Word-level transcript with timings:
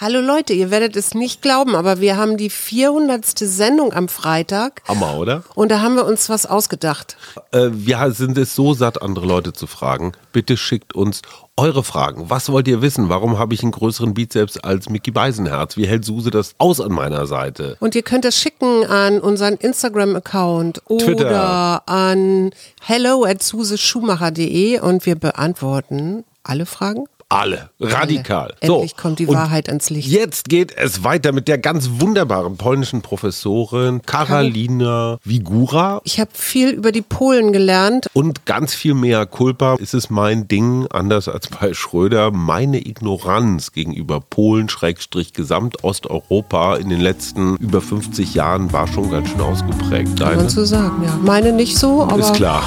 Hallo 0.00 0.20
Leute, 0.20 0.52
ihr 0.52 0.70
werdet 0.70 0.94
es 0.94 1.14
nicht 1.14 1.42
glauben, 1.42 1.74
aber 1.74 2.00
wir 2.00 2.16
haben 2.16 2.36
die 2.36 2.50
400. 2.50 3.36
Sendung 3.36 3.92
am 3.92 4.06
Freitag. 4.06 4.80
Hammer, 4.86 5.18
oder? 5.18 5.42
Und 5.56 5.72
da 5.72 5.80
haben 5.80 5.96
wir 5.96 6.06
uns 6.06 6.28
was 6.28 6.46
ausgedacht. 6.46 7.16
Äh, 7.50 7.70
wir 7.72 8.12
sind 8.12 8.38
es 8.38 8.54
so 8.54 8.74
satt, 8.74 9.02
andere 9.02 9.26
Leute 9.26 9.52
zu 9.52 9.66
fragen. 9.66 10.12
Bitte 10.30 10.56
schickt 10.56 10.94
uns 10.94 11.22
eure 11.56 11.82
Fragen. 11.82 12.30
Was 12.30 12.48
wollt 12.52 12.68
ihr 12.68 12.80
wissen? 12.80 13.08
Warum 13.08 13.40
habe 13.40 13.54
ich 13.54 13.64
einen 13.64 13.72
größeren 13.72 14.14
Bizeps 14.14 14.56
als 14.58 14.88
Mickey 14.88 15.10
Beisenherz? 15.10 15.76
Wie 15.76 15.88
hält 15.88 16.04
Suse 16.04 16.30
das 16.30 16.54
aus 16.58 16.80
an 16.80 16.92
meiner 16.92 17.26
Seite? 17.26 17.76
Und 17.80 17.96
ihr 17.96 18.02
könnt 18.02 18.24
es 18.24 18.36
schicken 18.36 18.86
an 18.86 19.18
unseren 19.18 19.54
Instagram-Account 19.54 20.80
oder 20.86 21.82
an 21.86 22.52
hello 22.82 23.24
at 23.24 23.42
suseschumacher.de 23.42 24.78
und 24.78 25.06
wir 25.06 25.16
beantworten 25.16 26.22
alle 26.44 26.66
Fragen. 26.66 27.06
Alle. 27.30 27.68
Radikal. 27.78 28.54
Alle. 28.62 28.72
Endlich 28.72 28.92
so. 28.92 29.02
kommt 29.02 29.18
die 29.18 29.28
Wahrheit 29.28 29.68
ans 29.68 29.90
Licht. 29.90 30.08
Jetzt 30.08 30.48
geht 30.48 30.74
es 30.74 31.04
weiter 31.04 31.32
mit 31.32 31.46
der 31.46 31.58
ganz 31.58 31.90
wunderbaren 31.98 32.56
polnischen 32.56 33.02
Professorin 33.02 34.00
Karolina 34.00 35.18
Wigura. 35.24 36.00
Ich 36.04 36.18
habe 36.20 36.30
viel 36.32 36.70
über 36.70 36.90
die 36.90 37.02
Polen 37.02 37.52
gelernt. 37.52 38.08
Und 38.14 38.46
ganz 38.46 38.72
viel 38.72 38.94
mehr 38.94 39.26
Culpa 39.26 39.74
ist 39.74 39.92
es 39.92 40.08
mein 40.08 40.48
Ding, 40.48 40.86
anders 40.88 41.28
als 41.28 41.48
bei 41.48 41.74
Schröder, 41.74 42.30
meine 42.30 42.78
Ignoranz 42.86 43.72
gegenüber 43.72 44.20
Polen, 44.20 44.70
Schrägstrich 44.70 45.34
Gesamtosteuropa 45.34 46.76
in 46.76 46.88
den 46.88 47.00
letzten 47.00 47.56
über 47.56 47.82
50 47.82 48.32
Jahren 48.32 48.72
war 48.72 48.86
schon 48.86 49.10
ganz 49.10 49.28
schön 49.28 49.42
ausgeprägt. 49.42 50.18
Deine? 50.18 50.30
Kann 50.30 50.36
man 50.44 50.48
so 50.48 50.64
sagen, 50.64 51.04
ja. 51.04 51.14
Meine 51.22 51.52
nicht 51.52 51.76
so, 51.76 52.04
aber... 52.04 52.20
Ist 52.20 52.32
klar. 52.32 52.62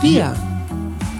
Wir. 0.00 0.34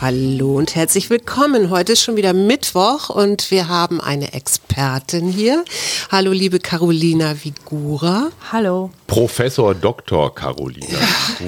Hallo 0.00 0.54
und 0.56 0.76
herzlich 0.76 1.10
willkommen. 1.10 1.70
Heute 1.70 1.94
ist 1.94 2.04
schon 2.04 2.14
wieder 2.14 2.32
Mittwoch 2.32 3.10
und 3.10 3.50
wir 3.50 3.66
haben 3.66 4.00
eine 4.00 4.32
Expertin 4.32 5.26
hier. 5.26 5.64
Hallo, 6.08 6.30
liebe 6.30 6.60
Carolina 6.60 7.34
Vigura. 7.42 8.28
Hallo. 8.52 8.92
Professor 9.08 9.74
Dr. 9.74 10.32
Carolina. 10.32 11.00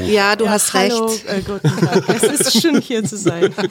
ja, 0.05 0.34
du 0.34 0.47
ja, 0.47 0.50
hast 0.50 0.75
hallo, 0.75 1.06
recht. 1.06 1.28
Äh, 1.28 1.42
guten 1.42 1.86
Tag. 1.86 2.08
Es 2.08 2.22
ist 2.25 2.60
schön 2.60 2.80
hier 2.80 3.05
zu 3.05 3.16
sein. 3.16 3.55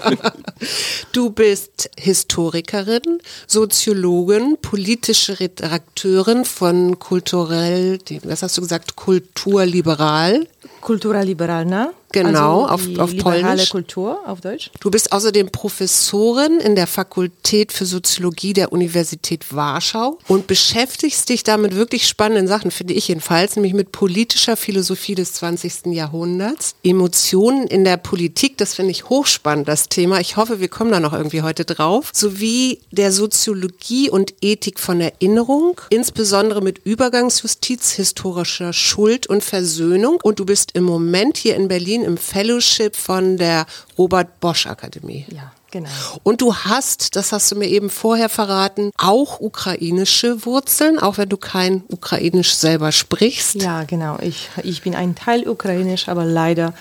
Du 1.11 1.31
bist 1.31 1.89
Historikerin, 1.97 3.19
Soziologin, 3.47 4.57
politische 4.61 5.39
Redakteurin 5.39 6.45
von 6.45 6.99
kulturell, 6.99 7.99
was 8.23 8.43
hast 8.43 8.57
du 8.57 8.61
gesagt, 8.61 8.95
kulturliberal. 8.95 10.47
Kulturliberal, 10.81 11.65
ne? 11.65 11.91
Genau, 12.11 12.65
also 12.65 12.99
auf, 12.99 12.99
auf 12.99 13.17
Polnisch. 13.17 13.69
Kultur 13.69 14.19
auf 14.25 14.41
Deutsch. 14.41 14.71
Du 14.79 14.89
bist 14.89 15.11
außerdem 15.11 15.51
Professorin 15.51 16.59
in 16.59 16.75
der 16.75 16.87
Fakultät 16.87 17.71
für 17.71 17.85
Soziologie 17.85 18.53
der 18.53 18.71
Universität 18.71 19.53
Warschau 19.53 20.17
und 20.27 20.47
beschäftigst 20.47 21.29
dich 21.29 21.43
damit 21.43 21.75
wirklich 21.75 22.07
spannenden 22.07 22.47
Sachen, 22.47 22.71
finde 22.71 22.93
ich 22.93 23.07
jedenfalls, 23.07 23.55
nämlich 23.55 23.73
mit 23.73 23.91
politischer 23.91 24.57
Philosophie 24.57 25.15
des 25.15 25.33
20. 25.33 25.87
Jahrhunderts. 25.87 26.75
Emotionen 26.83 27.67
in 27.67 27.83
der 27.83 27.97
Politik, 27.97 28.57
das 28.57 28.75
finde 28.75 28.91
ich 28.91 29.09
hochspannend, 29.09 29.67
das 29.67 29.89
Thema. 29.89 30.19
Ich 30.19 30.35
hoffe, 30.37 30.59
wir 30.59 30.67
kommen 30.67 30.91
da 30.91 30.99
noch 30.99 31.13
irgendwie 31.13 31.41
heute 31.43 31.65
drauf. 31.65 32.11
Sowie 32.13 32.79
der 32.91 33.11
Soziologie 33.11 34.09
und 34.09 34.33
Ethik 34.41 34.79
von 34.79 34.99
Erinnerung, 35.01 35.79
insbesondere 35.89 36.61
mit 36.61 36.79
Übergangsjustiz, 36.85 37.91
historischer 37.91 38.73
Schuld 38.73 39.27
und 39.27 39.43
Versöhnung. 39.43 40.19
Und 40.23 40.39
du 40.39 40.45
bist 40.45 40.71
im 40.73 40.83
Moment 40.83 41.37
hier 41.37 41.55
in 41.55 41.67
Berlin 41.67 41.98
Berlin 41.99 42.03
im 42.03 42.17
Fellowship 42.17 42.95
von 42.95 43.37
der 43.37 43.65
Robert 43.97 44.39
Bosch 44.39 44.67
Akademie. 44.67 45.25
Ja. 45.29 45.51
Genau. 45.71 45.89
Und 46.23 46.41
du 46.41 46.55
hast, 46.55 47.15
das 47.15 47.31
hast 47.31 47.51
du 47.51 47.55
mir 47.55 47.67
eben 47.67 47.91
vorher 47.91 48.27
verraten, 48.27 48.89
auch 48.97 49.39
ukrainische 49.39 50.43
Wurzeln, 50.43 50.97
auch 50.97 51.19
wenn 51.19 51.29
du 51.29 51.37
kein 51.37 51.83
Ukrainisch 51.89 52.55
selber 52.55 52.91
sprichst. 52.91 53.61
Ja, 53.61 53.83
genau. 53.83 54.17
Ich, 54.19 54.49
ich 54.63 54.81
bin 54.81 54.95
ein 54.95 55.13
Teil 55.13 55.47
Ukrainisch, 55.47 56.09
aber 56.09 56.25
leider 56.25 56.73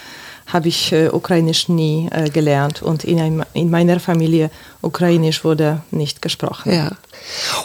habe 0.47 0.69
ich 0.69 0.91
äh, 0.93 1.11
Ukrainisch 1.11 1.69
nie 1.69 2.09
äh, 2.11 2.31
gelernt 2.31 2.81
und 2.81 3.05
in, 3.05 3.21
ein, 3.21 3.45
in 3.53 3.69
meiner 3.69 4.01
Familie 4.01 4.51
Ukrainisch 4.81 5.45
wurde 5.45 5.83
nicht 5.91 6.23
gesprochen. 6.23 6.73
Ja. 6.73 6.93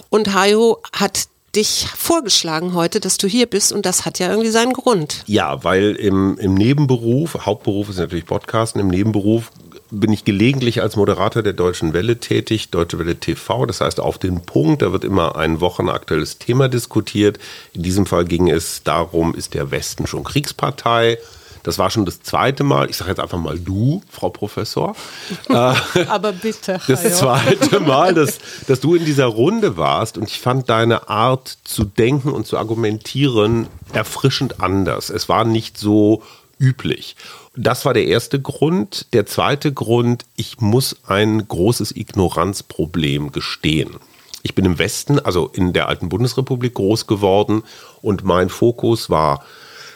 Und 0.09 0.33
Hajo 0.33 0.79
hat 0.91 1.29
dich 1.55 1.87
vorgeschlagen 1.95 2.73
heute, 2.73 2.99
dass 2.99 3.17
du 3.17 3.27
hier 3.27 3.45
bist 3.45 3.71
und 3.71 3.85
das 3.85 4.05
hat 4.05 4.19
ja 4.19 4.29
irgendwie 4.29 4.49
seinen 4.49 4.73
Grund. 4.73 5.23
Ja, 5.27 5.63
weil 5.63 5.95
im, 5.95 6.37
im 6.39 6.55
Nebenberuf, 6.55 7.45
Hauptberuf 7.45 7.89
ist 7.89 7.99
natürlich 7.99 8.25
Podcasten, 8.25 8.81
im 8.81 8.87
Nebenberuf 8.87 9.51
bin 9.91 10.11
ich 10.11 10.25
gelegentlich 10.25 10.81
als 10.81 10.95
Moderator 10.95 11.43
der 11.43 11.53
Deutschen 11.53 11.93
Welle 11.93 12.17
tätig, 12.17 12.71
Deutsche 12.71 12.97
Welle 12.97 13.15
TV, 13.15 13.67
das 13.67 13.81
heißt 13.81 13.99
auf 13.99 14.17
den 14.17 14.41
Punkt, 14.41 14.81
da 14.81 14.91
wird 14.91 15.03
immer 15.03 15.35
ein 15.35 15.61
wochenaktuelles 15.61 16.39
Thema 16.39 16.67
diskutiert. 16.67 17.37
In 17.73 17.83
diesem 17.83 18.07
Fall 18.07 18.25
ging 18.25 18.49
es 18.49 18.81
darum, 18.83 19.35
ist 19.35 19.53
der 19.53 19.69
Westen 19.69 20.07
schon 20.07 20.23
Kriegspartei? 20.23 21.19
Das 21.63 21.79
war 21.79 21.89
schon 21.89 22.05
das 22.05 22.21
zweite 22.21 22.63
Mal, 22.63 22.89
ich 22.89 22.97
sage 22.97 23.09
jetzt 23.09 23.19
einfach 23.19 23.39
mal 23.39 23.57
du, 23.57 24.01
Frau 24.09 24.29
Professor. 24.29 24.95
Äh, 25.49 26.05
Aber 26.07 26.31
bitte. 26.31 26.79
Das 26.87 27.17
zweite 27.17 27.79
Mal, 27.79 28.13
dass, 28.15 28.39
dass 28.67 28.79
du 28.79 28.95
in 28.95 29.05
dieser 29.05 29.25
Runde 29.25 29.77
warst 29.77 30.17
und 30.17 30.27
ich 30.27 30.39
fand 30.39 30.69
deine 30.69 31.09
Art 31.09 31.57
zu 31.63 31.83
denken 31.85 32.29
und 32.29 32.45
zu 32.45 32.57
argumentieren 32.57 33.67
erfrischend 33.93 34.61
anders. 34.61 35.09
Es 35.09 35.29
war 35.29 35.45
nicht 35.45 35.77
so 35.77 36.23
üblich. 36.59 37.15
Das 37.55 37.85
war 37.85 37.93
der 37.93 38.05
erste 38.05 38.41
Grund. 38.41 39.05
Der 39.13 39.25
zweite 39.25 39.71
Grund, 39.71 40.25
ich 40.35 40.59
muss 40.59 40.95
ein 41.07 41.47
großes 41.47 41.95
Ignoranzproblem 41.95 43.31
gestehen. 43.31 43.97
Ich 44.41 44.55
bin 44.55 44.65
im 44.65 44.79
Westen, 44.79 45.19
also 45.19 45.49
in 45.53 45.71
der 45.71 45.87
alten 45.87 46.09
Bundesrepublik 46.09 46.73
groß 46.73 47.07
geworden 47.07 47.63
und 48.01 48.23
mein 48.23 48.49
Fokus 48.49 49.09
war 49.09 49.45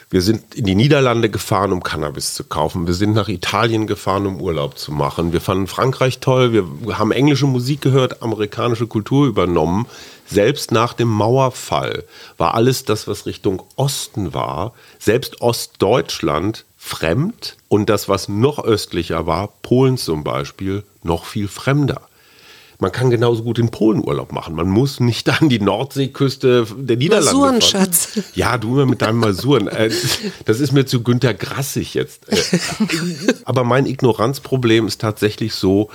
wir 0.10 0.22
sind 0.22 0.56
in 0.56 0.66
die 0.66 0.76
Niederlande 0.76 1.30
gefahren, 1.30 1.74
um 1.74 1.84
Cannabis 1.84 2.34
zu 2.34 2.46
kaufen. 2.46 2.88
Wir 2.88 2.94
sind 2.94 3.14
nach 3.14 3.28
Italien 3.28 3.88
gefahren, 3.88 4.26
um 4.26 4.40
Urlaub 4.40 4.78
zu 4.78 4.94
machen. 4.94 5.34
Wir 5.34 5.42
fanden 5.42 5.68
Frankreich 5.68 6.20
toll. 6.20 6.54
Wir 6.54 6.98
haben 6.98 7.12
englische 7.12 7.46
Musik 7.46 7.82
gehört, 7.82 8.24
amerikanische 8.24 8.88
Kultur 8.88 9.28
übernommen. 9.28 9.86
Selbst 10.26 10.72
nach 10.72 10.94
dem 10.94 11.10
Mauerfall 11.10 12.06
war 12.38 12.54
alles 12.54 12.86
das, 12.86 13.08
was 13.08 13.26
Richtung 13.26 13.64
Osten 13.76 14.34
war, 14.34 14.74
selbst 14.98 15.42
Ostdeutschland 15.42 16.64
fremd 16.78 17.58
und 17.68 17.90
das, 17.90 18.08
was 18.08 18.30
noch 18.30 18.64
östlicher 18.64 19.26
war, 19.26 19.50
Polen 19.62 19.98
zum 19.98 20.24
Beispiel, 20.24 20.84
noch 21.04 21.26
viel 21.26 21.50
fremder 21.50 22.02
man 22.80 22.92
kann 22.92 23.10
genauso 23.10 23.44
gut 23.44 23.58
in 23.60 23.70
Polen 23.70 24.04
Urlaub 24.04 24.32
machen. 24.32 24.56
Man 24.56 24.70
muss 24.70 25.00
nicht 25.00 25.30
an 25.42 25.50
die 25.50 25.60
Nordseeküste 25.60 26.68
der 26.78 26.98
Niederlande 26.98 27.32
Masuren, 27.34 27.62
fahren. 27.62 27.86
Schatz. 27.86 28.20
Ja, 28.36 28.58
du 28.58 28.74
immer 28.74 28.86
mit 28.86 29.02
deinem 29.02 29.20
Masuren. 29.20 29.68
Äh, 29.68 29.92
das 30.46 30.60
ist 30.60 30.72
mir 30.72 30.86
zu 30.86 31.04
Günter 31.04 31.34
Grassig 31.34 31.94
jetzt. 31.94 32.30
Äh, 32.30 32.38
aber 33.46 33.64
mein 33.64 33.86
Ignoranzproblem 33.86 34.88
ist 34.88 35.02
tatsächlich 35.02 35.54
so, 35.54 35.90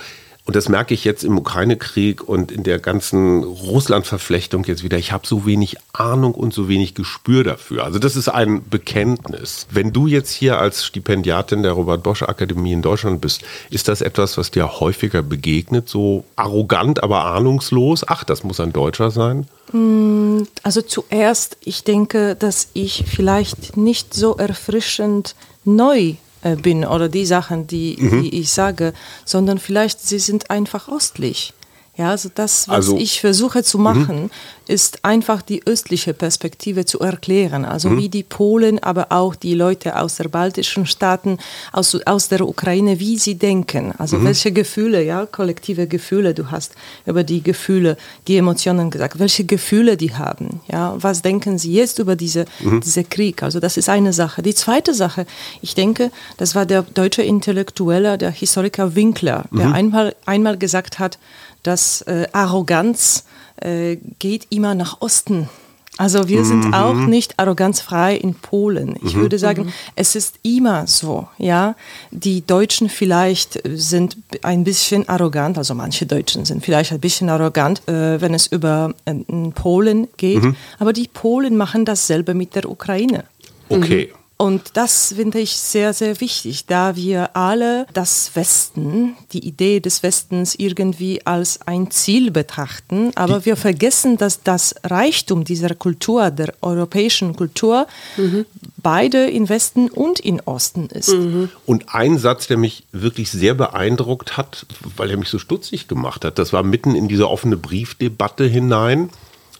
und 0.45 0.57
das 0.57 0.67
merke 0.67 0.93
ich 0.93 1.05
jetzt 1.05 1.23
im 1.23 1.37
Ukraine-Krieg 1.37 2.27
und 2.27 2.51
in 2.51 2.63
der 2.63 2.77
ganzen 2.77 3.43
Russland-Verflechtung 3.43 4.65
jetzt 4.65 4.83
wieder. 4.83 4.97
Ich 4.97 5.13
habe 5.13 5.25
so 5.25 5.45
wenig 5.45 5.77
Ahnung 5.93 6.35
und 6.35 6.53
so 6.53 6.67
wenig 6.67 6.95
Gespür 6.95 7.45
dafür. 7.45 7.85
Also 7.85 7.97
das 7.97 8.17
ist 8.17 8.27
ein 8.27 8.67
Bekenntnis. 8.69 9.67
Wenn 9.71 9.93
du 9.93 10.05
jetzt 10.05 10.31
hier 10.31 10.59
als 10.59 10.83
Stipendiatin 10.85 11.63
der 11.63 11.71
Robert-Bosch-Akademie 11.71 12.73
in 12.73 12.81
Deutschland 12.81 13.21
bist, 13.21 13.43
ist 13.69 13.87
das 13.87 14.01
etwas, 14.01 14.37
was 14.37 14.51
dir 14.51 14.81
häufiger 14.81 15.23
begegnet? 15.23 15.87
So 15.87 16.25
arrogant, 16.35 17.01
aber 17.01 17.23
ahnungslos? 17.23 18.05
Ach, 18.05 18.25
das 18.25 18.43
muss 18.43 18.59
ein 18.59 18.73
Deutscher 18.73 19.11
sein? 19.11 19.47
Mm, 19.71 20.41
also 20.61 20.81
zuerst, 20.81 21.55
ich 21.63 21.85
denke, 21.85 22.35
dass 22.35 22.67
ich 22.73 23.05
vielleicht 23.07 23.77
nicht 23.77 24.13
so 24.13 24.35
erfrischend 24.35 25.35
neu 25.63 26.15
bin 26.61 26.85
oder 26.85 27.09
die 27.09 27.25
Sachen, 27.25 27.67
die, 27.67 27.97
mhm. 27.99 28.23
die 28.23 28.39
ich 28.39 28.51
sage, 28.51 28.93
sondern 29.25 29.57
vielleicht 29.57 30.01
sie 30.01 30.19
sind 30.19 30.49
einfach 30.49 30.87
ostlich. 30.87 31.53
Ja, 31.95 32.09
also 32.09 32.29
das, 32.33 32.67
was 32.67 32.75
also, 32.75 32.97
ich 32.97 33.21
versuche 33.21 33.63
zu 33.63 33.77
machen, 33.77 34.23
mhm 34.23 34.29
ist 34.67 35.03
einfach 35.03 35.41
die 35.41 35.65
östliche 35.65 36.13
Perspektive 36.13 36.85
zu 36.85 36.99
erklären. 36.99 37.65
Also 37.65 37.89
mhm. 37.89 37.97
wie 37.97 38.09
die 38.09 38.23
Polen, 38.23 38.81
aber 38.81 39.07
auch 39.11 39.35
die 39.35 39.55
Leute 39.55 39.99
aus 39.99 40.15
der 40.15 40.29
baltischen 40.29 40.85
Staaten, 40.85 41.37
aus, 41.71 41.95
aus 42.05 42.29
der 42.29 42.47
Ukraine, 42.47 42.99
wie 42.99 43.17
sie 43.17 43.35
denken. 43.35 43.93
Also 43.97 44.17
mhm. 44.17 44.25
welche 44.25 44.51
Gefühle, 44.51 45.03
ja, 45.03 45.25
kollektive 45.25 45.87
Gefühle, 45.87 46.33
du 46.33 46.51
hast 46.51 46.75
über 47.05 47.23
die 47.23 47.43
Gefühle, 47.43 47.97
die 48.27 48.37
Emotionen 48.37 48.89
gesagt, 48.89 49.19
welche 49.19 49.43
Gefühle 49.43 49.97
die 49.97 50.13
haben. 50.13 50.61
Ja, 50.71 50.95
was 50.97 51.21
denken 51.21 51.57
sie 51.57 51.73
jetzt 51.73 51.99
über 51.99 52.15
diese, 52.15 52.45
mhm. 52.61 52.81
diese 52.81 53.03
Krieg? 53.03 53.43
Also 53.43 53.59
das 53.59 53.77
ist 53.77 53.89
eine 53.89 54.13
Sache. 54.13 54.41
Die 54.41 54.55
zweite 54.55 54.93
Sache, 54.93 55.25
ich 55.61 55.75
denke, 55.75 56.11
das 56.37 56.55
war 56.55 56.65
der 56.65 56.83
deutsche 56.83 57.21
Intellektuelle, 57.21 58.17
der 58.17 58.31
Historiker 58.31 58.95
Winkler, 58.95 59.45
der 59.51 59.73
einmal, 59.73 60.15
einmal 60.25 60.57
gesagt 60.57 60.99
hat, 60.99 61.17
dass 61.63 62.01
äh, 62.01 62.27
Arroganz 62.31 63.25
äh, 63.57 63.97
geht 64.19 64.47
immer 64.49 64.75
nach 64.75 65.01
Osten. 65.01 65.49
Also 65.97 66.27
wir 66.27 66.43
sind 66.43 66.65
mhm. 66.65 66.73
auch 66.73 66.95
nicht 66.95 67.37
arroganzfrei 67.37 68.15
in 68.15 68.33
Polen. 68.33 68.95
Ich 69.03 69.15
mhm. 69.15 69.21
würde 69.21 69.37
sagen, 69.37 69.65
mhm. 69.65 69.73
es 69.95 70.15
ist 70.15 70.39
immer 70.41 70.87
so, 70.87 71.27
ja. 71.37 71.75
Die 72.09 72.45
Deutschen 72.45 72.89
vielleicht 72.89 73.61
sind 73.63 74.17
ein 74.41 74.63
bisschen 74.63 75.07
arrogant, 75.07 75.59
also 75.59 75.75
manche 75.75 76.07
Deutschen 76.07 76.45
sind 76.45 76.65
vielleicht 76.65 76.93
ein 76.93 76.99
bisschen 76.99 77.29
arrogant, 77.29 77.87
äh, 77.87 78.19
wenn 78.19 78.33
es 78.33 78.47
über 78.47 78.95
äh, 79.05 79.13
Polen 79.53 80.07
geht. 80.17 80.43
Mhm. 80.43 80.55
Aber 80.79 80.93
die 80.93 81.07
Polen 81.07 81.57
machen 81.57 81.85
dasselbe 81.85 82.33
mit 82.33 82.55
der 82.55 82.69
Ukraine. 82.69 83.25
Okay. 83.69 84.11
Und 84.43 84.71
das 84.73 85.13
finde 85.15 85.39
ich 85.39 85.55
sehr, 85.55 85.93
sehr 85.93 86.19
wichtig, 86.19 86.65
da 86.65 86.97
wir 86.97 87.37
alle 87.37 87.87
das 87.93 88.35
Westen, 88.35 89.15
die 89.31 89.47
Idee 89.47 89.79
des 89.79 90.03
Westens 90.03 90.55
irgendwie 90.55 91.25
als 91.25 91.61
ein 91.65 91.91
Ziel 91.91 92.29
betrachten, 92.29 93.13
aber 93.15 93.39
die 93.39 93.45
wir 93.45 93.55
vergessen, 93.55 94.17
dass 94.17 94.43
das 94.43 94.75
Reichtum 94.83 95.45
dieser 95.45 95.75
Kultur, 95.75 96.29
der 96.29 96.53
europäischen 96.59 97.37
Kultur, 97.37 97.87
mhm. 98.17 98.45
beide 98.75 99.29
in 99.29 99.47
Westen 99.47 99.89
und 99.89 100.19
in 100.19 100.41
Osten 100.41 100.87
ist. 100.87 101.13
Mhm. 101.13 101.47
Und 101.65 101.95
ein 101.95 102.17
Satz, 102.17 102.47
der 102.47 102.57
mich 102.57 102.83
wirklich 102.91 103.31
sehr 103.31 103.53
beeindruckt 103.53 104.35
hat, 104.35 104.65
weil 104.97 105.09
er 105.09 105.15
mich 105.15 105.29
so 105.29 105.39
stutzig 105.39 105.87
gemacht 105.87 106.25
hat, 106.25 106.37
das 106.37 106.51
war 106.51 106.63
mitten 106.63 106.95
in 106.95 107.07
diese 107.07 107.29
offene 107.29 107.55
Briefdebatte 107.55 108.43
hinein, 108.43 109.09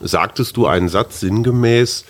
sagtest 0.02 0.58
du 0.58 0.68
einen 0.68 0.90
Satz 0.90 1.22
sinngemäß, 1.22 2.04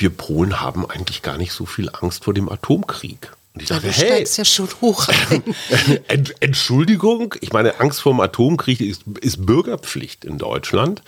wir 0.00 0.10
Polen 0.10 0.60
haben 0.60 0.88
eigentlich 0.88 1.22
gar 1.22 1.38
nicht 1.38 1.52
so 1.52 1.66
viel 1.66 1.90
Angst 2.00 2.24
vor 2.24 2.34
dem 2.34 2.48
Atomkrieg. 2.48 3.32
Und 3.54 3.62
ich 3.62 3.68
dachte, 3.68 3.88
ja, 3.88 3.92
hey, 3.92 4.26
ja 4.26 4.44
schon 4.44 4.68
hoch 4.80 5.08
Entschuldigung, 6.40 7.34
ich 7.40 7.52
meine, 7.52 7.80
Angst 7.80 8.00
vor 8.00 8.12
dem 8.12 8.20
Atomkrieg 8.20 8.80
ist, 8.80 9.02
ist 9.20 9.44
Bürgerpflicht 9.44 10.24
in 10.24 10.38
Deutschland. 10.38 11.02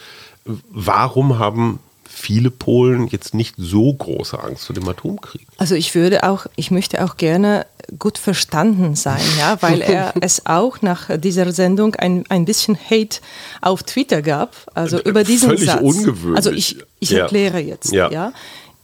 Warum 0.45 1.39
haben 1.39 1.81
viele 2.11 2.51
Polen 2.51 3.07
jetzt 3.09 3.35
nicht 3.35 3.55
so 3.57 3.93
große 3.93 4.39
Angst 4.43 4.67
vor 4.67 4.75
dem 4.75 4.87
Atomkrieg. 4.89 5.47
Also 5.59 5.75
ich 5.75 5.95
würde 5.95 6.25
auch, 6.25 6.47
ich 6.57 6.71
möchte 6.71 7.03
auch 7.05 7.17
gerne 7.17 7.67
gut 7.99 8.19
verstanden 8.19 8.95
sein, 8.95 9.23
ja, 9.39 9.61
weil 9.63 9.81
er 9.81 10.13
es 10.21 10.45
auch 10.47 10.83
nach 10.83 11.09
dieser 11.19 11.53
Sendung 11.53 11.95
ein, 11.95 12.25
ein 12.29 12.45
bisschen 12.45 12.77
Hate 12.77 13.21
auf 13.61 13.85
Twitter 13.85 14.23
gab, 14.23 14.55
also 14.75 15.01
über 15.01 15.25
diesen 15.25 15.51
Völlig 15.51 15.67
Satz. 15.67 15.81
ungewöhnlich. 15.81 16.37
Also 16.37 16.51
ich, 16.51 16.77
ich 16.99 17.11
ja. 17.11 17.21
erkläre 17.21 17.61
jetzt, 17.61 17.93
ja. 17.93 18.11
ja. 18.11 18.33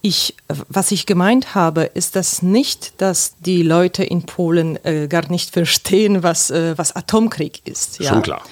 Ich, 0.07 0.37
was 0.69 0.93
ich 0.93 1.05
gemeint 1.05 1.57
habe, 1.57 1.83
ist 1.83 2.15
das 2.15 2.41
nicht, 2.41 3.01
dass 3.01 3.35
die 3.41 3.65
Leute 3.65 4.05
in 4.05 4.23
Polen 4.23 4.79
äh, 4.85 5.09
gar 5.09 5.29
nicht 5.29 5.51
verstehen, 5.51 6.23
was, 6.23 6.49
äh, 6.53 6.79
was 6.79 6.95
Atomkrieg 6.95 7.61
ist. 7.65 7.99
Ja? 7.99 8.11
Schon 8.11 8.23
klar. 8.23 8.43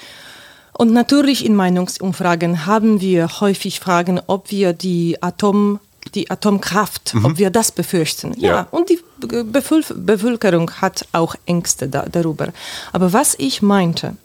Und 0.73 0.93
natürlich 0.93 1.47
in 1.47 1.55
Meinungsumfragen 1.55 2.67
haben 2.67 3.01
wir 3.01 3.41
häufig 3.41 3.79
Fragen, 3.79 4.21
ob 4.27 4.51
wir 4.51 4.73
die 4.73 5.23
Atom 5.23 5.79
die 6.13 6.29
Atomkraft, 6.29 7.15
mhm. 7.15 7.25
ob 7.25 7.39
wir 7.39 7.51
das 7.51 7.71
befürchten. 7.71 8.35
Ja, 8.37 8.51
ja. 8.51 8.67
und 8.73 8.91
die 8.91 8.99
Bevölkerung 9.21 10.71
hat 10.73 11.07
auch 11.13 11.37
Ängste 11.47 11.89
da, 11.89 12.05
darüber. 12.11 12.49
Aber 12.93 13.13
was 13.13 13.37
ich 13.39 13.63
meinte, 13.63 14.17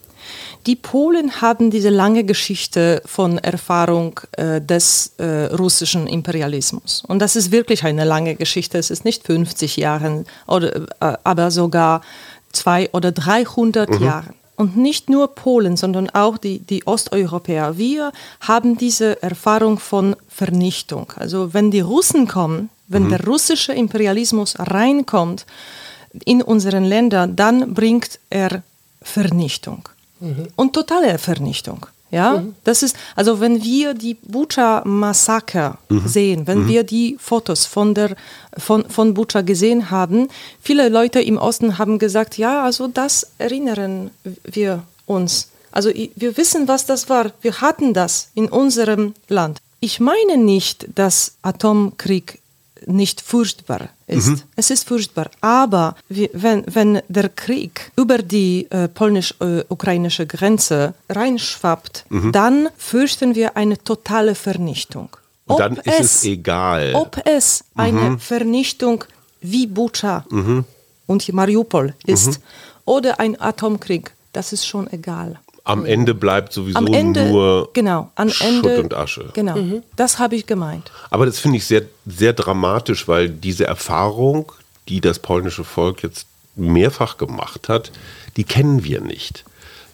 die 0.65 0.75
Polen 0.75 1.41
haben 1.41 1.71
diese 1.71 1.89
lange 1.89 2.23
Geschichte 2.23 3.01
von 3.05 3.37
Erfahrung 3.37 4.19
äh, 4.33 4.61
des 4.61 5.13
äh, 5.17 5.45
russischen 5.53 6.07
Imperialismus. 6.07 7.03
Und 7.07 7.19
das 7.19 7.35
ist 7.35 7.51
wirklich 7.51 7.83
eine 7.83 8.03
lange 8.03 8.35
Geschichte. 8.35 8.77
Es 8.77 8.89
ist 8.89 9.05
nicht 9.05 9.25
50 9.25 9.77
Jahre, 9.77 10.25
oder, 10.47 10.75
äh, 10.75 11.17
aber 11.23 11.51
sogar 11.51 12.01
zwei 12.51 12.89
oder 12.91 13.11
300 13.11 13.89
mhm. 13.89 14.03
Jahre. 14.03 14.33
Und 14.55 14.75
nicht 14.75 15.09
nur 15.09 15.29
Polen, 15.35 15.77
sondern 15.77 16.09
auch 16.09 16.37
die, 16.37 16.59
die 16.59 16.85
Osteuropäer. 16.85 17.77
Wir 17.77 18.11
haben 18.41 18.77
diese 18.77 19.23
Erfahrung 19.23 19.79
von 19.79 20.17
Vernichtung. 20.27 21.13
Also 21.15 21.53
wenn 21.53 21.71
die 21.71 21.79
Russen 21.79 22.27
kommen, 22.27 22.69
wenn 22.89 23.03
mhm. 23.03 23.09
der 23.09 23.25
russische 23.25 23.71
Imperialismus 23.71 24.55
reinkommt 24.59 25.45
in 26.25 26.41
unseren 26.41 26.83
Ländern, 26.83 27.37
dann 27.37 27.73
bringt 27.73 28.19
er 28.29 28.63
Vernichtung 29.01 29.87
mhm. 30.19 30.47
und 30.55 30.73
totale 30.73 31.17
Vernichtung. 31.17 31.85
Ja, 32.11 32.39
mhm. 32.39 32.55
das 32.63 32.81
ist, 32.81 32.95
also 33.15 33.39
wenn 33.39 33.63
wir 33.63 33.93
die 33.93 34.15
Bucha-Massaker 34.15 35.77
mhm. 35.89 36.07
sehen, 36.07 36.47
wenn 36.47 36.63
mhm. 36.63 36.67
wir 36.67 36.83
die 36.83 37.17
Fotos 37.19 37.67
von 37.67 37.93
der, 37.93 38.15
von, 38.57 38.89
von 38.89 39.13
Bucha 39.13 39.41
gesehen 39.41 39.91
haben, 39.91 40.27
viele 40.59 40.89
Leute 40.89 41.21
im 41.21 41.37
Osten 41.37 41.77
haben 41.77 41.99
gesagt, 41.99 42.37
ja, 42.37 42.63
also 42.63 42.87
das 42.87 43.27
erinnern 43.37 44.09
wir 44.43 44.83
uns. 45.05 45.49
Also 45.71 45.91
wir 45.93 46.35
wissen, 46.35 46.67
was 46.67 46.87
das 46.87 47.09
war. 47.09 47.31
Wir 47.41 47.61
hatten 47.61 47.93
das 47.93 48.29
in 48.33 48.47
unserem 48.47 49.13
Land. 49.27 49.59
Ich 49.79 49.99
meine 49.99 50.37
nicht, 50.37 50.87
dass 50.95 51.35
Atomkrieg 51.43 52.38
nicht 52.85 53.21
furchtbar 53.21 53.89
ist. 54.07 54.27
Mhm. 54.27 54.41
Es 54.55 54.69
ist 54.69 54.87
furchtbar. 54.87 55.29
Aber 55.41 55.95
wie, 56.07 56.29
wenn, 56.33 56.63
wenn 56.67 57.01
der 57.07 57.29
Krieg 57.29 57.91
über 57.95 58.19
die 58.19 58.67
äh, 58.69 58.87
polnisch-ukrainische 58.87 60.25
Grenze 60.25 60.93
reinschwappt, 61.09 62.05
mhm. 62.09 62.31
dann 62.31 62.69
fürchten 62.77 63.35
wir 63.35 63.57
eine 63.57 63.77
totale 63.77 64.35
Vernichtung. 64.35 65.09
Und 65.45 65.59
dann 65.59 65.77
ist 65.77 65.99
es, 65.99 65.99
es, 65.99 66.23
egal. 66.25 66.93
Ob 66.93 67.21
es 67.25 67.63
eine 67.75 68.11
mhm. 68.11 68.19
Vernichtung 68.19 69.03
wie 69.41 69.65
Bucha 69.65 70.25
mhm. 70.29 70.65
und 71.07 71.33
Mariupol 71.33 71.95
ist 72.05 72.27
mhm. 72.27 72.43
oder 72.85 73.19
ein 73.19 73.39
Atomkrieg, 73.39 74.11
das 74.31 74.53
ist 74.53 74.67
schon 74.67 74.91
egal. 74.91 75.39
Am 75.63 75.85
Ende 75.85 76.13
bleibt 76.13 76.53
sowieso 76.53 76.85
Ende, 76.85 77.29
nur 77.29 77.69
genau, 77.73 78.11
am 78.15 78.29
Schutt 78.29 78.47
Ende, 78.47 78.79
und 78.81 78.93
Asche. 78.93 79.29
Genau, 79.33 79.55
mhm. 79.55 79.83
das 79.95 80.19
habe 80.19 80.35
ich 80.35 80.45
gemeint. 80.45 80.91
Aber 81.09 81.25
das 81.25 81.39
finde 81.39 81.57
ich 81.57 81.65
sehr, 81.65 81.83
sehr 82.05 82.33
dramatisch, 82.33 83.07
weil 83.07 83.29
diese 83.29 83.65
Erfahrung, 83.65 84.51
die 84.87 85.01
das 85.01 85.19
polnische 85.19 85.63
Volk 85.63 86.03
jetzt 86.03 86.27
mehrfach 86.55 87.17
gemacht 87.17 87.69
hat, 87.69 87.91
die 88.37 88.43
kennen 88.43 88.83
wir 88.83 89.01
nicht. 89.01 89.45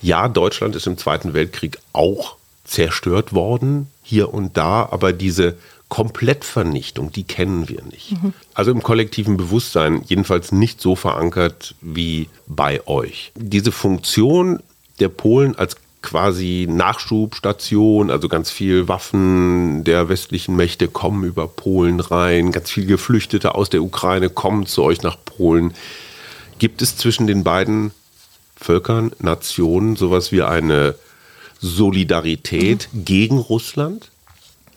Ja, 0.01 0.27
Deutschland 0.27 0.75
ist 0.75 0.88
im 0.88 0.97
Zweiten 0.97 1.33
Weltkrieg 1.33 1.79
auch 1.94 2.35
zerstört 2.63 3.33
worden, 3.33 3.88
hier 4.03 4.33
und 4.33 4.57
da, 4.57 4.88
aber 4.91 5.13
diese 5.13 5.56
Komplettvernichtung, 5.89 7.11
die 7.11 7.23
kennen 7.23 7.69
wir 7.69 7.83
nicht. 7.83 8.11
Mhm. 8.11 8.33
Also 8.53 8.71
im 8.71 8.81
kollektiven 8.81 9.38
Bewusstsein 9.38 10.01
jedenfalls 10.06 10.51
nicht 10.51 10.81
so 10.81 10.95
verankert 10.95 11.75
wie 11.81 12.27
bei 12.47 12.85
euch. 12.88 13.31
Diese 13.35 13.71
Funktion 13.71 14.61
der 15.00 15.09
Polen 15.09 15.56
als 15.57 15.77
quasi 16.01 16.68
Nachschubstation, 16.69 18.12
also 18.12 18.30
ganz 18.30 18.51
viel 18.51 18.88
Waffen 18.88 19.83
der 19.83 20.07
westlichen 20.07 20.56
Mächte 20.56 20.88
kommen 20.88 21.24
über 21.24 21.47
Polen 21.47 22.00
rein, 22.00 22.51
ganz 22.51 22.69
viele 22.69 22.86
Geflüchtete 22.86 23.56
aus 23.56 23.71
der 23.71 23.81
Ukraine 23.81 24.30
kommen 24.30 24.68
zu 24.68 24.83
euch 24.83 25.01
nach 25.01 25.18
Polen. 25.25 25.74
Gibt 26.59 26.83
es 26.83 26.95
zwischen 26.95 27.25
den 27.25 27.44
beiden 27.44 27.92
Völkern, 28.56 29.11
Nationen 29.19 29.95
sowas 29.95 30.31
wie 30.31 30.44
eine 30.44 30.95
Solidarität 31.59 32.87
mhm. 32.92 33.06
gegen 33.06 33.37
Russland? 33.40 34.11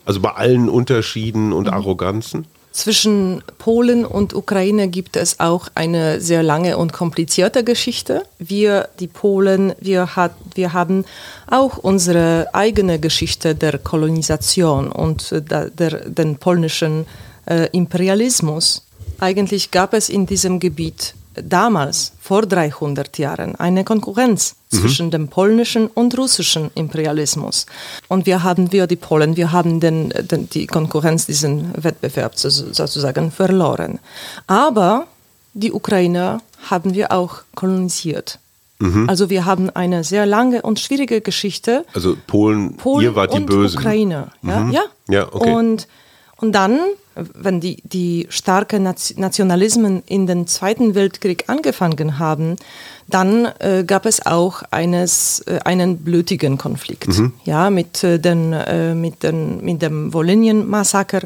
Also 0.06 0.20
bei 0.20 0.30
allen 0.30 0.70
Unterschieden 0.70 1.52
und 1.52 1.66
mhm. 1.66 1.74
Arroganzen? 1.74 2.46
Zwischen 2.78 3.42
Polen 3.58 4.06
und 4.06 4.34
Ukraine 4.34 4.86
gibt 4.86 5.16
es 5.16 5.40
auch 5.40 5.66
eine 5.74 6.20
sehr 6.20 6.44
lange 6.44 6.78
und 6.78 6.92
komplizierte 6.92 7.64
Geschichte. 7.64 8.22
Wir, 8.38 8.88
die 9.00 9.08
Polen, 9.08 9.72
wir, 9.80 10.14
hat, 10.14 10.30
wir 10.54 10.74
haben 10.74 11.04
auch 11.48 11.78
unsere 11.78 12.46
eigene 12.52 13.00
Geschichte 13.00 13.56
der 13.56 13.78
Kolonisation 13.78 14.92
und 14.92 15.32
der, 15.50 15.70
der, 15.70 16.08
den 16.08 16.36
polnischen 16.36 17.06
äh, 17.46 17.68
Imperialismus. 17.72 18.86
Eigentlich 19.20 19.70
gab 19.70 19.94
es 19.94 20.08
in 20.08 20.26
diesem 20.26 20.60
Gebiet 20.60 21.14
damals, 21.42 22.12
vor 22.20 22.42
300 22.42 23.18
Jahren, 23.18 23.54
eine 23.56 23.84
Konkurrenz 23.84 24.56
mhm. 24.70 24.76
zwischen 24.76 25.10
dem 25.10 25.28
polnischen 25.28 25.86
und 25.86 26.16
russischen 26.18 26.70
Imperialismus. 26.74 27.66
Und 28.08 28.26
wir 28.26 28.42
haben, 28.42 28.72
wir 28.72 28.86
die 28.86 28.96
Polen, 28.96 29.36
wir 29.36 29.52
haben 29.52 29.80
den, 29.80 30.10
den, 30.10 30.48
die 30.50 30.66
Konkurrenz, 30.66 31.26
diesen 31.26 31.72
Wettbewerb 31.82 32.38
sozusagen 32.38 33.30
verloren. 33.30 33.98
Aber 34.46 35.06
die 35.54 35.72
Ukrainer 35.72 36.40
haben 36.70 36.94
wir 36.94 37.12
auch 37.12 37.42
kolonisiert. 37.54 38.38
Mhm. 38.78 39.08
Also 39.08 39.28
wir 39.28 39.44
haben 39.44 39.70
eine 39.70 40.04
sehr 40.04 40.26
lange 40.26 40.62
und 40.62 40.78
schwierige 40.78 41.20
Geschichte. 41.20 41.84
Also 41.94 42.16
Polen, 42.26 42.76
Polen 42.76 43.04
ihr 43.04 43.14
wart 43.14 43.34
die 43.34 43.40
Bösen. 43.40 43.78
Ukraine, 43.78 44.28
ja, 44.42 44.60
mhm. 44.60 44.70
ja. 44.70 44.82
ja 45.08 45.32
okay. 45.32 45.52
Und, 45.52 45.88
und 46.36 46.52
dann 46.52 46.78
wenn 47.34 47.60
die, 47.60 47.82
die 47.84 48.26
starken 48.30 48.82
Nationalismen 48.82 50.02
in 50.06 50.26
den 50.26 50.46
Zweiten 50.46 50.94
Weltkrieg 50.94 51.44
angefangen 51.48 52.18
haben, 52.18 52.56
dann 53.08 53.48
äh, 53.58 53.84
gab 53.84 54.06
es 54.06 54.24
auch 54.26 54.62
eines, 54.70 55.40
äh, 55.46 55.58
einen 55.64 55.98
blutigen 55.98 56.58
Konflikt 56.58 57.08
mhm. 57.08 57.32
ja, 57.44 57.70
mit, 57.70 58.04
äh, 58.04 58.18
den, 58.18 58.52
äh, 58.52 58.94
mit, 58.94 59.22
den, 59.22 59.64
mit 59.64 59.82
dem 59.82 60.12
Wolinien-Massaker 60.12 61.22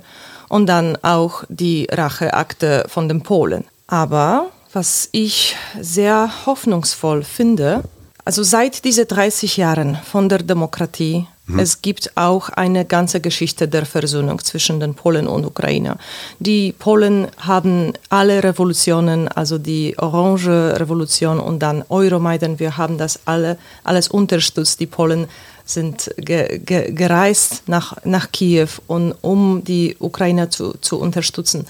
und 0.49 0.67
dann 0.67 0.97
auch 1.03 1.45
die 1.49 1.89
Racheakte 1.91 2.85
von 2.89 3.09
den 3.09 3.23
Polen. 3.23 3.65
Aber 3.87 4.51
was 4.73 5.09
ich 5.13 5.57
sehr 5.81 6.31
hoffnungsvoll 6.47 7.25
finde, 7.25 7.83
also 8.25 8.43
seit 8.43 8.85
diesen 8.85 9.09
30 9.09 9.57
Jahren 9.57 9.99
von 10.05 10.29
der 10.29 10.39
Demokratie 10.39 11.27
Mhm. 11.47 11.59
Es 11.59 11.83
gibt 11.83 12.17
auch 12.17 12.51
eine 12.51 12.85
ganze 12.85 13.21
Geschichte 13.21 13.67
der 13.67 13.85
Versöhnung 13.85 14.39
zwischen 14.45 14.79
den 14.79 14.95
Polen 14.95 15.27
und 15.27 15.45
Ukrainer. 15.45 15.97
Die 16.39 16.73
Polen 16.73 17.27
haben 17.39 17.93
alle 18.11 18.45
Revolutionen, 18.45 19.29
also 19.29 19.59
die 19.59 19.99
Orange 19.99 20.79
Revolution 20.79 21.41
und 21.41 21.59
dann 21.61 21.85
Euromaidan, 21.89 22.61
wir 22.61 22.77
haben 22.77 22.97
das 22.97 23.21
alle 23.25 23.59
alles 23.83 24.09
unterstützt. 24.09 24.79
Die 24.79 24.87
Polen 24.87 25.27
sind 25.65 26.15
ge, 26.17 26.59
ge, 26.59 26.93
gereist 26.93 27.63
nach, 27.67 27.97
nach 28.05 28.31
Kiew, 28.31 28.69
und, 28.87 29.13
um 29.23 29.65
die 29.65 29.97
Ukrainer 29.99 30.51
zu, 30.51 30.75
zu 30.81 30.99
unterstützen. 30.99 31.67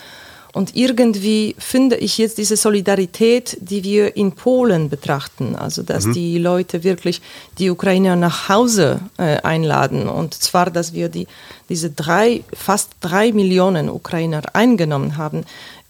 Und 0.52 0.76
irgendwie 0.76 1.54
finde 1.58 1.96
ich 1.96 2.18
jetzt 2.18 2.36
diese 2.36 2.56
Solidarität, 2.56 3.56
die 3.60 3.84
wir 3.84 4.16
in 4.16 4.32
Polen 4.32 4.90
betrachten, 4.90 5.56
also 5.56 5.82
dass 5.82 6.04
mhm. 6.04 6.12
die 6.12 6.38
Leute 6.38 6.84
wirklich 6.84 7.22
die 7.58 7.70
Ukrainer 7.70 8.16
nach 8.16 8.50
Hause 8.50 9.00
äh, 9.16 9.38
einladen 9.38 10.08
und 10.08 10.34
zwar, 10.34 10.70
dass 10.70 10.92
wir 10.92 11.08
die, 11.08 11.26
diese 11.70 11.88
drei, 11.88 12.44
fast 12.52 12.90
drei 13.00 13.32
Millionen 13.32 13.88
Ukrainer 13.88 14.42
eingenommen 14.52 15.16
haben. 15.16 15.44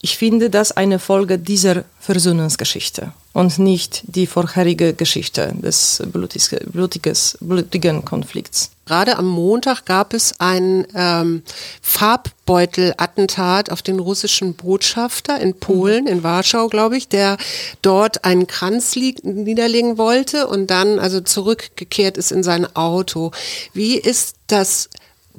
Ich 0.05 0.19
finde 0.19 0.51
das 0.51 0.73
eine 0.73 0.99
Folge 0.99 1.39
dieser 1.39 1.85
Versöhnungsgeschichte 2.01 3.13
und 3.33 3.61
nicht 3.61 4.03
die 4.09 4.27
vorherige 4.27 4.95
Geschichte 4.95 5.55
des 5.55 6.03
blutiges, 6.07 6.57
blutiges, 6.73 7.39
blutigen 7.41 8.05
Konflikts. 8.05 8.73
Gerade 8.85 9.17
am 9.17 9.29
Montag 9.29 9.85
gab 9.85 10.13
es 10.13 10.35
ein 10.41 10.89
ähm, 10.97 11.45
Farbbeutel-Attentat 11.83 13.71
auf 13.71 13.83
den 13.83 14.01
russischen 14.01 14.55
Botschafter 14.55 15.41
in 15.41 15.55
Polen, 15.55 16.09
in 16.09 16.25
Warschau, 16.25 16.67
glaube 16.67 16.97
ich, 16.97 17.07
der 17.07 17.37
dort 17.81 18.25
einen 18.25 18.49
Kranz 18.49 18.97
niederlegen 18.97 19.99
wollte 19.99 20.49
und 20.49 20.67
dann 20.67 20.99
also 20.99 21.21
zurückgekehrt 21.21 22.17
ist 22.17 22.33
in 22.33 22.43
sein 22.43 22.67
Auto. 22.75 23.31
Wie 23.73 23.99
ist 23.99 24.35
das 24.49 24.91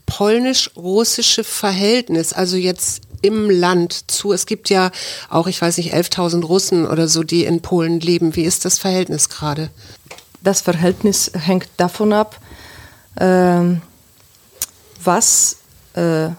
polnisch-russische 0.05 1.43
Verhältnis, 1.43 2.31
also 2.31 2.55
jetzt 2.55 3.01
im 3.23 3.49
Land 3.49 4.11
zu? 4.11 4.31
Es 4.31 4.45
gibt 4.45 4.69
ja 4.69 4.91
auch, 5.29 5.47
ich 5.47 5.59
weiß 5.61 5.77
nicht, 5.77 5.93
11.000 5.93 6.43
Russen 6.45 6.85
oder 6.85 7.07
so, 7.07 7.23
die 7.23 7.45
in 7.45 7.61
Polen 7.61 7.99
leben. 7.99 8.35
Wie 8.35 8.43
ist 8.43 8.65
das 8.65 8.77
Verhältnis 8.77 9.29
gerade? 9.29 9.69
Das 10.41 10.61
Verhältnis 10.61 11.31
hängt 11.33 11.69
davon 11.77 12.13
ab, 12.13 12.39
äh, 13.15 13.61
was 15.03 15.57
äh, 15.93 16.29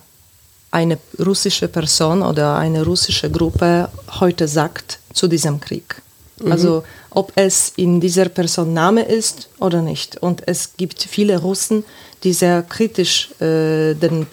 eine 0.70 0.98
russische 1.24 1.68
Person 1.68 2.22
oder 2.22 2.56
eine 2.56 2.84
russische 2.84 3.30
Gruppe 3.30 3.88
heute 4.20 4.48
sagt 4.48 4.98
zu 5.12 5.28
diesem 5.28 5.60
Krieg. 5.60 6.02
Mhm. 6.40 6.52
Also 6.52 6.84
ob 7.10 7.32
es 7.36 7.72
in 7.76 8.00
dieser 8.00 8.28
Person 8.28 8.72
Name 8.72 9.02
ist 9.02 9.48
oder 9.60 9.82
nicht. 9.82 10.16
Und 10.22 10.42
es 10.46 10.76
gibt 10.76 11.02
viele 11.02 11.40
Russen, 11.40 11.84
die 12.24 12.32
sehr 12.32 12.62
kritisch 12.62 13.30
äh, 13.40 13.94
den 13.94 14.26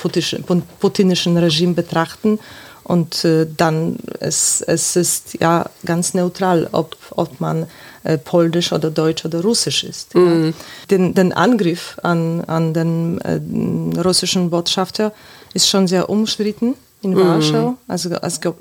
putinischen 0.80 1.38
Regime 1.38 1.74
betrachten. 1.74 2.40
Und 2.84 3.24
äh, 3.24 3.46
dann 3.56 3.98
es, 4.20 4.62
es 4.62 4.96
ist 4.96 5.38
ja 5.40 5.70
ganz 5.86 6.14
neutral, 6.14 6.68
ob, 6.72 6.98
ob 7.12 7.40
man 7.40 7.68
äh, 8.04 8.18
polnisch 8.18 8.74
oder 8.74 8.90
deutsch 8.90 9.24
oder 9.24 9.42
russisch 9.42 9.84
ist. 9.84 10.16
Mhm. 10.16 10.46
Ja. 10.48 10.54
Den, 10.90 11.14
den, 11.14 11.32
Angriff 11.34 11.98
an, 12.02 12.42
an 12.46 12.74
den 12.74 13.22
äh, 13.22 14.02
russischen 14.02 14.50
Botschafter 14.50 15.14
ist 15.54 15.70
schon 15.70 15.88
sehr 15.88 16.10
umstritten 16.10 16.74
in 17.04 17.12
mhm. 17.12 17.20
Warschau. 17.20 17.78
Also, 17.88 18.10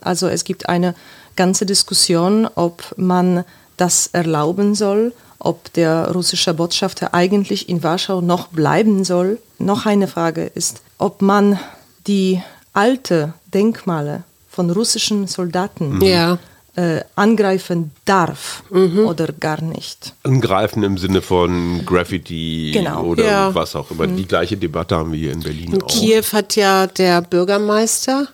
also 0.03 0.29
es 0.29 0.45
gibt 0.45 0.69
eine 0.69 0.95
ganze 1.37 1.67
Diskussion, 1.67 2.49
ob 2.55 2.95
man 2.97 3.45
das 3.77 4.09
erlauben 4.09 4.75
soll, 4.75 5.13
ob 5.39 5.73
der 5.73 6.13
russische 6.13 6.55
Botschafter 6.55 7.15
eigentlich 7.15 7.69
in 7.69 7.83
Warschau 7.83 8.21
noch 8.21 8.49
bleiben 8.49 9.05
soll. 9.05 9.39
Noch 9.59 9.87
eine 9.87 10.07
Frage 10.07 10.45
ist, 10.45 10.83
ob 10.99 11.23
man 11.23 11.59
die 12.07 12.43
alte 12.73 13.33
Denkmale 13.53 14.25
von 14.49 14.71
russischen 14.71 15.27
Soldaten 15.27 15.97
mhm. 15.97 16.03
ja. 16.03 16.39
äh, 16.77 17.01
angreifen 17.17 17.93
darf 18.05 18.63
mhm. 18.71 19.07
oder 19.07 19.29
gar 19.33 19.63
nicht. 19.63 20.15
Angreifen 20.23 20.83
im 20.83 20.99
Sinne 20.99 21.23
von 21.23 21.85
Graffiti 21.87 22.73
genau. 22.75 23.05
oder 23.05 23.25
ja. 23.25 23.55
was 23.55 23.75
auch 23.77 23.91
immer. 23.91 24.07
Mhm. 24.07 24.17
Die 24.17 24.27
gleiche 24.27 24.57
Debatte 24.57 24.97
haben 24.97 25.13
wir 25.13 25.19
hier 25.19 25.33
in 25.33 25.41
Berlin 25.41 25.73
in 25.73 25.83
auch. 25.83 25.89
Kiew 25.89 26.25
hat 26.33 26.57
ja 26.57 26.87
der 26.87 27.23
Bürgermeister 27.23 28.29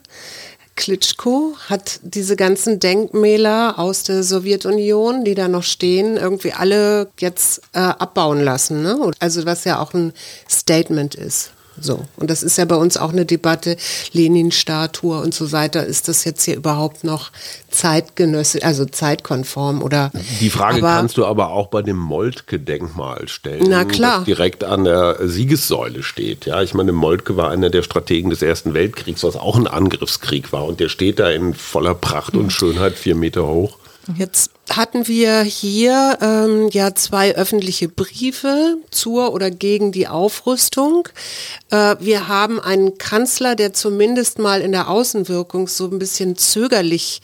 Klitschko 0.76 1.56
hat 1.68 2.00
diese 2.02 2.36
ganzen 2.36 2.78
Denkmäler 2.78 3.78
aus 3.78 4.02
der 4.02 4.22
Sowjetunion, 4.22 5.24
die 5.24 5.34
da 5.34 5.48
noch 5.48 5.62
stehen, 5.62 6.16
irgendwie 6.16 6.52
alle 6.52 7.08
jetzt 7.18 7.62
äh, 7.72 7.78
abbauen 7.78 8.42
lassen. 8.42 8.82
Ne? 8.82 9.10
Also 9.18 9.46
was 9.46 9.64
ja 9.64 9.80
auch 9.80 9.94
ein 9.94 10.12
Statement 10.48 11.14
ist. 11.14 11.50
So. 11.80 12.04
Und 12.16 12.30
das 12.30 12.42
ist 12.42 12.58
ja 12.58 12.64
bei 12.64 12.76
uns 12.76 12.96
auch 12.96 13.12
eine 13.12 13.26
Debatte, 13.26 13.76
Lenin-Statue 14.12 15.20
und 15.20 15.34
so 15.34 15.52
weiter. 15.52 15.84
Ist 15.84 16.08
das 16.08 16.24
jetzt 16.24 16.44
hier 16.44 16.56
überhaupt 16.56 17.04
noch 17.04 17.30
zeitgenössisch, 17.70 18.62
also 18.64 18.84
zeitkonform 18.84 19.82
oder? 19.82 20.10
Die 20.40 20.50
Frage 20.50 20.78
aber, 20.78 20.94
kannst 20.94 21.16
du 21.16 21.26
aber 21.26 21.50
auch 21.50 21.68
bei 21.68 21.82
dem 21.82 21.96
Moltke-Denkmal 21.96 23.28
stellen. 23.28 23.66
Na 23.68 23.84
klar. 23.84 24.18
Das 24.18 24.24
direkt 24.24 24.64
an 24.64 24.84
der 24.84 25.18
Siegessäule 25.22 26.02
steht. 26.02 26.46
Ja, 26.46 26.62
ich 26.62 26.74
meine, 26.74 26.92
Moltke 26.92 27.36
war 27.36 27.50
einer 27.50 27.70
der 27.70 27.82
Strategen 27.82 28.30
des 28.30 28.42
Ersten 28.42 28.74
Weltkriegs, 28.74 29.22
was 29.22 29.36
auch 29.36 29.56
ein 29.56 29.66
Angriffskrieg 29.66 30.52
war. 30.52 30.64
Und 30.64 30.80
der 30.80 30.88
steht 30.88 31.18
da 31.18 31.30
in 31.30 31.54
voller 31.54 31.94
Pracht 31.94 32.34
und 32.34 32.50
Schönheit 32.52 32.94
vier 32.94 33.14
Meter 33.14 33.46
hoch. 33.46 33.78
Jetzt 34.16 34.50
hatten 34.70 35.06
wir 35.06 35.42
hier 35.42 36.18
ähm, 36.20 36.68
ja 36.70 36.94
zwei 36.94 37.34
öffentliche 37.34 37.88
Briefe 37.88 38.78
zur 38.90 39.32
oder 39.32 39.50
gegen 39.50 39.92
die 39.92 40.08
Aufrüstung. 40.08 41.08
Äh, 41.70 41.96
wir 42.00 42.28
haben 42.28 42.60
einen 42.60 42.98
Kanzler, 42.98 43.54
der 43.54 43.72
zumindest 43.72 44.38
mal 44.38 44.60
in 44.60 44.72
der 44.72 44.88
Außenwirkung 44.88 45.68
so 45.68 45.86
ein 45.86 45.98
bisschen 45.98 46.36
zögerlich 46.36 47.22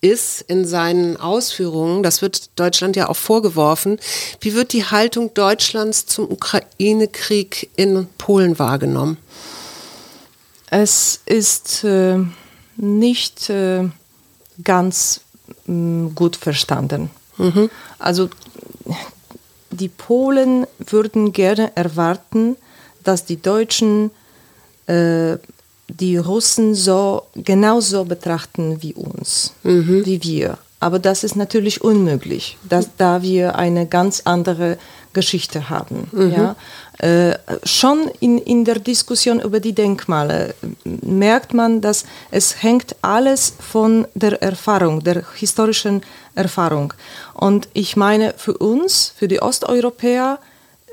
ist 0.00 0.42
in 0.42 0.64
seinen 0.64 1.16
Ausführungen. 1.16 2.02
Das 2.02 2.22
wird 2.22 2.50
Deutschland 2.56 2.94
ja 2.94 3.08
auch 3.08 3.16
vorgeworfen. 3.16 3.98
Wie 4.40 4.54
wird 4.54 4.72
die 4.72 4.84
Haltung 4.84 5.34
Deutschlands 5.34 6.06
zum 6.06 6.30
Ukraine-Krieg 6.30 7.70
in 7.74 8.06
Polen 8.16 8.58
wahrgenommen? 8.58 9.16
Es 10.70 11.20
ist 11.24 11.82
äh, 11.82 12.18
nicht 12.76 13.50
äh, 13.50 13.88
ganz 14.62 15.20
gut 16.14 16.36
verstanden. 16.36 17.10
Mhm. 17.36 17.70
Also 17.98 18.28
die 19.70 19.88
Polen 19.88 20.66
würden 20.78 21.32
gerne 21.32 21.76
erwarten, 21.76 22.56
dass 23.04 23.24
die 23.24 23.40
Deutschen 23.40 24.10
äh, 24.86 25.36
die 25.88 26.16
Russen 26.16 26.74
so 26.74 27.22
genauso 27.34 28.04
betrachten 28.04 28.82
wie 28.82 28.94
uns, 28.94 29.52
mhm. 29.62 30.04
wie 30.04 30.22
wir. 30.22 30.58
Aber 30.80 30.98
das 30.98 31.24
ist 31.24 31.34
natürlich 31.34 31.82
unmöglich, 31.82 32.56
dass, 32.68 32.90
da 32.96 33.22
wir 33.22 33.56
eine 33.56 33.86
ganz 33.86 34.22
andere 34.24 34.78
Geschichte 35.12 35.70
haben. 35.70 36.08
Mhm. 36.12 36.32
Ja? 36.32 36.56
Äh, 36.98 37.38
schon 37.64 38.10
in, 38.20 38.38
in 38.38 38.64
der 38.64 38.78
Diskussion 38.78 39.40
über 39.40 39.58
die 39.60 39.72
Denkmale 39.72 40.54
merkt 40.84 41.54
man, 41.54 41.80
dass 41.80 42.04
es 42.30 42.62
hängt 42.62 42.94
alles 43.02 43.54
von 43.58 44.06
der 44.14 44.40
Erfahrung, 44.42 45.02
der 45.02 45.24
historischen 45.34 46.02
Erfahrung. 46.34 46.92
Und 47.34 47.68
ich 47.72 47.96
meine, 47.96 48.34
für 48.36 48.56
uns, 48.58 49.12
für 49.16 49.28
die 49.28 49.40
Osteuropäer, 49.40 50.38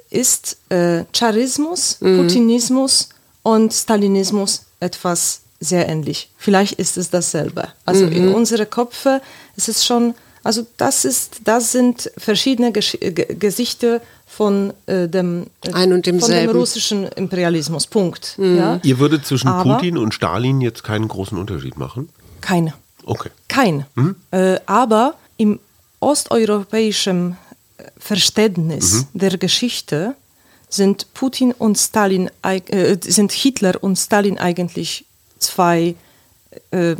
ist 0.09 0.57
äh, 0.69 1.03
Charismus, 1.11 1.97
mhm. 1.99 2.17
Putinismus 2.17 3.09
und 3.43 3.73
Stalinismus 3.73 4.63
etwas 4.79 5.41
sehr 5.65 5.87
ähnlich. 5.89 6.29
Vielleicht 6.37 6.73
ist 6.73 6.97
es 6.97 7.09
dasselbe. 7.09 7.69
Also 7.85 8.05
mhm. 8.05 8.11
in 8.11 8.33
unsere 8.33 8.65
Köpfe 8.65 9.21
ist 9.55 9.69
es 9.69 9.85
schon, 9.85 10.15
also 10.43 10.65
das 10.77 11.05
ist, 11.05 11.41
das 11.43 11.71
sind 11.71 12.11
verschiedene 12.17 12.71
Gesch 12.71 12.97
Gesichter 13.01 14.01
von 14.27 14.73
äh, 14.85 15.07
dem, 15.07 15.47
äh, 15.61 15.73
Ein 15.73 15.93
und 15.93 16.05
von 16.07 16.31
dem 16.31 16.49
russischen 16.49 17.07
Imperialismus. 17.07 17.87
Punkt. 17.87 18.35
Mhm. 18.37 18.57
Ja? 18.57 18.79
Ihr 18.83 18.99
würdet 18.99 19.25
zwischen 19.25 19.47
Aber 19.47 19.75
Putin 19.75 19.97
und 19.97 20.13
Stalin 20.13 20.61
jetzt 20.61 20.83
keinen 20.83 21.07
großen 21.07 21.37
Unterschied 21.37 21.77
machen? 21.77 22.09
Keine. 22.41 22.73
Okay. 23.05 23.29
Kein. 23.47 23.85
Mhm. 23.95 24.15
Äh, 24.31 24.59
aber 24.65 25.15
im 25.37 25.59
osteuropäischen 25.99 27.37
Verständnis 27.97 29.05
mhm. 29.13 29.19
der 29.19 29.37
Geschichte 29.37 30.15
sind 30.69 31.13
Putin 31.13 31.51
und 31.53 31.77
Stalin, 31.77 32.29
äh, 32.43 32.97
sind 33.01 33.31
Hitler 33.31 33.81
und 33.81 33.97
Stalin 33.97 34.37
eigentlich 34.37 35.05
zwei 35.45 35.95
äh, 36.71 36.95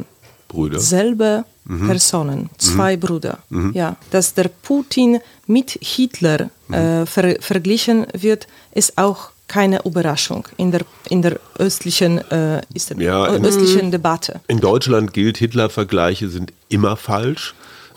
Brüder. 0.48 0.80
selbe 0.80 1.46
mhm. 1.66 1.88
Personen, 1.88 2.40
mhm. 2.40 2.50
zwei 2.58 2.96
mhm. 2.96 3.00
Brüder. 3.00 3.40
Mhm. 3.50 3.72
Ja, 3.74 3.98
dass 4.12 4.34
der 4.34 4.50
Putin 4.50 5.20
mit 5.48 5.78
Hitler 5.82 6.50
äh, 6.72 7.02
mhm. 7.02 7.08
ver 7.08 7.36
verglichen 7.40 8.06
wird, 8.14 8.48
ist 8.74 8.98
auch 8.98 9.32
keine 9.48 9.86
Überraschung 9.86 10.48
in 10.58 10.72
der, 10.72 10.82
in 11.10 11.22
der 11.22 11.40
östlichen, 11.60 12.18
äh, 12.32 12.62
ja, 12.98 13.28
östlichen 13.28 13.92
Debatte. 13.92 14.42
In 14.48 14.60
Deutschland 14.60 15.14
gilt, 15.14 15.38
Hitler-Vergleiche 15.38 16.30
sind 16.30 16.52
immer 16.70 16.96
falsch. 16.98 17.54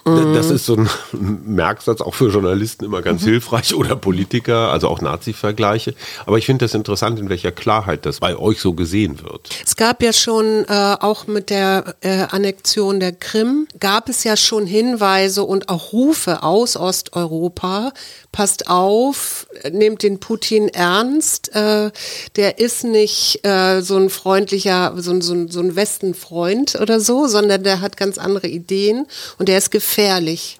Mhm. 0.08 0.34
Das 0.34 0.50
ist 0.50 0.66
so 0.66 0.76
ein 0.76 0.88
Merksatz 1.44 2.00
auch 2.00 2.14
für 2.14 2.28
Journalisten 2.28 2.84
immer 2.84 3.02
ganz 3.02 3.22
mhm. 3.22 3.30
hilfreich 3.30 3.74
oder 3.74 3.96
Politiker, 3.96 4.70
also 4.70 4.88
auch 4.88 5.00
Nazi-Vergleiche. 5.00 5.94
Aber 6.26 6.38
ich 6.38 6.46
finde 6.46 6.64
das 6.64 6.74
interessant, 6.74 7.18
in 7.18 7.28
welcher 7.28 7.52
Klarheit 7.52 8.06
das 8.06 8.20
bei 8.20 8.36
euch 8.36 8.60
so 8.60 8.72
gesehen 8.72 9.22
wird. 9.22 9.48
Es 9.64 9.76
gab 9.76 10.02
ja 10.02 10.12
schon 10.12 10.64
äh, 10.68 10.96
auch 11.00 11.26
mit 11.26 11.50
der 11.50 11.96
äh, 12.00 12.26
Annexion 12.30 13.00
der 13.00 13.12
Krim, 13.12 13.66
gab 13.78 14.08
es 14.08 14.24
ja 14.24 14.36
schon 14.36 14.66
Hinweise 14.66 15.44
und 15.44 15.68
auch 15.68 15.92
Rufe 15.92 16.42
aus 16.42 16.76
Osteuropa, 16.76 17.92
passt 18.32 18.68
auf, 18.68 19.46
nehmt 19.70 20.02
den 20.02 20.20
Putin 20.20 20.68
ernst, 20.68 21.54
äh, 21.54 21.90
der 22.36 22.58
ist 22.58 22.84
nicht 22.84 23.44
äh, 23.44 23.80
so 23.80 23.96
ein 23.96 24.10
freundlicher, 24.10 24.94
so, 24.96 25.20
so, 25.20 25.48
so 25.48 25.60
ein 25.60 25.76
Westenfreund 25.76 26.76
oder 26.80 27.00
so, 27.00 27.26
sondern 27.26 27.62
der 27.64 27.80
hat 27.80 27.96
ganz 27.96 28.18
andere 28.18 28.48
Ideen 28.48 29.06
und 29.38 29.48
der 29.48 29.58
ist 29.58 29.70
gefährlich. 29.70 29.97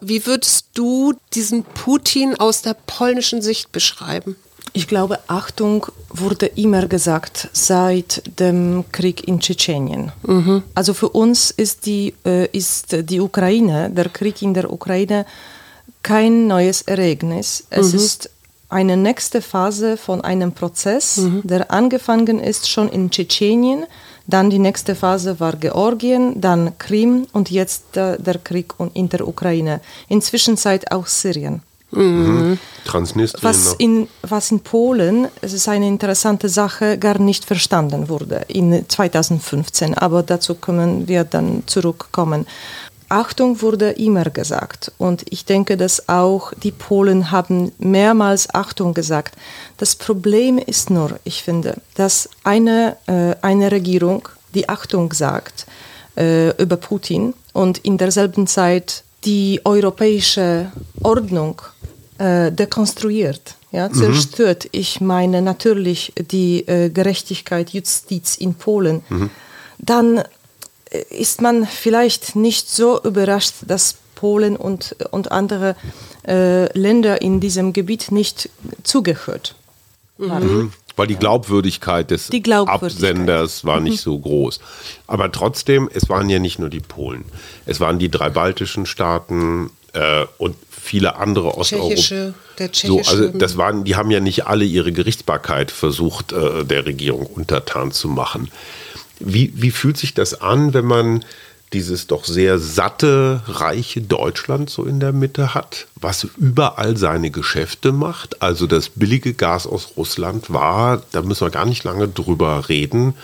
Wie 0.01 0.27
würdest 0.27 0.67
du 0.75 1.15
diesen 1.33 1.63
Putin 1.63 2.35
aus 2.39 2.63
der 2.63 2.75
polnischen 2.75 3.41
Sicht 3.41 3.71
beschreiben? 3.71 4.37
Ich 4.73 4.87
glaube, 4.89 5.21
Achtung 5.29 5.87
wurde 6.11 6.47
immer 6.47 6.87
gesagt 6.87 7.49
seit 7.53 8.23
dem 8.39 8.85
Krieg 8.93 9.27
in 9.27 9.41
Tschetschenien. 9.41 10.13
Mhm. 10.27 10.63
Also 10.75 10.93
für 10.93 11.09
uns 11.09 11.51
ist 11.51 11.87
die, 11.87 12.15
äh, 12.27 12.47
ist 12.51 12.97
die 13.09 13.21
Ukraine, 13.21 13.91
der 13.91 14.09
Krieg 14.09 14.43
in 14.43 14.55
der 14.55 14.73
Ukraine, 14.73 15.25
kein 16.03 16.47
neues 16.47 16.83
Ereignis. 16.83 17.65
Es 17.71 17.93
mhm. 17.93 17.99
ist 17.99 18.31
eine 18.69 18.97
nächste 18.97 19.41
Phase 19.41 19.97
von 19.97 20.21
einem 20.21 20.53
Prozess, 20.53 21.19
mhm. 21.19 21.43
der 21.45 21.71
angefangen 21.71 22.39
ist 22.39 22.69
schon 22.69 22.89
in 22.89 23.11
Tschetschenien. 23.11 23.87
Dann 24.29 24.51
die 24.51 24.59
nächste 24.59 24.95
Phase 24.95 25.41
war 25.41 25.57
Georgien, 25.57 26.39
dann 26.39 26.77
Krim 26.77 27.27
und 27.33 27.51
jetzt 27.51 27.97
äh, 27.97 28.19
der 28.19 28.39
Krieg 28.39 28.75
in 28.93 29.09
der 29.09 29.27
Ukraine. 29.27 29.81
Inzwischen 30.09 30.59
auch 30.93 31.07
Syrien. 31.07 31.63
Mhm. 31.91 32.59
Transnistrien. 32.85 33.43
Was 33.43 33.75
in, 33.79 34.09
was 34.21 34.51
in 34.51 34.61
Polen, 34.61 35.29
es 35.41 35.55
ist 35.55 35.69
eine 35.69 35.89
interessante 35.89 36.51
Sache, 36.51 36.99
gar 36.99 37.19
nicht 37.19 37.47
verstanden 37.47 38.11
wurde 38.11 38.45
in 38.49 38.85
2015. 38.87 39.95
Aber 39.95 40.23
dazu 40.23 40.57
können 40.57 41.09
wir 41.09 41.25
dann 41.25 41.63
zurückkommen. 41.65 42.47
Achtung 43.09 43.63
wurde 43.63 43.91
immer 43.91 44.25
gesagt 44.25 44.93
und 44.99 45.25
ich 45.31 45.45
denke, 45.45 45.77
dass 45.77 46.09
auch 46.09 46.53
die 46.63 46.73
Polen 46.73 47.31
haben 47.31 47.73
mehrmals 47.79 48.55
Achtung 48.55 48.95
gesagt. 48.95 49.37
Das 49.79 49.97
Problem 49.97 50.59
ist 50.59 50.91
nur, 50.91 51.19
ich 51.25 51.43
finde, 51.43 51.77
dass 51.95 52.29
eine, 52.45 52.97
äh, 53.07 53.35
eine 53.41 53.71
Regierung 53.73 54.29
die 54.55 54.69
Achtung 54.69 55.13
sagt 55.13 55.67
äh, 56.17 56.51
über 56.63 56.77
Putin 56.77 57.35
und 57.53 57.79
in 57.79 57.99
derselben 57.99 58.47
Zeit 58.47 59.05
die 59.25 59.61
europäische 59.65 60.73
Ordnung 61.03 61.63
äh, 62.19 62.53
dekonstruiert, 62.53 63.55
ja, 63.73 63.89
mhm. 63.89 63.95
zerstört. 63.95 64.65
Mhm. 64.65 64.71
Ich 64.73 65.01
meine 65.01 65.43
natürlich 65.43 66.13
die 66.31 66.67
äh, 66.67 66.91
Gerechtigkeit, 66.91 67.71
Justiz 67.71 68.37
in 68.37 68.55
Polen. 68.55 69.03
Mhm. 69.09 69.31
Dann 69.79 70.23
ist 71.11 71.41
man 71.41 71.67
vielleicht 71.67 72.37
nicht 72.37 72.71
so 72.71 73.01
überrascht, 73.03 73.55
dass 73.67 73.97
Polen 74.15 74.57
und, 74.57 74.97
und 75.11 75.31
andere 75.31 75.77
äh, 76.27 76.67
Länder 76.77 77.23
in 77.23 77.41
diesem 77.41 77.73
Gebiet 77.73 78.11
nicht 78.11 78.51
zugehört 78.83 79.55
haben. 80.21 80.57
Mhm. 80.57 80.73
Weil 80.97 81.07
die 81.07 81.15
Glaubwürdigkeit 81.15 82.11
des 82.11 82.27
die 82.27 82.43
Glaubwürdigkeit. 82.43 83.11
Absenders 83.11 83.65
war 83.65 83.79
nicht 83.79 84.05
mhm. 84.05 84.11
so 84.11 84.19
groß. 84.19 84.59
Aber 85.07 85.31
trotzdem, 85.31 85.89
es 85.95 86.09
waren 86.09 86.29
ja 86.29 86.41
nicht 86.41 86.59
nur 86.59 86.71
die 86.71 86.81
Polen. 86.81 87.25
Es 87.67 87.79
waren 87.79 88.01
die 88.01 88.11
drei 88.11 88.31
baltischen 88.31 88.85
Staaten 88.85 89.71
äh, 89.93 90.27
und 90.39 90.57
viele 90.71 91.15
andere 91.17 91.57
Osteuropäer. 91.57 92.35
So, 92.73 92.99
also 92.99 93.29
das 93.29 93.57
waren, 93.57 93.85
die 93.85 93.95
haben 93.95 94.11
ja 94.11 94.19
nicht 94.19 94.47
alle 94.49 94.65
ihre 94.65 94.91
Gerichtsbarkeit 94.91 95.71
versucht, 95.71 96.33
äh, 96.33 96.65
der 96.65 96.87
Regierung 96.87 97.27
untertan 97.27 97.93
zu 97.93 98.09
machen. 98.09 98.51
Wie, 99.21 99.53
wie 99.55 99.71
fühlt 99.71 99.97
sich 99.97 100.15
das 100.15 100.41
an, 100.41 100.75
wenn 100.75 100.85
man 100.85 101.25
dieses 101.73 102.07
doch 102.07 102.25
sehr 102.25 102.59
satte, 102.59 103.43
reiche 103.47 104.01
Deutschland 104.01 104.71
so 104.71 104.85
in 104.85 105.01
der 105.01 105.13
Mitte 105.13 105.55
hat, 105.55 105.87
was 105.97 106.25
überall 106.37 106.97
seine 106.97 107.31
Geschäfte 107.31 107.93
macht. 107.93 108.41
Also 108.41 108.67
das 108.67 108.89
billige 108.89 109.35
Gas 109.35 109.67
aus 109.67 109.93
Russland 109.97 110.51
war, 110.53 111.03
da 111.13 111.23
müssen 111.23 111.47
wir 111.47 111.51
gar 111.51 111.67
nicht 111.67 111.85
lange 111.85 112.09
drüber 112.09 112.69
reden, 112.69 113.15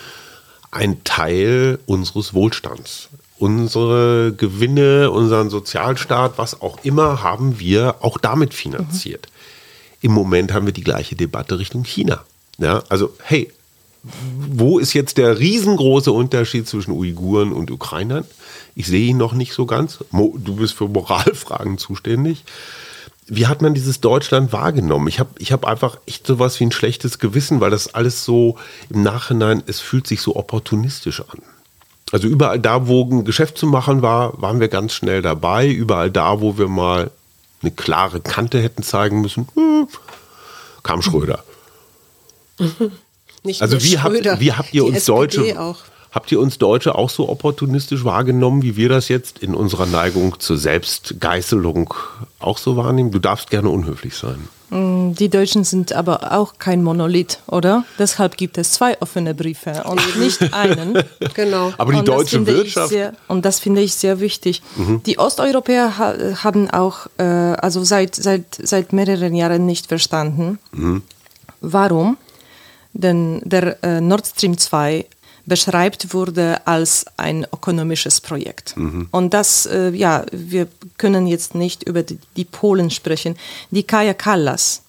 ein 0.71 1.03
Teil 1.03 1.79
unseres 1.85 2.33
Wohlstands. 2.33 3.09
Unsere 3.37 4.33
Gewinne, 4.33 5.11
unseren 5.11 5.49
Sozialstaat, 5.49 6.37
was 6.37 6.61
auch 6.61 6.83
immer, 6.83 7.21
haben 7.21 7.59
wir 7.59 7.95
auch 8.01 8.17
damit 8.17 8.53
finanziert. 8.53 9.27
Mhm. 9.27 9.35
Im 10.01 10.11
Moment 10.11 10.53
haben 10.53 10.65
wir 10.65 10.73
die 10.73 10.83
gleiche 10.83 11.15
Debatte 11.15 11.57
Richtung 11.59 11.83
China. 11.83 12.23
Ja, 12.57 12.83
also, 12.87 13.13
hey, 13.23 13.51
wo 14.49 14.79
ist 14.79 14.93
jetzt 14.93 15.17
der 15.17 15.39
riesengroße 15.39 16.11
Unterschied 16.11 16.67
zwischen 16.67 16.91
Uiguren 16.91 17.51
und 17.53 17.71
Ukrainern? 17.71 18.25
Ich 18.75 18.87
sehe 18.87 19.07
ihn 19.07 19.17
noch 19.17 19.33
nicht 19.33 19.53
so 19.53 19.65
ganz. 19.65 19.99
Du 20.11 20.55
bist 20.55 20.73
für 20.73 20.87
Moralfragen 20.87 21.77
zuständig. 21.77 22.43
Wie 23.27 23.47
hat 23.47 23.61
man 23.61 23.73
dieses 23.73 24.01
Deutschland 24.01 24.53
wahrgenommen? 24.53 25.07
Ich 25.07 25.19
habe 25.19 25.31
ich 25.39 25.51
hab 25.51 25.65
einfach 25.65 25.97
echt 26.05 26.27
sowas 26.27 26.59
wie 26.59 26.65
ein 26.65 26.71
schlechtes 26.71 27.17
Gewissen, 27.17 27.59
weil 27.59 27.71
das 27.71 27.95
alles 27.95 28.23
so 28.23 28.57
im 28.89 29.01
Nachhinein, 29.01 29.63
es 29.65 29.79
fühlt 29.79 30.05
sich 30.05 30.21
so 30.21 30.35
opportunistisch 30.35 31.21
an. 31.21 31.41
Also 32.11 32.27
überall 32.27 32.59
da, 32.59 32.87
wo 32.87 33.03
ein 33.03 33.25
Geschäft 33.25 33.57
zu 33.57 33.65
machen 33.65 34.03
war, 34.03 34.39
waren 34.39 34.59
wir 34.59 34.67
ganz 34.67 34.93
schnell 34.93 35.23
dabei. 35.23 35.67
Überall 35.67 36.11
da, 36.11 36.39
wo 36.39 36.59
wir 36.59 36.67
mal 36.67 37.09
eine 37.63 37.71
klare 37.71 38.19
Kante 38.19 38.61
hätten 38.61 38.83
zeigen 38.83 39.21
müssen, 39.21 39.47
hm, 39.55 39.87
kam 40.83 41.01
Schröder. 41.01 41.43
Nicht 43.45 43.61
also 43.61 43.81
wie 43.81 43.99
habt, 43.99 44.39
wie 44.39 44.53
habt 44.53 44.73
ihr 44.73 44.85
uns 44.85 45.05
Deutsche 45.05 45.59
auch. 45.59 45.77
Habt 46.15 46.31
ihr 46.31 46.39
uns 46.39 46.57
Deutsche 46.57 46.95
auch 46.95 47.09
so 47.09 47.27
opportunistisch 47.27 48.05
wahrgenommen, 48.05 48.61
wie 48.61 48.77
wir 48.77 48.87
das 48.87 49.09
jetzt 49.09 49.39
in 49.39 49.53
unserer 49.53 49.85
Neigung 49.85 50.39
zur 50.39 50.57
Selbstgeißelung 50.57 51.93
auch 52.39 52.57
so 52.57 52.77
wahrnehmen? 52.77 53.11
Du 53.11 53.19
darfst 53.19 53.49
gerne 53.49 53.69
unhöflich 53.69 54.15
sein. 54.15 54.47
Mm, 54.69 55.11
die 55.13 55.27
Deutschen 55.27 55.65
sind 55.65 55.91
aber 55.91 56.31
auch 56.31 56.53
kein 56.57 56.83
Monolith, 56.83 57.39
oder? 57.47 57.83
Deshalb 57.99 58.37
gibt 58.37 58.57
es 58.57 58.71
zwei 58.71 58.99
offene 59.01 59.35
Briefe 59.35 59.83
und 59.83 60.17
nicht 60.19 60.53
einen. 60.53 61.03
genau. 61.33 61.73
Aber 61.77 61.91
die 61.91 61.99
und 61.99 62.07
deutsche 62.07 62.47
Wirtschaft. 62.47 62.89
Sehr, 62.89 63.11
und 63.27 63.43
das 63.43 63.59
finde 63.59 63.81
ich 63.81 63.93
sehr 63.93 64.21
wichtig. 64.21 64.61
Mhm. 64.77 65.03
Die 65.03 65.19
Osteuropäer 65.19 65.97
ha 65.97 66.13
haben 66.43 66.69
auch 66.69 67.07
äh, 67.17 67.23
also 67.23 67.83
seit, 67.83 68.15
seit, 68.15 68.45
seit 68.55 68.93
mehreren 68.93 69.35
Jahren 69.35 69.65
nicht 69.65 69.87
verstanden, 69.87 70.59
mhm. 70.71 71.03
warum 71.59 72.15
denn 72.95 73.41
der 73.43 73.83
äh, 73.83 74.01
Nord 74.01 74.25
Stream 74.25 74.57
2 74.57 75.05
beschreibt 75.45 76.13
wurde 76.13 76.65
als 76.65 77.05
ein 77.17 77.45
ökonomisches 77.53 78.19
Projekt. 78.19 78.75
Mhm. 78.77 79.07
Und 79.11 79.33
das, 79.33 79.67
äh, 79.67 79.91
ja, 79.91 80.25
wir 80.31 80.67
können 80.97 81.27
jetzt 81.27 81.55
nicht 81.55 81.83
über 81.83 82.03
die, 82.03 82.17
die 82.35 82.45
Polen 82.45 82.89
sprechen. 82.89 83.35
Die 83.69 83.83
Kaja 83.83 84.15
Kallas 84.15 84.81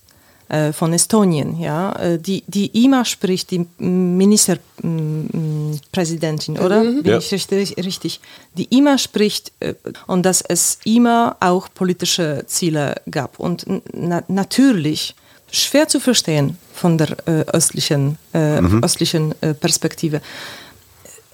äh, 0.49 0.73
von 0.73 0.93
Estonien, 0.93 1.59
ja, 1.59 1.93
äh, 1.93 2.19
die, 2.19 2.43
die 2.47 2.85
immer 2.85 3.05
spricht, 3.05 3.51
die 3.51 3.67
Ministerpräsidentin, 3.79 6.59
oder? 6.59 6.85
Mhm. 6.85 7.03
Bin 7.03 7.13
ja. 7.13 7.19
ich 7.19 7.33
richtig, 7.33 7.77
richtig? 7.77 8.21
Die 8.57 8.65
immer 8.77 8.97
spricht 8.97 9.53
äh, 9.61 9.75
und 10.07 10.25
dass 10.25 10.41
es 10.41 10.79
immer 10.85 11.37
auch 11.41 11.69
politische 11.75 12.45
Ziele 12.47 12.95
gab. 13.11 13.39
Und 13.39 13.67
na 13.93 14.23
natürlich 14.29 15.15
schwer 15.57 15.89
zu 15.89 16.01
verstehen 16.01 16.59
von 16.75 16.99
der 16.99 17.17
äh, 17.27 17.43
östlichen, 17.53 18.19
äh, 18.35 18.61
mhm. 18.61 18.83
östlichen 18.83 19.35
äh, 19.41 19.55
Perspektive. 19.55 20.21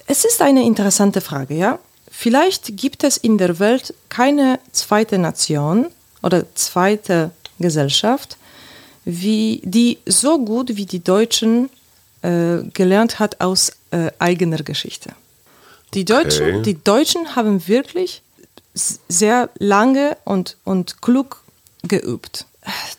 Es 0.05 0.25
ist 0.25 0.41
eine 0.41 0.63
interessante 0.63 1.21
Frage, 1.21 1.55
ja. 1.55 1.79
Vielleicht 2.09 2.77
gibt 2.77 3.03
es 3.03 3.17
in 3.17 3.37
der 3.37 3.59
Welt 3.59 3.93
keine 4.09 4.59
zweite 4.71 5.17
Nation 5.17 5.87
oder 6.21 6.45
zweite 6.55 7.31
Gesellschaft, 7.59 8.37
wie, 9.03 9.61
die 9.63 9.97
so 10.05 10.37
gut 10.43 10.75
wie 10.75 10.85
die 10.85 11.03
Deutschen 11.03 11.69
äh, 12.21 12.63
gelernt 12.73 13.19
hat 13.19 13.41
aus 13.41 13.71
äh, 13.91 14.11
eigener 14.19 14.57
Geschichte. 14.63 15.11
Die 15.93 16.05
Deutschen, 16.05 16.47
okay. 16.47 16.61
die 16.61 16.83
Deutschen 16.83 17.35
haben 17.35 17.67
wirklich 17.67 18.21
sehr 18.73 19.49
lange 19.59 20.17
und, 20.23 20.57
und 20.63 21.01
klug 21.01 21.43
geübt. 21.83 22.45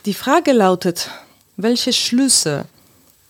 Die 0.07 0.15
Frage 0.15 0.53
lautet, 0.53 1.11
welche 1.57 1.93
Schlüsse 1.93 2.67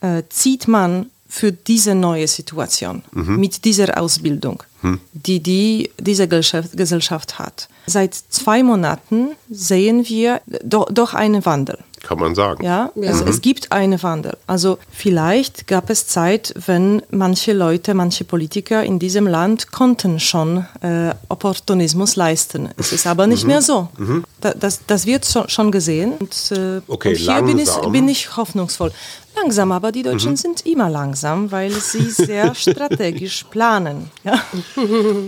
äh, 0.00 0.22
zieht 0.28 0.68
man 0.68 1.10
für 1.28 1.52
diese 1.52 1.94
neue 1.94 2.28
Situation 2.28 3.02
mhm. 3.12 3.40
mit 3.40 3.64
dieser 3.64 4.00
Ausbildung, 4.00 4.62
mhm. 4.82 5.00
die, 5.12 5.40
die 5.40 5.90
diese 5.98 6.28
Gesellschaft, 6.28 7.38
hat? 7.38 7.68
Seit 7.86 8.14
zwei 8.14 8.62
Monaten 8.62 9.32
sehen 9.50 10.08
wir 10.08 10.40
do, 10.46 10.86
doch 10.90 11.14
einen 11.14 11.44
Wandel. 11.44 11.78
Kann 12.06 12.18
man 12.18 12.34
sagen. 12.34 12.64
Ja, 12.64 12.90
ja. 12.94 13.10
Es, 13.10 13.20
es, 13.20 13.40
gibt 13.40 13.72
einen 13.72 14.02
Wandel. 14.02 14.36
Also 14.46 14.78
vielleicht 14.90 15.66
gab 15.66 15.90
es 15.90 16.06
Zeit, 16.06 16.54
wenn 16.66 17.02
manche 17.10 17.52
Leute, 17.52 17.94
manche 17.94 18.24
Politiker 18.24 18.84
in 18.84 18.98
diesem 18.98 19.26
Land 19.26 19.72
konnten 19.72 20.20
schon 20.20 20.66
äh, 20.82 21.14
Opportunismus 21.28 22.16
leisten. 22.16 22.68
Es 22.76 22.92
ist 22.92 23.06
aber 23.06 23.26
nicht 23.26 23.44
mhm. 23.44 23.48
mehr 23.48 23.62
so. 23.62 23.88
Mhm. 23.96 24.24
Da, 24.40 24.52
das, 24.54 24.80
das 24.86 25.06
wird 25.06 25.26
schon 25.48 25.72
gesehen. 25.72 26.12
Und, 26.12 26.52
äh, 26.52 26.80
okay, 26.86 27.10
und 27.10 27.16
hier 27.16 27.42
bin 27.42 27.58
ich, 27.58 27.70
bin 27.90 28.08
ich 28.08 28.36
hoffnungsvoll. 28.36 28.92
Langsam, 29.36 29.72
aber 29.72 29.90
die 29.90 30.04
Deutschen 30.04 30.32
mhm. 30.32 30.36
sind 30.36 30.66
immer 30.66 30.88
langsam, 30.88 31.50
weil 31.50 31.72
sie 31.72 32.08
sehr 32.08 32.54
strategisch 32.54 33.44
planen. 33.50 34.10
Ja? 34.22 34.40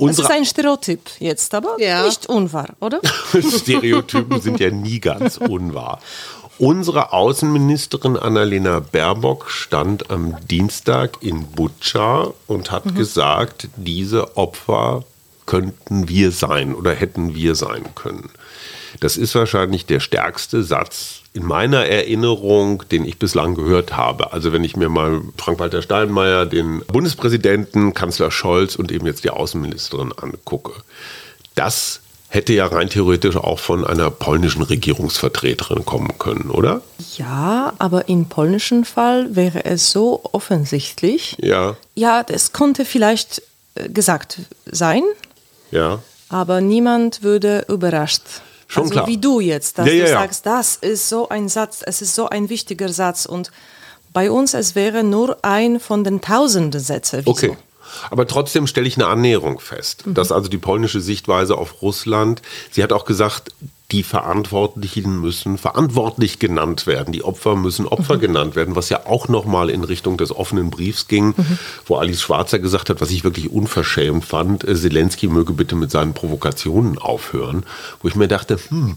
das 0.01 0.19
ist 0.21 0.31
ein 0.31 0.45
Stereotyp 0.45 1.01
jetzt, 1.19 1.53
aber 1.55 1.77
ja. 1.81 2.05
nicht 2.05 2.27
unwahr, 2.29 2.69
oder? 2.81 3.01
Stereotypen 3.59 4.41
sind 4.41 4.61
ja 4.61 4.71
nie 4.71 5.01
ganz 5.01 5.39
unwahr. 5.39 5.99
Unsere 6.59 7.13
Außenministerin 7.13 8.17
Annalena 8.17 8.81
Baerbock 8.81 9.51
stand 9.51 10.11
am 10.11 10.37
Dienstag 10.49 11.19
in 11.21 11.47
Butscha 11.49 12.33
und 12.47 12.71
hat 12.71 12.87
mhm. 12.87 12.95
gesagt, 12.95 13.69
diese 13.77 14.39
Opfer 14.39 15.05
könnten 15.45 16.09
wir 16.09 16.31
sein 16.31 16.75
oder 16.75 16.93
hätten 16.93 17.35
wir 17.35 17.55
sein 17.55 17.85
können. 17.95 18.31
Das 19.01 19.19
ist 19.19 19.35
wahrscheinlich 19.35 19.85
der 19.85 20.01
stärkste 20.01 20.63
Satz 20.63 21.21
in 21.35 21.45
meiner 21.45 21.85
Erinnerung, 21.85 22.83
den 22.91 23.05
ich 23.05 23.19
bislang 23.19 23.55
gehört 23.55 23.95
habe. 23.95 24.33
Also 24.33 24.53
wenn 24.53 24.65
ich 24.65 24.77
mir 24.77 24.89
mal 24.89 25.21
Frank-Walter 25.37 25.83
Steinmeier, 25.83 26.47
den 26.47 26.81
Bundespräsidenten, 26.87 27.93
Kanzler 27.93 28.31
Scholz 28.31 28.77
und 28.77 28.91
eben 28.91 29.07
jetzt 29.07 29.25
die 29.25 29.31
Außenministerin 29.31 30.13
angucke. 30.13 30.73
Das 31.55 32.01
hätte 32.29 32.53
ja 32.53 32.67
rein 32.67 32.89
theoretisch 32.89 33.37
auch 33.37 33.59
von 33.59 33.87
einer 33.87 34.11
polnischen 34.11 34.63
Regierungsvertreterin 34.63 35.85
kommen 35.85 36.19
können, 36.19 36.51
oder? 36.51 36.83
Ja, 37.17 37.73
aber 37.79 38.09
im 38.09 38.27
polnischen 38.29 38.85
Fall 38.85 39.35
wäre 39.35 39.65
es 39.65 39.91
so 39.93 40.21
offensichtlich. 40.33 41.37
Ja. 41.41 41.77
Ja, 41.95 42.23
das 42.23 42.53
konnte 42.53 42.85
vielleicht 42.85 43.43
äh, 43.75 43.89
gesagt 43.89 44.39
sein. 44.67 45.03
Ja. 45.71 46.03
Aber 46.29 46.61
niemand 46.61 47.23
würde 47.23 47.65
überrascht. 47.69 48.23
Schon 48.69 48.85
also 48.85 48.95
klar. 48.95 49.07
wie 49.07 49.19
du 49.19 49.41
jetzt, 49.41 49.79
dass 49.79 49.87
ja, 49.87 49.93
du 49.93 49.99
ja, 49.99 50.07
sagst, 50.09 50.45
das 50.45 50.77
ist 50.77 51.09
so 51.09 51.29
ein 51.29 51.49
Satz, 51.49 51.83
es 51.85 52.03
ist 52.03 52.15
so 52.15 52.29
ein 52.29 52.49
wichtiger 52.49 52.89
Satz 52.89 53.25
und 53.25 53.53
bei 54.13 54.31
uns 54.31 54.55
es 54.55 54.75
wäre 54.75 55.05
nur 55.05 55.45
ein 55.45 55.79
von 55.79 56.03
den 56.03 56.21
tausenden 56.21 56.81
Sätzen. 56.81 57.23
Okay. 57.27 57.57
Aber 58.11 58.27
trotzdem 58.27 58.67
stelle 58.67 58.87
ich 58.87 58.97
eine 58.97 59.07
Annäherung 59.07 59.61
fest, 59.61 60.07
mhm. 60.07 60.15
dass 60.15 60.33
also 60.33 60.49
die 60.49 60.59
polnische 60.59 61.01
Sichtweise 61.01 61.57
auf 61.57 61.83
Russland, 61.83 62.43
sie 62.71 62.83
hat 62.83 62.93
auch 62.93 63.05
gesagt, 63.05 63.53
die 63.93 64.03
Verantwortlichen 64.03 65.21
müssen 65.21 65.59
verantwortlich 65.59 66.41
genannt 66.41 66.89
werden. 66.89 67.13
Die 67.13 67.23
Opfer 67.23 67.55
müssen 67.55 67.87
Opfer 67.87 68.17
mhm. 68.17 68.21
genannt 68.21 68.57
werden, 68.57 68.75
was 68.75 68.89
ja 68.89 69.07
auch 69.07 69.29
nochmal 69.29 69.71
in 69.71 69.85
Richtung 69.85 70.17
des 70.17 70.35
offenen 70.35 70.71
Briefs 70.71 71.07
ging, 71.07 71.35
mhm. 71.37 71.59
wo 71.85 71.97
Alice 71.97 72.21
Schwarzer 72.21 72.59
gesagt 72.59 72.91
hat, 72.91 73.01
was 73.01 73.11
ich 73.11 73.23
wirklich 73.23 73.51
unverschämt 73.51 74.25
fand, 74.25 74.67
äh, 74.67 74.75
Zelensky 74.75 75.29
möge 75.29 75.53
bitte 75.53 75.77
mit 75.77 75.93
seinen 75.93 76.15
Provokationen 76.15 76.99
aufhören. 76.99 77.65
Wo 78.03 78.09
ich 78.09 78.17
mir 78.17 78.27
dachte, 78.27 78.59
hm, 78.69 78.97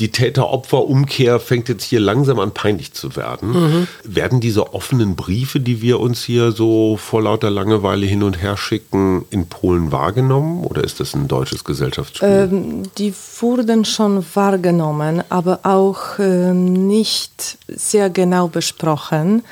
die 0.00 0.10
Täter-Opfer-Umkehr 0.10 1.38
fängt 1.38 1.68
jetzt 1.68 1.84
hier 1.84 2.00
langsam 2.00 2.38
an 2.40 2.52
peinlich 2.52 2.94
zu 2.94 3.16
werden. 3.16 3.50
Mhm. 3.50 3.86
Werden 4.02 4.40
diese 4.40 4.72
offenen 4.72 5.14
Briefe, 5.14 5.60
die 5.60 5.82
wir 5.82 6.00
uns 6.00 6.24
hier 6.24 6.52
so 6.52 6.96
vor 6.96 7.22
lauter 7.22 7.50
Langeweile 7.50 8.06
hin 8.06 8.22
und 8.22 8.40
her 8.40 8.56
schicken, 8.56 9.26
in 9.30 9.46
Polen 9.46 9.92
wahrgenommen 9.92 10.64
oder 10.64 10.82
ist 10.82 11.00
das 11.00 11.14
ein 11.14 11.28
deutsches 11.28 11.64
Gesellschaftsspiel? 11.64 12.28
Ähm, 12.28 12.82
die 12.96 13.12
wurden 13.40 13.84
schon 13.84 14.24
wahrgenommen, 14.34 15.22
aber 15.28 15.60
auch 15.64 16.18
äh, 16.18 16.54
nicht 16.54 17.58
sehr 17.68 18.08
genau 18.08 18.48
besprochen. 18.48 19.42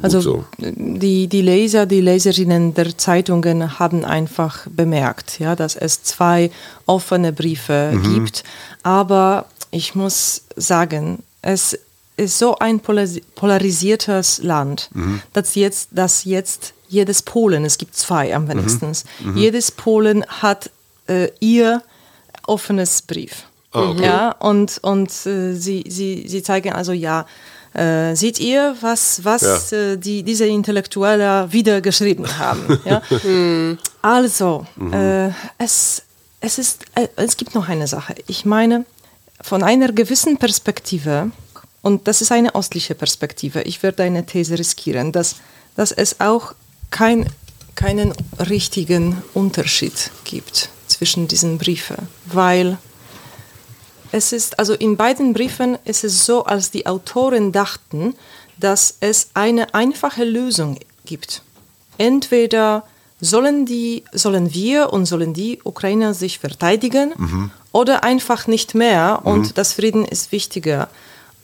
Also 0.00 0.20
so. 0.20 0.44
die, 0.58 1.26
die 1.26 1.42
Leser, 1.42 1.86
die 1.86 2.00
Leserinnen 2.00 2.74
der 2.74 2.96
Zeitungen 2.96 3.78
haben 3.80 4.04
einfach 4.04 4.66
bemerkt, 4.70 5.40
ja, 5.40 5.56
dass 5.56 5.74
es 5.74 6.04
zwei 6.04 6.50
offene 6.86 7.32
Briefe 7.32 7.92
mhm. 7.92 8.14
gibt, 8.14 8.44
aber 8.84 9.46
ich 9.76 9.94
muss 9.94 10.42
sagen, 10.56 11.22
es 11.42 11.78
ist 12.16 12.38
so 12.38 12.56
ein 12.58 12.80
polarisiertes 12.80 14.42
Land, 14.42 14.88
mhm. 14.94 15.20
dass, 15.34 15.54
jetzt, 15.54 15.90
dass 15.92 16.24
jetzt 16.24 16.72
jedes 16.88 17.22
Polen, 17.22 17.64
es 17.64 17.76
gibt 17.76 17.94
zwei 17.94 18.34
am 18.34 18.48
wenigsten, 18.48 18.92
mhm. 19.20 19.32
mhm. 19.32 19.36
jedes 19.36 19.70
Polen 19.70 20.24
hat 20.26 20.70
äh, 21.08 21.28
ihr 21.40 21.82
offenes 22.46 23.02
Brief. 23.02 23.44
Oh, 23.74 23.90
okay. 23.90 24.04
Ja, 24.04 24.30
und 24.30 24.78
und 24.82 25.10
äh, 25.26 25.52
sie, 25.54 25.84
sie, 25.86 26.24
sie 26.26 26.42
zeigen 26.42 26.72
also, 26.72 26.92
ja, 26.92 27.26
äh, 27.74 28.14
seht 28.14 28.40
ihr, 28.40 28.74
was, 28.80 29.22
was 29.24 29.70
ja. 29.70 29.78
äh, 29.78 29.96
die, 29.98 30.22
diese 30.22 30.46
Intellektuelle 30.46 31.52
wieder 31.52 31.82
geschrieben 31.82 32.26
haben. 32.38 32.80
ja? 32.84 33.02
Mhm. 33.24 33.78
also, 34.00 34.66
mhm. 34.76 34.92
Äh, 34.92 35.30
es, 35.58 36.02
es, 36.40 36.58
ist, 36.58 36.84
äh, 36.94 37.08
es 37.16 37.36
gibt 37.36 37.54
noch 37.54 37.68
eine 37.68 37.86
Sache. 37.86 38.14
Ich 38.26 38.46
meine, 38.46 38.86
von 39.46 39.62
einer 39.62 39.92
gewissen 39.92 40.38
Perspektive, 40.38 41.30
und 41.80 42.08
das 42.08 42.20
ist 42.20 42.32
eine 42.32 42.56
ostliche 42.56 42.96
Perspektive, 42.96 43.62
ich 43.62 43.80
werde 43.84 44.02
eine 44.02 44.26
These 44.26 44.58
riskieren, 44.58 45.12
dass, 45.12 45.36
dass 45.76 45.92
es 45.92 46.20
auch 46.20 46.52
kein, 46.90 47.30
keinen 47.76 48.12
richtigen 48.40 49.22
Unterschied 49.34 50.10
gibt 50.24 50.68
zwischen 50.88 51.28
diesen 51.28 51.58
Briefen, 51.58 52.08
weil 52.24 52.76
es 54.10 54.32
ist, 54.32 54.58
also 54.58 54.74
in 54.74 54.96
beiden 54.96 55.32
Briefen 55.32 55.78
ist 55.84 56.02
es 56.02 56.26
so, 56.26 56.44
als 56.44 56.72
die 56.72 56.86
Autoren 56.86 57.52
dachten, 57.52 58.16
dass 58.58 58.96
es 58.98 59.30
eine 59.34 59.74
einfache 59.74 60.24
Lösung 60.24 60.76
gibt. 61.04 61.42
Entweder 61.98 62.82
sollen, 63.20 63.66
die, 63.66 64.04
sollen 64.12 64.52
wir 64.52 64.92
und 64.92 65.06
sollen 65.06 65.32
die 65.32 65.60
Ukrainer 65.64 66.14
sich 66.14 66.38
verteidigen 66.38 67.12
mhm 67.16 67.50
oder 67.76 68.04
einfach 68.04 68.46
nicht 68.46 68.74
mehr 68.74 69.20
und 69.24 69.48
mhm. 69.48 69.54
das 69.54 69.74
Frieden 69.74 70.06
ist 70.06 70.32
wichtiger. 70.32 70.88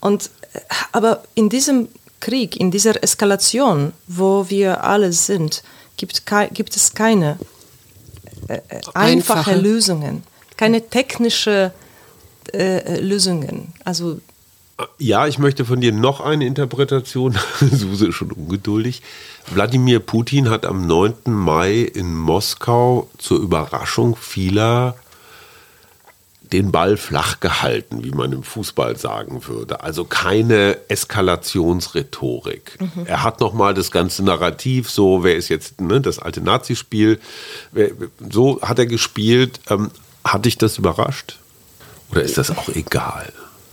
Und, 0.01 0.31
äh, 0.55 0.61
aber 0.91 1.25
in 1.35 1.51
diesem 1.51 1.89
Krieg, 2.21 2.59
in 2.59 2.71
dieser 2.71 3.03
Eskalation, 3.03 3.93
wo 4.07 4.49
wir 4.49 4.83
alle 4.83 5.13
sind, 5.13 5.63
gibt, 5.99 6.23
gibt 6.55 6.75
es 6.75 6.95
keine 6.95 7.39
äh, 8.49 8.55
äh 8.55 8.61
einfache, 8.95 9.41
einfache, 9.41 9.57
Lösungen, 9.57 10.23
keine 10.57 10.89
technische 10.89 11.75
äh, 12.55 12.99
Lösungen. 12.99 13.75
Also 13.85 14.19
ja, 14.99 15.27
ich 15.27 15.39
möchte 15.39 15.65
von 15.65 15.81
dir 15.81 15.93
noch 15.93 16.21
eine 16.21 16.47
Interpretation. 16.47 17.39
Suse 17.61 18.09
ist 18.09 18.15
schon 18.15 18.33
ungeduldig. 18.33 19.03
Wladimir 19.53 20.01
Putin 20.01 20.51
hat 20.51 20.65
am 20.67 20.87
9. 20.87 21.15
Mai 21.27 21.81
in 21.81 22.15
Moskau 22.15 23.09
zur 23.19 23.41
Überraschung 23.41 24.17
vieler 24.17 24.97
den 26.53 26.71
Ball 26.71 26.97
flach 26.97 27.41
gehalten, 27.41 28.05
wie 28.05 28.11
man 28.11 28.33
im 28.33 28.43
Fußball 28.43 28.97
sagen 28.99 29.47
würde. 29.47 29.83
Also 29.83 30.05
keine 30.05 30.77
Eskalationsrhetorik. 30.89 32.79
Mhm. 32.79 33.07
Er 33.07 33.23
hat 33.23 33.41
nochmal 33.41 33.73
das 33.73 33.91
ganze 33.91 34.23
Narrativ, 34.23 34.91
so 34.91 35.25
wer 35.25 35.37
ist 35.37 35.49
jetzt 35.49 35.81
ne, 35.81 36.01
das 36.01 36.19
alte 36.19 36.43
Nazispiel, 36.43 37.21
so 38.31 38.61
hat 38.61 38.79
er 38.79 38.87
gespielt. 38.87 39.61
Ähm, 39.71 39.91
hat 40.25 40.45
dich 40.45 40.59
das 40.59 40.79
überrascht? 40.79 41.39
Oder 42.11 42.23
ist 42.23 42.39
das 42.39 42.51
auch 42.51 42.69
egal? 42.69 43.33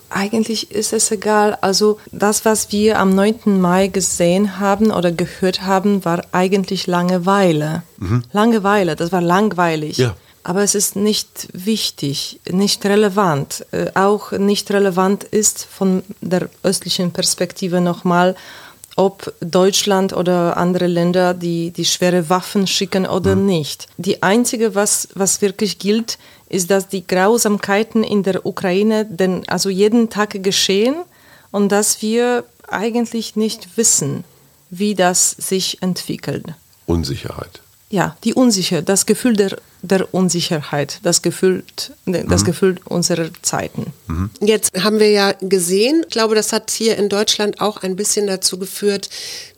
Eigentlich 0.09 0.71
ist 0.71 0.93
es 0.93 1.11
egal. 1.11 1.57
Also 1.61 1.99
das, 2.11 2.45
was 2.45 2.71
wir 2.71 2.99
am 2.99 3.13
9. 3.13 3.59
Mai 3.59 3.87
gesehen 3.87 4.59
haben 4.59 4.91
oder 4.91 5.11
gehört 5.11 5.61
haben, 5.61 6.03
war 6.05 6.23
eigentlich 6.31 6.87
Langeweile. 6.87 7.83
Mhm. 7.97 8.23
Langeweile, 8.31 8.95
das 8.95 9.11
war 9.11 9.21
langweilig. 9.21 9.97
Ja 9.97 10.15
aber 10.43 10.63
es 10.63 10.73
ist 10.73 10.95
nicht 10.95 11.49
wichtig, 11.53 12.39
nicht 12.49 12.85
relevant. 12.85 13.65
Äh, 13.71 13.91
auch 13.93 14.31
nicht 14.31 14.71
relevant 14.71 15.23
ist 15.23 15.63
von 15.63 16.01
der 16.21 16.49
östlichen 16.63 17.11
Perspektive 17.11 17.81
nochmal, 17.81 18.35
ob 18.95 19.33
Deutschland 19.39 20.11
oder 20.11 20.57
andere 20.57 20.87
Länder 20.87 21.33
die, 21.33 21.71
die 21.71 21.85
schwere 21.85 22.29
Waffen 22.29 22.67
schicken 22.67 23.05
oder 23.05 23.35
mhm. 23.35 23.45
nicht. 23.45 23.87
Die 23.97 24.23
einzige, 24.23 24.75
was, 24.75 25.09
was 25.13 25.41
wirklich 25.41 25.79
gilt, 25.79 26.17
ist, 26.49 26.69
dass 26.71 26.87
die 26.87 27.05
Grausamkeiten 27.05 28.03
in 28.03 28.23
der 28.23 28.45
Ukraine 28.45 29.05
denn 29.05 29.47
also 29.47 29.69
jeden 29.69 30.09
Tag 30.09 30.43
geschehen 30.43 30.95
und 31.51 31.71
dass 31.71 32.01
wir 32.01 32.43
eigentlich 32.67 33.35
nicht 33.35 33.77
wissen, 33.77 34.23
wie 34.69 34.95
das 34.95 35.31
sich 35.31 35.81
entwickelt. 35.81 36.45
Unsicherheit. 36.85 37.61
Ja, 37.89 38.17
die 38.23 38.33
Unsicherheit, 38.33 38.89
das 38.89 39.05
Gefühl 39.05 39.35
der 39.35 39.57
der 39.81 40.13
Unsicherheit, 40.13 40.99
das 41.03 41.21
Gefühl, 41.21 41.63
das 42.05 42.41
mhm. 42.41 42.45
Gefühl 42.45 42.75
unserer 42.85 43.29
Zeiten. 43.41 43.93
Mhm. 44.07 44.29
Jetzt 44.41 44.71
haben 44.81 44.99
wir 44.99 45.09
ja 45.09 45.33
gesehen, 45.41 46.03
ich 46.05 46.11
glaube, 46.11 46.35
das 46.35 46.51
hat 46.51 46.71
hier 46.71 46.97
in 46.97 47.09
Deutschland 47.09 47.61
auch 47.61 47.77
ein 47.77 47.95
bisschen 47.95 48.27
dazu 48.27 48.59
geführt, 48.59 49.09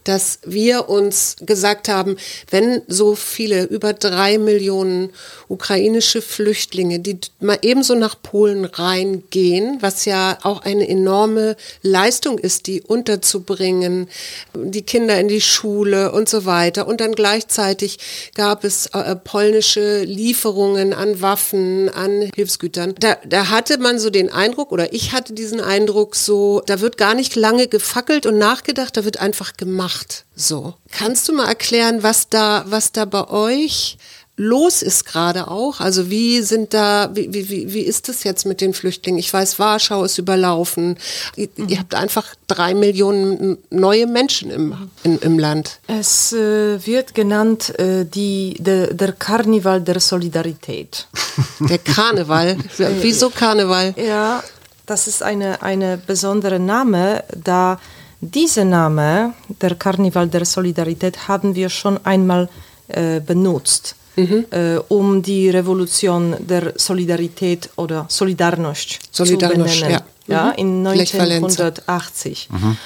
dass 0.04 0.40
wir 0.44 0.90
uns 0.90 1.36
gesagt 1.42 1.90
haben, 1.90 2.18
wenn 2.50 2.82
so 2.88 3.16
viele, 3.16 3.64
über 3.64 3.94
drei 3.94 4.38
Millionen 4.38 5.12
ukrainische 5.48 6.22
Flüchtlinge, 6.22 7.00
die 7.00 7.20
mal 7.40 7.60
ebenso 7.62 7.96
nach 7.96 8.16
Polen 8.22 8.66
reingehen, 8.66 9.78
was 9.82 10.06
ja 10.06 10.38
auch 10.44 10.62
eine 10.62 10.88
enorme 10.88 11.56
Leistung 11.82 12.40
ist, 12.40 12.68
die 12.68 12.82
unterzubringen, 12.82 14.08
die 14.56 14.82
Kinder 14.82 15.20
in 15.20 15.28
die 15.28 15.42
Schule 15.42 16.12
und 16.12 16.30
so 16.30 16.46
weiter. 16.46 16.88
Und 16.88 17.02
dann 17.02 17.14
gleichzeitig 17.14 18.00
gab 18.34 18.64
es 18.64 18.88
äh, 18.88 19.16
polnische 19.16 20.04
Lieferungen 20.04 20.94
an 20.94 21.22
Waffen, 21.22 21.90
an 21.90 22.30
Hilfsgütern. 22.34 22.96
Da, 23.00 23.18
da 23.26 23.50
hatte 23.50 23.78
man 23.78 24.00
so 24.00 24.10
den 24.10 24.32
Eindruck, 24.32 24.72
oder 24.72 24.94
ich 24.94 25.12
hatte 25.12 25.34
diesen 25.34 25.60
Eindruck 25.60 26.16
so, 26.16 26.62
da 26.66 26.80
wird 26.80 26.98
gar 26.98 27.14
nicht 27.14 27.36
lange 27.36 27.68
gefackelt 27.68 28.26
und 28.26 28.38
nachgedacht, 28.38 28.96
da 28.98 29.06
wird 29.06 29.20
einfach 29.20 29.58
gemacht. 29.58 29.91
So. 30.36 30.76
Kannst 30.92 31.28
du 31.28 31.34
mal 31.34 31.48
erklären, 31.48 32.04
was 32.04 32.30
da, 32.30 32.64
was 32.68 32.92
da 32.92 33.06
bei 33.06 33.30
euch 33.30 33.98
los 34.42 34.82
ist 34.82 35.06
gerade 35.06 35.50
auch? 35.50 35.80
Also 35.80 36.10
wie 36.10 36.42
sind 36.42 36.74
da, 36.74 37.12
wie, 37.14 37.32
wie, 37.32 37.74
wie 37.74 37.82
ist 37.82 38.10
das 38.10 38.24
jetzt 38.24 38.46
mit 38.46 38.60
den 38.60 38.74
Flüchtlingen? 38.74 39.20
Ich 39.20 39.32
weiß, 39.32 39.60
Warschau 39.60 40.04
ist 40.04 40.18
überlaufen. 40.18 40.98
Ihr, 41.36 41.50
mhm. 41.56 41.70
ihr 41.70 41.80
habt 41.80 41.94
einfach 41.94 42.26
drei 42.48 42.74
Millionen 42.74 43.60
neue 43.70 44.08
Menschen 44.08 44.50
im, 44.50 44.90
in, 45.04 45.20
im 45.20 45.38
Land. 45.38 45.80
Es 45.88 46.34
äh, 46.34 46.86
wird 46.86 47.14
genannt 47.14 47.78
äh, 47.80 48.06
die, 48.06 48.56
de, 48.60 48.94
der 48.94 49.12
Karneval 49.14 49.82
der 49.82 50.00
Solidarität. 50.00 51.08
Der 51.60 51.78
Karneval? 51.78 52.58
Wieso 53.02 53.30
Karneval? 53.30 53.94
Ja, 53.96 54.44
das 54.86 55.08
ist 55.08 55.24
eine, 55.24 55.62
eine 55.62 55.98
besondere 55.98 56.60
Name, 56.60 57.24
da 57.42 57.80
dieser 58.22 58.66
Name, 58.66 59.34
der 59.62 59.76
Karneval 59.76 60.28
der 60.28 60.46
Solidarität, 60.46 61.28
haben 61.28 61.56
wir 61.56 61.70
schon 61.70 62.00
einmal 62.06 62.48
äh, 62.88 63.20
benutzt 63.20 63.96
mhm. 64.16 64.46
äh, 64.52 64.78
um 64.88 65.22
die 65.22 65.50
Revolution 65.50 66.36
der 66.40 66.74
Solidarität 66.76 67.70
oder 67.76 68.06
Solidarność, 68.10 69.00
Solidarność 69.12 69.70
zu 69.70 69.84
benennen. 69.88 69.92
Ja. 69.92 70.02
ja 70.28 70.44
mhm. 70.46 70.58
in 70.58 70.88
1980. 70.88 72.50
Mhm. 72.52 72.78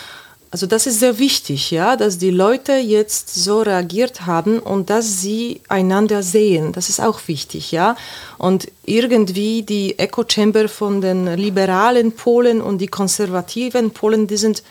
Also 0.51 0.67
das 0.67 0.87
ist 0.87 0.99
sehr 1.01 1.19
wichtig, 1.19 1.71
ja, 1.71 1.97
dass 1.97 2.17
die 2.17 2.29
Leute 2.29 2.73
jetzt 2.73 3.35
so 3.35 3.61
reagiert 3.61 4.25
haben 4.25 4.59
und 4.59 4.89
dass 4.89 5.19
sie 5.19 5.59
einander 5.67 6.23
sehen. 6.23 6.71
Das 6.71 6.87
ist 6.87 7.01
auch 7.01 7.19
wichtig, 7.27 7.73
ja. 7.73 7.97
Und 8.37 8.71
irgendwie 8.85 9.63
die 9.63 9.99
Echo 9.99 10.23
Chamber 10.25 10.69
von 10.69 11.01
den 11.01 11.27
liberalen 11.35 12.13
Polen 12.13 12.61
und 12.61 12.77
die 12.77 12.87
konservativen 12.87 13.91
Polen, 13.91 14.27
die 14.27 14.37
sind 14.37 14.63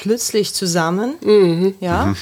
plötzlich 0.00 0.54
zusammen, 0.54 1.14
mhm. 1.22 1.74
ja. 1.80 2.06
Mhm. 2.06 2.16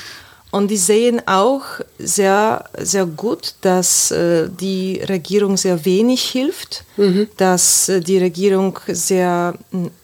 Und 0.51 0.69
die 0.71 0.79
sehen 0.79 1.21
auch 1.27 1.63
sehr, 1.99 2.65
sehr 2.79 3.05
gut, 3.05 3.55
dass 3.61 4.11
äh, 4.11 4.49
die 4.49 4.99
Regierung 5.07 5.59
sehr 5.59 5.85
wenig 5.85 6.23
hilft, 6.23 6.85
mhm. 6.97 7.29
dass 7.37 7.91
äh, 7.91 8.01
die 8.01 8.17
Regierung 8.17 8.79
sehr, 8.89 9.55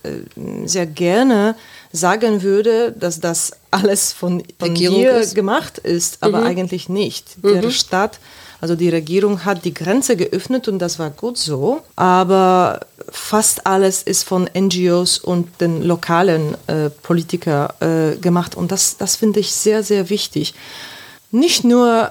äh, 0.03 0.67
sehr 0.67 0.85
gerne 0.85 1.55
sagen 1.93 2.43
würde, 2.43 2.93
dass 2.93 3.21
das 3.21 3.53
alles 3.71 4.13
von, 4.13 4.43
von 4.59 4.75
dir 4.75 5.17
ist. 5.17 5.35
gemacht 5.35 5.79
ist, 5.79 6.19
aber 6.23 6.41
mhm. 6.41 6.47
eigentlich 6.47 6.91
nicht. 6.91 7.43
Mhm. 7.43 7.63
Der 7.63 7.71
Staat 7.71 8.21
also 8.65 8.77
die 8.77 8.89
Regierung 8.89 9.45
hat 9.45 9.67
die 9.67 9.75
Grenze 9.75 10.17
geöffnet 10.17 10.69
und 10.69 10.79
das 10.79 10.99
war 10.99 11.11
gut 11.11 11.37
so, 11.37 11.83
aber 11.97 12.81
fast 13.11 13.67
alles 13.67 14.03
ist 14.03 14.25
von 14.25 14.49
NGOs 14.57 15.19
und 15.19 15.61
den 15.61 15.83
lokalen 15.83 16.57
äh, 16.67 16.91
Politikern 16.91 17.69
äh, 17.81 18.17
gemacht 18.17 18.55
und 18.55 18.73
das, 18.73 18.97
das 18.97 19.17
finde 19.17 19.41
ich 19.41 19.53
sehr, 19.53 19.83
sehr 19.83 20.11
wichtig. 20.11 20.55
Nicht 21.31 21.65
nur 21.65 22.11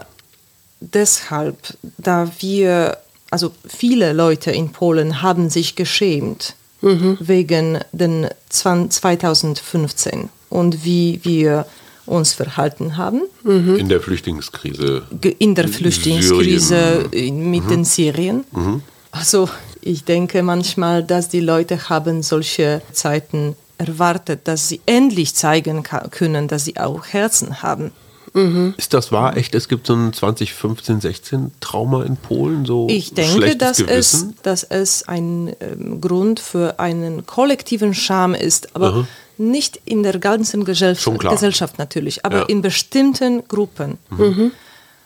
deshalb, 0.79 1.57
da 1.97 2.29
wir, 2.39 2.97
also 3.31 3.51
viele 3.67 4.13
Leute 4.13 4.51
in 4.51 4.71
Polen 4.71 5.21
haben 5.21 5.49
sich 5.49 5.75
geschämt 5.75 6.55
mhm. 6.81 7.17
wegen 7.19 7.79
den 7.91 8.27
2015 8.49 10.29
und 10.49 10.83
wie 10.85 11.19
wir 11.23 11.65
uns 12.05 12.33
verhalten 12.33 12.97
haben. 12.97 13.21
Mhm. 13.43 13.77
In 13.77 13.89
der 13.89 14.01
Flüchtlingskrise. 14.01 15.03
In 15.39 15.55
der 15.55 15.67
Flüchtlingskrise 15.67 17.05
Syrien. 17.11 17.49
mit 17.49 17.63
mhm. 17.63 17.69
den 17.69 17.85
Syrien. 17.85 18.43
Mhm. 18.51 18.81
Also 19.11 19.49
ich 19.85 20.05
denke 20.05 20.43
manchmal, 20.43 21.03
dass 21.03 21.29
die 21.29 21.39
Leute 21.39 21.89
haben 21.89 22.23
solche 22.23 22.81
Zeiten 22.91 23.55
erwartet, 23.77 24.41
dass 24.47 24.69
sie 24.69 24.81
endlich 24.85 25.35
zeigen 25.35 25.83
können, 25.83 26.47
dass 26.47 26.65
sie 26.65 26.77
auch 26.77 27.05
Herzen 27.07 27.61
haben. 27.61 27.91
Mhm. 28.33 28.73
Ist 28.77 28.93
das 28.93 29.11
wahr? 29.11 29.37
Echt? 29.37 29.53
Es 29.53 29.67
gibt 29.67 29.85
so 29.85 29.93
ein 29.93 30.11
2015, 30.11 31.01
16 31.01 31.51
Trauma 31.59 32.03
in 32.03 32.17
Polen? 32.17 32.65
So 32.65 32.87
ich 32.89 33.13
denke, 33.13 33.55
dass 33.55 33.79
es, 33.79 34.27
dass 34.41 34.63
es 34.63 35.07
ein 35.07 35.55
ähm, 35.59 36.01
Grund 36.01 36.39
für 36.39 36.79
einen 36.79 37.25
kollektiven 37.25 37.93
Scham 37.93 38.33
ist. 38.33 38.75
Aber 38.75 38.91
mhm. 38.91 39.07
Nicht 39.35 39.81
in 39.85 40.03
der 40.03 40.19
ganzen 40.19 40.63
Gesellschaft, 40.63 41.19
Gesellschaft 41.19 41.79
natürlich, 41.79 42.23
aber 42.23 42.41
ja. 42.41 42.43
in 42.43 42.61
bestimmten 42.61 43.47
Gruppen. 43.47 43.97
Mhm. 44.11 44.51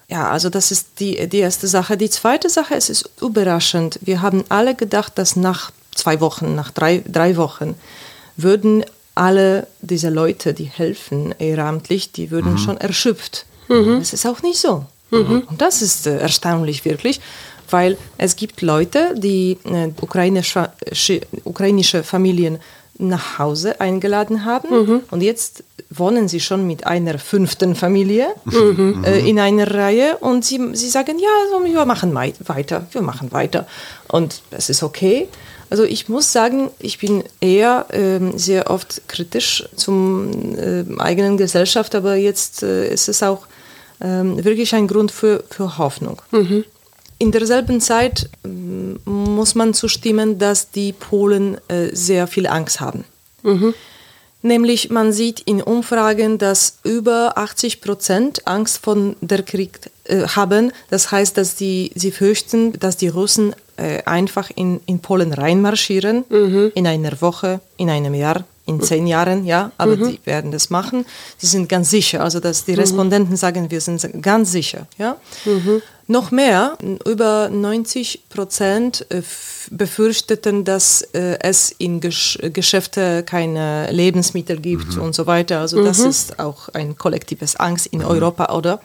Ja, 0.09 0.29
also 0.29 0.49
das 0.49 0.71
ist 0.71 0.99
die, 0.99 1.27
die 1.27 1.39
erste 1.39 1.67
Sache. 1.67 1.97
Die 1.97 2.09
zweite 2.09 2.49
Sache, 2.49 2.75
es 2.75 2.89
ist 2.89 3.09
überraschend. 3.21 3.99
Wir 4.01 4.21
haben 4.21 4.45
alle 4.47 4.73
gedacht, 4.73 5.17
dass 5.17 5.35
nach 5.35 5.71
zwei 5.93 6.21
Wochen, 6.21 6.55
nach 6.55 6.71
drei, 6.71 7.03
drei 7.05 7.35
Wochen, 7.35 7.75
würden 8.37 8.85
alle 9.15 9.67
diese 9.81 10.09
Leute, 10.09 10.53
die 10.53 10.65
helfen 10.65 11.33
ehrenamtlich, 11.39 12.11
die 12.11 12.31
würden 12.31 12.53
mhm. 12.53 12.57
schon 12.57 12.77
erschöpft. 12.77 13.45
Mhm. 13.67 13.99
Das 13.99 14.13
ist 14.13 14.25
auch 14.25 14.41
nicht 14.43 14.59
so. 14.59 14.85
Mhm. 15.11 15.43
Und 15.47 15.61
das 15.61 15.81
ist 15.81 16.07
äh, 16.07 16.17
erstaunlich 16.19 16.85
wirklich, 16.85 17.19
weil 17.69 17.97
es 18.17 18.37
gibt 18.37 18.61
Leute, 18.61 19.13
die 19.17 19.57
äh, 19.65 19.89
ukrainische, 19.99 20.69
ukrainische 21.43 22.03
Familien 22.03 22.59
nach 22.99 23.39
Hause 23.39 23.79
eingeladen 23.81 24.45
haben 24.45 24.69
mhm. 24.69 24.99
und 25.11 25.21
jetzt 25.21 25.63
wohnen 25.89 26.27
sie 26.27 26.39
schon 26.39 26.67
mit 26.67 26.85
einer 26.85 27.17
fünften 27.17 27.75
Familie 27.75 28.27
mhm. 28.45 29.03
äh, 29.05 29.19
in 29.19 29.39
einer 29.39 29.73
Reihe 29.73 30.17
und 30.17 30.43
sie, 30.43 30.59
sie 30.73 30.89
sagen, 30.89 31.17
ja, 31.19 31.29
also 31.45 31.65
wir 31.65 31.85
machen 31.85 32.13
weiter, 32.13 32.87
wir 32.91 33.01
machen 33.01 33.31
weiter 33.31 33.67
und 34.09 34.41
es 34.51 34.69
ist 34.69 34.83
okay. 34.83 35.27
Also 35.69 35.83
ich 35.83 36.07
muss 36.07 36.31
sagen, 36.31 36.69
ich 36.79 36.97
bin 36.97 37.23
eher 37.41 37.85
äh, 37.89 38.19
sehr 38.37 38.69
oft 38.69 39.07
kritisch 39.07 39.67
zum 39.75 40.55
äh, 40.57 40.85
eigenen 40.97 41.37
Gesellschaft, 41.37 41.93
aber 41.95 42.15
jetzt 42.15 42.63
äh, 42.63 42.89
ist 42.89 43.09
es 43.09 43.21
auch 43.21 43.47
ähm, 44.01 44.43
wirklich 44.43 44.73
ein 44.75 44.87
Grund 44.87 45.11
für, 45.11 45.43
für 45.49 45.77
Hoffnung. 45.77 46.21
Mhm. 46.31 46.63
In 47.19 47.31
derselben 47.31 47.81
Zeit 47.81 48.29
ähm, 48.45 48.99
muss 49.05 49.55
man 49.55 49.73
zustimmen, 49.73 50.37
dass 50.37 50.71
die 50.71 50.93
Polen 50.93 51.57
äh, 51.67 51.89
sehr 51.93 52.27
viel 52.27 52.47
Angst 52.47 52.79
haben. 52.79 53.05
Mhm. 53.43 53.73
Nämlich 54.43 54.91
man 54.91 55.11
sieht 55.11 55.39
in 55.41 55.61
Umfragen, 55.63 56.37
dass 56.37 56.77
über 56.83 57.37
80 57.37 57.81
Prozent 57.81 58.47
Angst 58.47 58.77
von 58.77 59.15
der 59.21 59.41
Krieg 59.41 59.79
äh, 60.03 60.27
haben. 60.27 60.71
Das 60.89 61.11
heißt, 61.11 61.37
dass 61.37 61.55
die, 61.55 61.91
sie 61.95 62.11
fürchten, 62.11 62.73
dass 62.79 62.97
die 62.97 63.07
Russen 63.07 63.55
äh, 63.77 64.03
einfach 64.03 64.51
in, 64.53 64.79
in 64.85 64.99
Polen 64.99 65.33
reinmarschieren, 65.33 66.23
mhm. 66.29 66.71
in 66.75 66.85
einer 66.85 67.19
Woche, 67.21 67.61
in 67.77 67.89
einem 67.89 68.13
Jahr 68.13 68.45
in 68.67 68.81
zehn 68.81 69.07
Jahren, 69.07 69.45
ja, 69.45 69.71
aber 69.77 69.95
mhm. 69.95 70.09
die 70.09 70.19
werden 70.25 70.51
das 70.51 70.69
machen. 70.69 71.05
Sie 71.37 71.47
sind 71.47 71.69
ganz 71.69 71.89
sicher, 71.89 72.21
also 72.21 72.41
dass 72.41 72.65
die 72.65 72.73
mhm. 72.73 72.79
Respondenten 72.79 73.37
sagen, 73.37 73.71
wir 73.71 73.79
sind 73.79 74.21
ganz 74.21 74.51
sicher, 74.51 74.87
ja. 74.97 75.15
Mhm. 75.45 75.81
Noch 76.09 76.31
mehr, 76.31 76.77
über 77.05 77.49
90 77.49 78.29
Prozent 78.29 79.05
äh, 79.09 79.21
befürchteten, 79.69 80.63
dass 80.63 81.01
äh, 81.01 81.37
es 81.41 81.71
in 81.71 81.99
Gesch 81.99 82.39
Geschäfte 82.53 83.23
keine 83.23 83.91
Lebensmittel 83.91 84.61
gibt 84.61 84.95
mhm. 84.95 85.01
und 85.01 85.15
so 85.15 85.27
weiter. 85.27 85.59
Also 85.59 85.83
das 85.83 85.99
mhm. 85.99 86.09
ist 86.09 86.39
auch 86.39 86.69
ein 86.69 86.97
kollektives 86.97 87.57
Angst 87.57 87.87
in 87.87 88.05
Europa, 88.05 88.55
oder? 88.55 88.79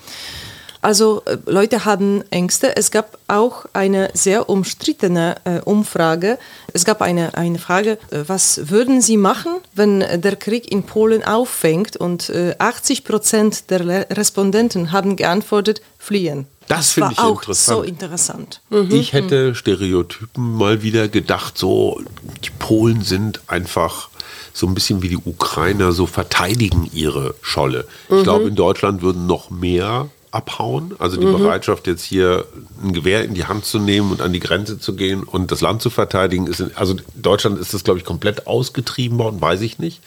Also 0.83 1.23
äh, 1.27 1.39
Leute 1.47 1.85
haben 1.85 2.25
Ängste. 2.31 2.77
Es 2.77 2.91
gab 2.91 3.17
auch 3.29 3.67
eine 3.73 4.11
sehr 4.15 4.51
umstrittene 4.51 5.37
äh, 5.45 5.61
Umfrage. 5.61 6.39
Es 6.73 6.85
gab 6.85 7.01
eine, 7.01 7.35
eine 7.35 7.59
Frage, 7.59 7.99
äh, 8.11 8.25
was 8.27 8.69
würden 8.69 9.01
Sie 9.01 9.17
machen, 9.17 9.53
wenn 9.75 10.01
der 10.01 10.37
Krieg 10.37 10.71
in 10.71 10.83
Polen 10.83 11.25
auffängt? 11.25 11.97
Und 11.97 12.29
äh, 12.31 12.57
80 12.59 13.05
Prozent 13.05 13.71
der 13.71 13.85
Le 13.85 14.07
Respondenten 14.11 14.91
haben 14.91 15.15
geantwortet, 15.15 15.81
fliehen. 15.99 16.47
Das, 16.67 16.93
finde 16.93 17.13
ich 17.13 17.19
auch 17.19 17.43
interessant. 17.43 17.79
so 17.79 17.83
interessant. 17.83 18.61
Mhm. 18.71 18.91
Ich 18.91 19.13
hätte 19.13 19.55
Stereotypen 19.55 20.57
mal 20.57 20.83
wieder 20.83 21.07
gedacht, 21.07 21.57
so 21.59 22.01
die 22.45 22.51
Polen 22.51 23.03
sind 23.03 23.41
einfach 23.47 24.09
so 24.53 24.67
ein 24.67 24.75
bisschen 24.75 25.03
wie 25.03 25.09
die 25.09 25.19
Ukrainer, 25.19 25.93
so 25.93 26.07
verteidigen 26.07 26.91
ihre 26.93 27.35
Scholle. 27.41 27.87
Mhm. 28.09 28.17
Ich 28.17 28.23
glaube, 28.25 28.49
in 28.49 28.57
Deutschland 28.57 29.03
würden 29.03 29.27
noch 29.27 29.51
mehr 29.51 30.09
abhauen? 30.33 30.95
Also 30.99 31.19
die 31.19 31.27
Bereitschaft, 31.27 31.87
jetzt 31.87 32.03
hier 32.03 32.47
ein 32.83 32.93
Gewehr 32.93 33.25
in 33.25 33.35
die 33.35 33.45
Hand 33.45 33.65
zu 33.65 33.79
nehmen 33.79 34.11
und 34.11 34.21
an 34.21 34.33
die 34.33 34.41
Grenze 34.41 34.79
zu 34.79 34.95
gehen 34.95 35.23
und 35.23 35.53
das 35.53 35.61
Land 35.61 35.83
zu 35.83 35.91
verteidigen, 35.91 36.47
ist 36.47 36.61
in, 36.61 36.77
also 36.77 36.97
Deutschland 37.15 37.59
ist 37.59 37.75
das, 37.75 37.85
glaube 37.85 37.99
ich, 37.99 38.05
komplett 38.05 38.47
ausgetrieben 38.47 39.19
worden, 39.19 39.41
weiß 39.41 39.61
ich 39.61 39.79
nicht. 39.79 40.01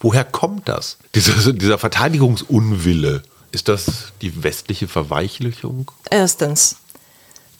Woher 0.00 0.24
kommt 0.24 0.68
das? 0.68 0.98
Dieser, 1.14 1.52
dieser 1.52 1.78
Verteidigungsunwille. 1.78 3.22
Ist 3.52 3.68
das 3.68 4.12
die 4.22 4.42
westliche 4.42 4.88
Verweichlichung? 4.88 5.90
Erstens, 6.10 6.76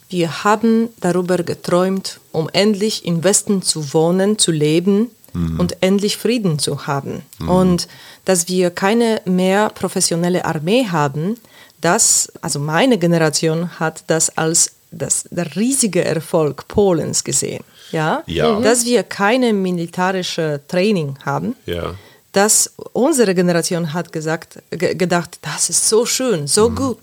wir 0.08 0.44
haben 0.44 0.88
darüber 1.00 1.38
geträumt, 1.38 2.20
um 2.32 2.48
endlich 2.52 3.06
im 3.06 3.24
Westen 3.24 3.62
zu 3.62 3.94
wohnen, 3.94 4.38
zu 4.38 4.52
leben 4.52 5.10
und 5.58 5.82
endlich 5.82 6.16
Frieden 6.16 6.58
zu 6.58 6.86
haben. 6.86 7.22
Und 7.38 7.88
dass 8.24 8.48
wir 8.48 8.70
keine 8.70 9.20
mehr 9.26 9.68
professionelle 9.70 10.44
Armee 10.44 10.86
haben, 10.86 11.36
das, 11.90 12.06
also 12.46 12.58
meine 12.58 12.96
Generation 12.98 13.60
hat 13.80 13.96
das 14.08 14.24
als 14.36 14.72
das, 14.90 15.14
der 15.30 15.48
riesige 15.56 16.02
Erfolg 16.04 16.56
Polens 16.68 17.22
gesehen. 17.30 17.62
Ja? 17.92 18.22
Ja. 18.26 18.60
Dass 18.60 18.84
wir 18.90 19.02
keine 19.04 19.52
militärische 19.52 20.60
Training 20.72 21.10
haben, 21.24 21.54
Ja. 21.66 21.94
dass 22.32 22.56
unsere 22.92 23.32
Generation 23.40 23.84
hat 23.94 24.06
gesagt, 24.18 24.50
ge 24.70 24.94
gedacht, 24.94 25.30
das 25.48 25.62
ist 25.72 25.88
so 25.88 26.00
schön, 26.06 26.40
so 26.58 26.64
gut. 26.82 27.02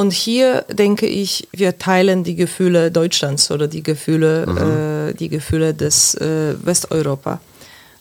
Und 0.00 0.12
hier 0.12 0.46
denke 0.82 1.06
ich, 1.06 1.30
wir 1.52 1.72
teilen 1.78 2.22
die 2.28 2.36
Gefühle 2.44 2.90
Deutschlands 2.90 3.50
oder 3.50 3.66
die 3.76 3.82
Gefühle, 3.82 4.32
äh, 5.10 5.14
die 5.20 5.28
Gefühle 5.36 5.68
des 5.74 6.14
äh, 6.14 6.54
Westeuropa. 6.68 7.32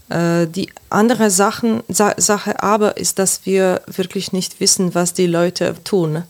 Äh, 0.10 0.48
die 0.48 0.70
andere 0.90 1.30
Sachen, 1.30 1.84
Sa 1.88 2.14
Sache 2.18 2.62
aber 2.64 2.98
ist, 2.98 3.20
dass 3.20 3.46
wir 3.46 3.82
wirklich 3.88 4.32
nicht 4.34 4.60
wissen, 4.60 4.96
was 4.96 5.14
die 5.14 5.28
Leute 5.28 5.76
tun, 5.84 6.24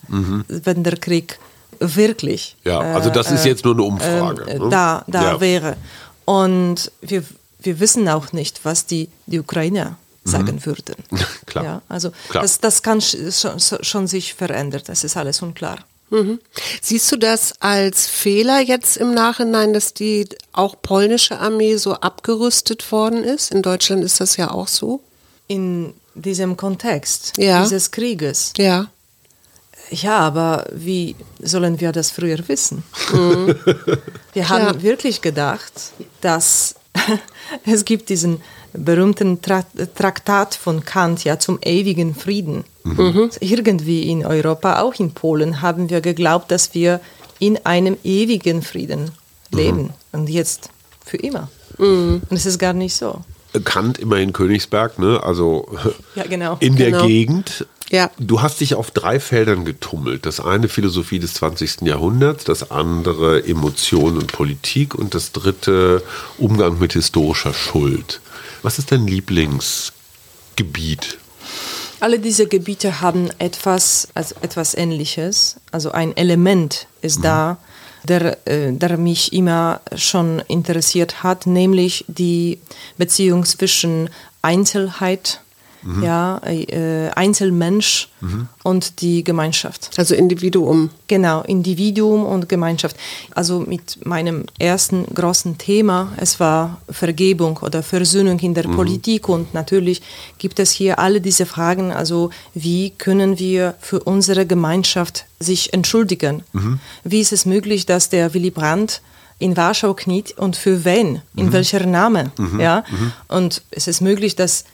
wenn 0.47 0.83
der 0.83 0.97
Krieg 0.97 1.39
wirklich 1.79 2.57
Ja, 2.65 2.79
also 2.79 3.09
das 3.09 3.31
ist 3.31 3.45
jetzt 3.45 3.63
nur 3.63 3.73
eine 3.73 3.83
Umfrage. 3.83 4.43
äh, 4.49 4.59
ne? 4.59 4.69
da, 4.69 5.03
da 5.07 5.23
ja. 5.33 5.39
wäre. 5.41 5.77
Und 6.25 6.91
wir, 7.01 7.23
wir 7.61 7.79
wissen 7.79 8.07
auch 8.09 8.33
nicht, 8.33 8.59
was 8.65 8.85
die, 8.85 9.07
die 9.27 9.39
Ukrainer 9.39 9.95
sagen 10.25 10.63
würden. 10.65 10.95
Mhm. 11.09 11.19
Klar. 11.45 11.63
Ja, 11.63 11.81
also 11.87 12.11
Klar. 12.29 12.43
Das, 12.43 12.59
das 12.59 12.83
kann 12.83 12.99
sch- 12.99 13.31
schon, 13.41 13.83
schon 13.83 14.07
sich 14.07 14.33
verändern, 14.33 14.81
das 14.85 15.03
ist 15.05 15.15
alles 15.15 15.41
unklar. 15.41 15.77
Siehst 16.81 17.11
du 17.11 17.17
das 17.17 17.53
als 17.61 18.07
Fehler 18.07 18.59
jetzt 18.61 18.97
im 18.97 19.13
Nachhinein, 19.13 19.73
dass 19.73 19.93
die 19.93 20.27
auch 20.53 20.75
polnische 20.81 21.39
Armee 21.39 21.75
so 21.77 21.93
abgerüstet 21.93 22.91
worden 22.91 23.23
ist? 23.23 23.51
In 23.51 23.61
Deutschland 23.61 24.03
ist 24.03 24.19
das 24.19 24.37
ja 24.37 24.51
auch 24.51 24.67
so. 24.67 25.01
In 25.47 25.93
diesem 26.15 26.57
Kontext 26.57 27.33
Ja. 27.37 27.63
dieses 27.63 27.91
Krieges. 27.91 28.53
Ja. 28.57 28.87
Ja, 29.91 30.19
aber 30.19 30.67
wie 30.71 31.15
sollen 31.39 31.79
wir 31.79 31.91
das 31.91 32.11
früher 32.11 32.47
wissen? 32.47 32.83
Wir 34.33 34.49
haben 34.49 34.61
Klar. 34.67 34.81
wirklich 34.83 35.21
gedacht, 35.21 35.73
dass 36.21 36.75
es 37.65 37.85
gibt 37.85 38.09
diesen 38.09 38.41
berühmten 38.73 39.41
Tra 39.41 39.63
Traktat 39.95 40.55
von 40.55 40.83
Kant 40.85 41.23
ja 41.23 41.39
zum 41.39 41.59
ewigen 41.63 42.15
Frieden. 42.15 42.63
Irgendwie 43.39 44.09
in 44.09 44.25
Europa, 44.25 44.81
auch 44.81 44.95
in 44.95 45.11
Polen, 45.11 45.61
haben 45.61 45.89
wir 45.89 46.01
geglaubt, 46.01 46.49
dass 46.51 46.73
wir 46.73 46.99
in 47.39 47.57
einem 47.65 47.97
ewigen 48.03 48.61
Frieden 48.61 49.11
leben. 49.51 49.91
Und 50.11 50.29
jetzt 50.29 50.69
für 51.05 51.17
immer. 51.17 51.49
Und 51.77 52.23
es 52.31 52.45
ist 52.45 52.59
gar 52.59 52.73
nicht 52.73 52.95
so. 52.95 53.21
Kant 53.63 53.97
immerhin 53.97 54.33
Königsberg, 54.33 54.99
ne? 54.99 55.21
Also 55.23 55.67
Ja, 56.15 56.23
genau. 56.25 56.57
in 56.59 56.75
der 56.75 56.91
Genau. 56.91 57.05
Gegend. 57.07 57.65
Ja. 57.91 58.11
Du 58.19 58.41
hast 58.43 58.59
dich 58.61 58.75
auf 58.75 58.91
drei 58.91 59.19
Feldern 59.19 59.65
getummelt. 59.65 60.27
Das 60.27 60.39
eine 60.39 60.67
Philosophie 60.69 61.17
des 61.17 61.33
20. 61.33 61.81
Jahrhunderts, 61.81 62.43
das 62.43 62.69
andere 62.69 63.43
Emotion 63.45 64.17
und 64.17 64.31
Politik 64.31 64.93
und 64.93 65.15
das 65.15 65.31
dritte 65.31 66.03
Umgang 66.37 66.77
mit 66.77 66.93
historischer 66.93 67.53
Schuld. 67.53 68.21
Was 68.61 68.79
ist 68.79 68.91
dein 68.91 69.07
Lieblingsgebiet? 69.07 71.17
Alle 72.01 72.19
diese 72.19 72.47
Gebiete 72.47 73.01
haben 73.01 73.29
etwas, 73.39 74.07
also 74.13 74.35
etwas 74.41 74.73
Ähnliches. 74.73 75.57
Also 75.71 75.91
ein 75.91 76.15
Element 76.15 76.87
ist 77.01 77.23
da, 77.23 77.57
der, 78.03 78.37
äh, 78.47 78.71
der 78.71 78.97
mich 78.97 79.33
immer 79.33 79.81
schon 79.95 80.39
interessiert 80.47 81.23
hat, 81.23 81.45
nämlich 81.45 82.05
die 82.07 82.59
Beziehung 82.97 83.45
zwischen 83.45 84.09
Einzelheit, 84.41 85.41
ja, 86.01 86.41
äh, 86.45 87.09
Einzelmensch 87.15 88.09
und 88.63 89.01
die 89.01 89.23
Gemeinschaft. 89.23 89.91
Also 89.97 90.15
Individuum. 90.15 90.89
Genau, 91.07 91.41
Individuum 91.41 92.25
und 92.25 92.49
Gemeinschaft. 92.49 92.95
Also 93.33 93.59
mit 93.61 94.05
meinem 94.05 94.45
ersten 94.59 95.05
großen 95.13 95.57
Thema, 95.57 96.11
es 96.17 96.39
war 96.39 96.81
Vergebung 96.89 97.57
oder 97.61 97.81
Versöhnung 97.83 98.39
in 98.39 98.53
der 98.53 98.63
Politik 98.63 99.29
und 99.29 99.53
natürlich 99.53 100.01
gibt 100.37 100.59
es 100.59 100.71
hier 100.71 100.99
alle 100.99 101.21
diese 101.21 101.45
Fragen, 101.45 101.91
also 101.91 102.29
wie 102.53 102.91
können 102.91 103.39
wir 103.39 103.75
für 103.79 104.01
unsere 104.01 104.45
Gemeinschaft 104.45 105.25
sich 105.39 105.73
entschuldigen? 105.73 106.43
Wie 107.03 107.21
ist 107.21 107.31
es 107.31 107.45
möglich, 107.45 107.85
dass 107.85 108.09
der 108.09 108.33
Willy 108.33 108.51
Brandt 108.51 109.01
in 109.39 109.55
Warschau 109.55 109.93
kniet 109.93 110.37
und 110.37 110.57
für 110.57 110.83
wen? 110.83 111.21
In 111.35 111.53
welcher 111.53 111.85
Name? 111.85 112.31
Ja? 112.59 112.83
Und 113.29 113.61
es 113.71 113.87
ist 113.87 114.01
möglich, 114.01 114.35
dass 114.35 114.65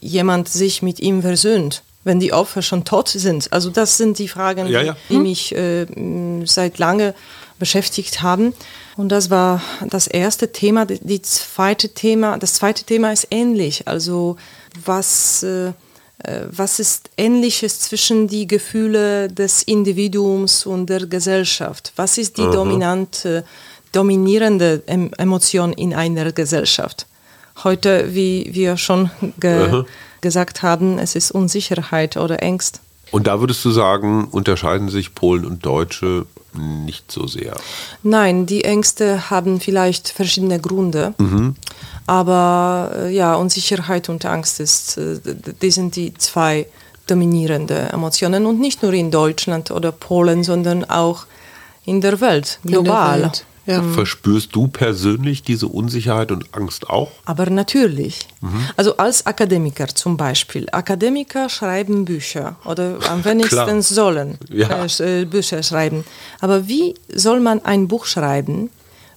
jemand 0.00 0.48
sich 0.48 0.82
mit 0.82 1.00
ihm 1.00 1.22
versöhnt, 1.22 1.82
wenn 2.04 2.20
die 2.20 2.32
Opfer 2.32 2.62
schon 2.62 2.84
tot 2.84 3.08
sind. 3.08 3.52
Also 3.52 3.70
das 3.70 3.96
sind 3.96 4.18
die 4.18 4.28
Fragen, 4.28 4.66
Ja, 4.68 4.82
ja. 4.82 4.96
die 5.08 5.18
mich 5.18 5.54
äh, 5.54 5.86
seit 6.46 6.78
lange 6.78 7.14
beschäftigt 7.58 8.22
haben. 8.22 8.54
Und 8.96 9.08
das 9.10 9.30
war 9.30 9.62
das 9.88 10.06
erste 10.06 10.52
Thema. 10.52 10.84
Die- 10.84 10.98
Die 11.00 11.22
zweite 11.22 11.88
Thema, 11.90 12.38
das 12.38 12.54
zweite 12.54 12.84
Thema 12.84 13.12
ist 13.12 13.28
ähnlich. 13.30 13.86
Also 13.88 14.36
was, 14.84 15.42
äh, 15.44 15.68
äh, 15.68 15.72
was 16.50 16.78
ist 16.80 17.10
Ähnliches 17.16 17.80
zwischen 17.80 18.26
die 18.28 18.46
Gefühle 18.46 19.28
des 19.28 19.62
Individuums 19.62 20.66
und 20.66 20.86
der 20.90 21.06
Gesellschaft? 21.06 21.92
Was 21.96 22.18
ist 22.18 22.36
die 22.36 22.42
dominante, 22.50 23.44
dominierende 23.92 24.82
em 24.86 25.10
Emotion 25.18 25.72
in 25.72 25.94
einer 25.94 26.32
Gesellschaft? 26.32 27.06
Heute, 27.64 28.14
wie 28.14 28.50
wir 28.52 28.76
schon 28.76 29.10
ge 29.38 29.68
Aha. 29.68 29.84
gesagt 30.20 30.62
haben, 30.62 30.98
es 30.98 31.14
ist 31.14 31.30
Unsicherheit 31.30 32.16
oder 32.16 32.42
Ängst. 32.42 32.80
Und 33.10 33.26
da 33.26 33.40
würdest 33.40 33.64
du 33.64 33.70
sagen, 33.70 34.24
unterscheiden 34.30 34.88
sich 34.88 35.14
Polen 35.14 35.44
und 35.44 35.64
Deutsche 35.66 36.26
nicht 36.54 37.10
so 37.10 37.26
sehr. 37.26 37.54
Nein, 38.02 38.46
die 38.46 38.64
Ängste 38.64 39.30
haben 39.30 39.60
vielleicht 39.60 40.08
verschiedene 40.08 40.60
Gründe. 40.60 41.14
Aber 42.06 42.92
äh, 42.96 43.14
ja, 43.14 43.34
Unsicherheit 43.36 44.08
und 44.08 44.24
Angst 44.24 44.60
ist, 44.60 44.96
äh, 44.98 45.18
die 45.60 45.70
sind 45.70 45.96
die 45.96 46.14
zwei 46.14 46.66
dominierende 47.06 47.90
Emotionen 47.92 48.46
und 48.46 48.60
nicht 48.60 48.82
nur 48.82 48.92
in 48.92 49.10
Deutschland 49.10 49.70
oder 49.70 49.92
Polen, 49.92 50.44
sondern 50.44 50.84
auch 50.84 51.26
in 51.84 52.00
der 52.00 52.20
Welt, 52.20 52.58
in 52.64 52.72
der 52.72 52.82
global. 52.82 53.22
Welt. 53.22 53.44
Ja. 53.64 53.80
Verspürst 53.82 54.54
du 54.56 54.66
persönlich 54.66 55.42
diese 55.44 55.68
Unsicherheit 55.68 56.32
und 56.32 56.52
Angst 56.52 56.90
auch? 56.90 57.12
Aber 57.24 57.48
natürlich. 57.48 58.26
Also 58.76 58.96
als 58.96 59.24
Akademiker 59.26 59.86
zum 59.88 60.16
Beispiel. 60.16 60.66
Akademiker 60.72 61.48
schreiben 61.48 62.04
Bücher 62.04 62.56
oder 62.64 62.98
am 63.08 63.24
wenigsten 63.24 63.82
sollen 63.82 64.38
Ja. 64.50 64.84
äh, 64.84 65.20
äh, 65.22 65.24
Bücher 65.26 65.62
schreiben. 65.62 66.04
Aber 66.40 66.66
wie 66.66 66.94
soll 67.14 67.38
man 67.40 67.64
ein 67.64 67.86
Buch 67.86 68.06
schreiben, 68.06 68.68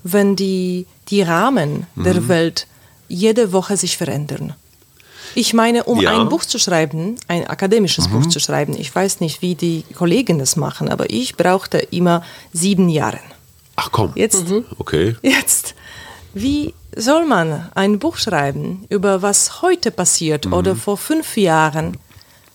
wenn 0.04 0.36
die, 0.36 0.86
die 1.10 1.24
Rahmen 1.24 1.88
der 1.96 2.28
Welt 2.28 2.68
jede 3.08 3.52
Woche 3.52 3.78
sich 3.78 3.98
verändern? 3.98 4.54
Ich 5.34 5.54
meine, 5.56 5.84
um 5.86 6.00
Ja. 6.00 6.18
ein 6.22 6.30
Buch 6.30 6.46
zu 6.46 6.60
schreiben, 6.60 7.16
ein 7.28 7.48
akademisches 7.48 8.08
Buch 8.10 8.28
zu 8.28 8.40
schreiben, 8.40 8.76
ich 8.78 8.94
weiß 8.94 9.20
nicht, 9.22 9.42
wie 9.42 9.56
die 9.56 9.84
Kollegen 9.96 10.38
das 10.40 10.56
machen, 10.56 10.88
aber 10.88 11.10
ich 11.10 11.36
brauchte 11.36 11.80
immer 11.80 12.22
sieben 12.54 12.90
Jahre. 12.90 13.20
Ach 13.76 13.90
komm. 13.92 14.12
Jetzt 14.16 14.46
Okay. 14.78 15.16
Jetzt, 15.22 15.76
wie 16.34 16.74
soll 16.96 17.26
man 17.26 17.70
ein 17.76 18.00
Buch 18.00 18.18
schreiben 18.18 18.86
über 18.90 19.22
was 19.22 19.62
heute 19.62 19.92
passiert 19.92 20.48
oder 20.48 20.76
vor 20.76 20.98
fünf 20.98 21.38
Jahren, 21.38 21.98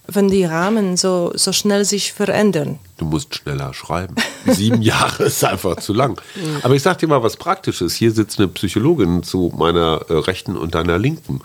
wenn 0.07 0.29
die 0.29 0.45
Rahmen 0.45 0.97
so, 0.97 1.33
so 1.35 1.53
schnell 1.53 1.85
sich 1.85 2.13
verändern? 2.13 2.79
Du 2.97 3.05
musst 3.05 3.35
schneller 3.35 3.75
schreiben. 3.75 4.15
Sieben 4.47 4.83
Jahre 4.83 5.25
ist 5.25 5.45
einfach 5.45 5.77
zu 5.77 5.93
lang. 5.93 6.21
Aber 6.63 6.75
ich 6.75 6.83
sag 6.83 6.99
dir 6.99 7.07
mal 7.07 7.23
was 7.23 7.37
Praktisches. 7.37 7.95
Hier 7.95 8.13
sitzt 8.13 8.39
eine 8.39 8.49
Psychologin 8.49 9.23
zu 9.23 9.53
meiner 9.57 10.03
äh, 10.09 10.15
Rechten 10.15 10.57
und 10.57 10.75
deiner 10.75 10.99
Linken. 10.99 11.41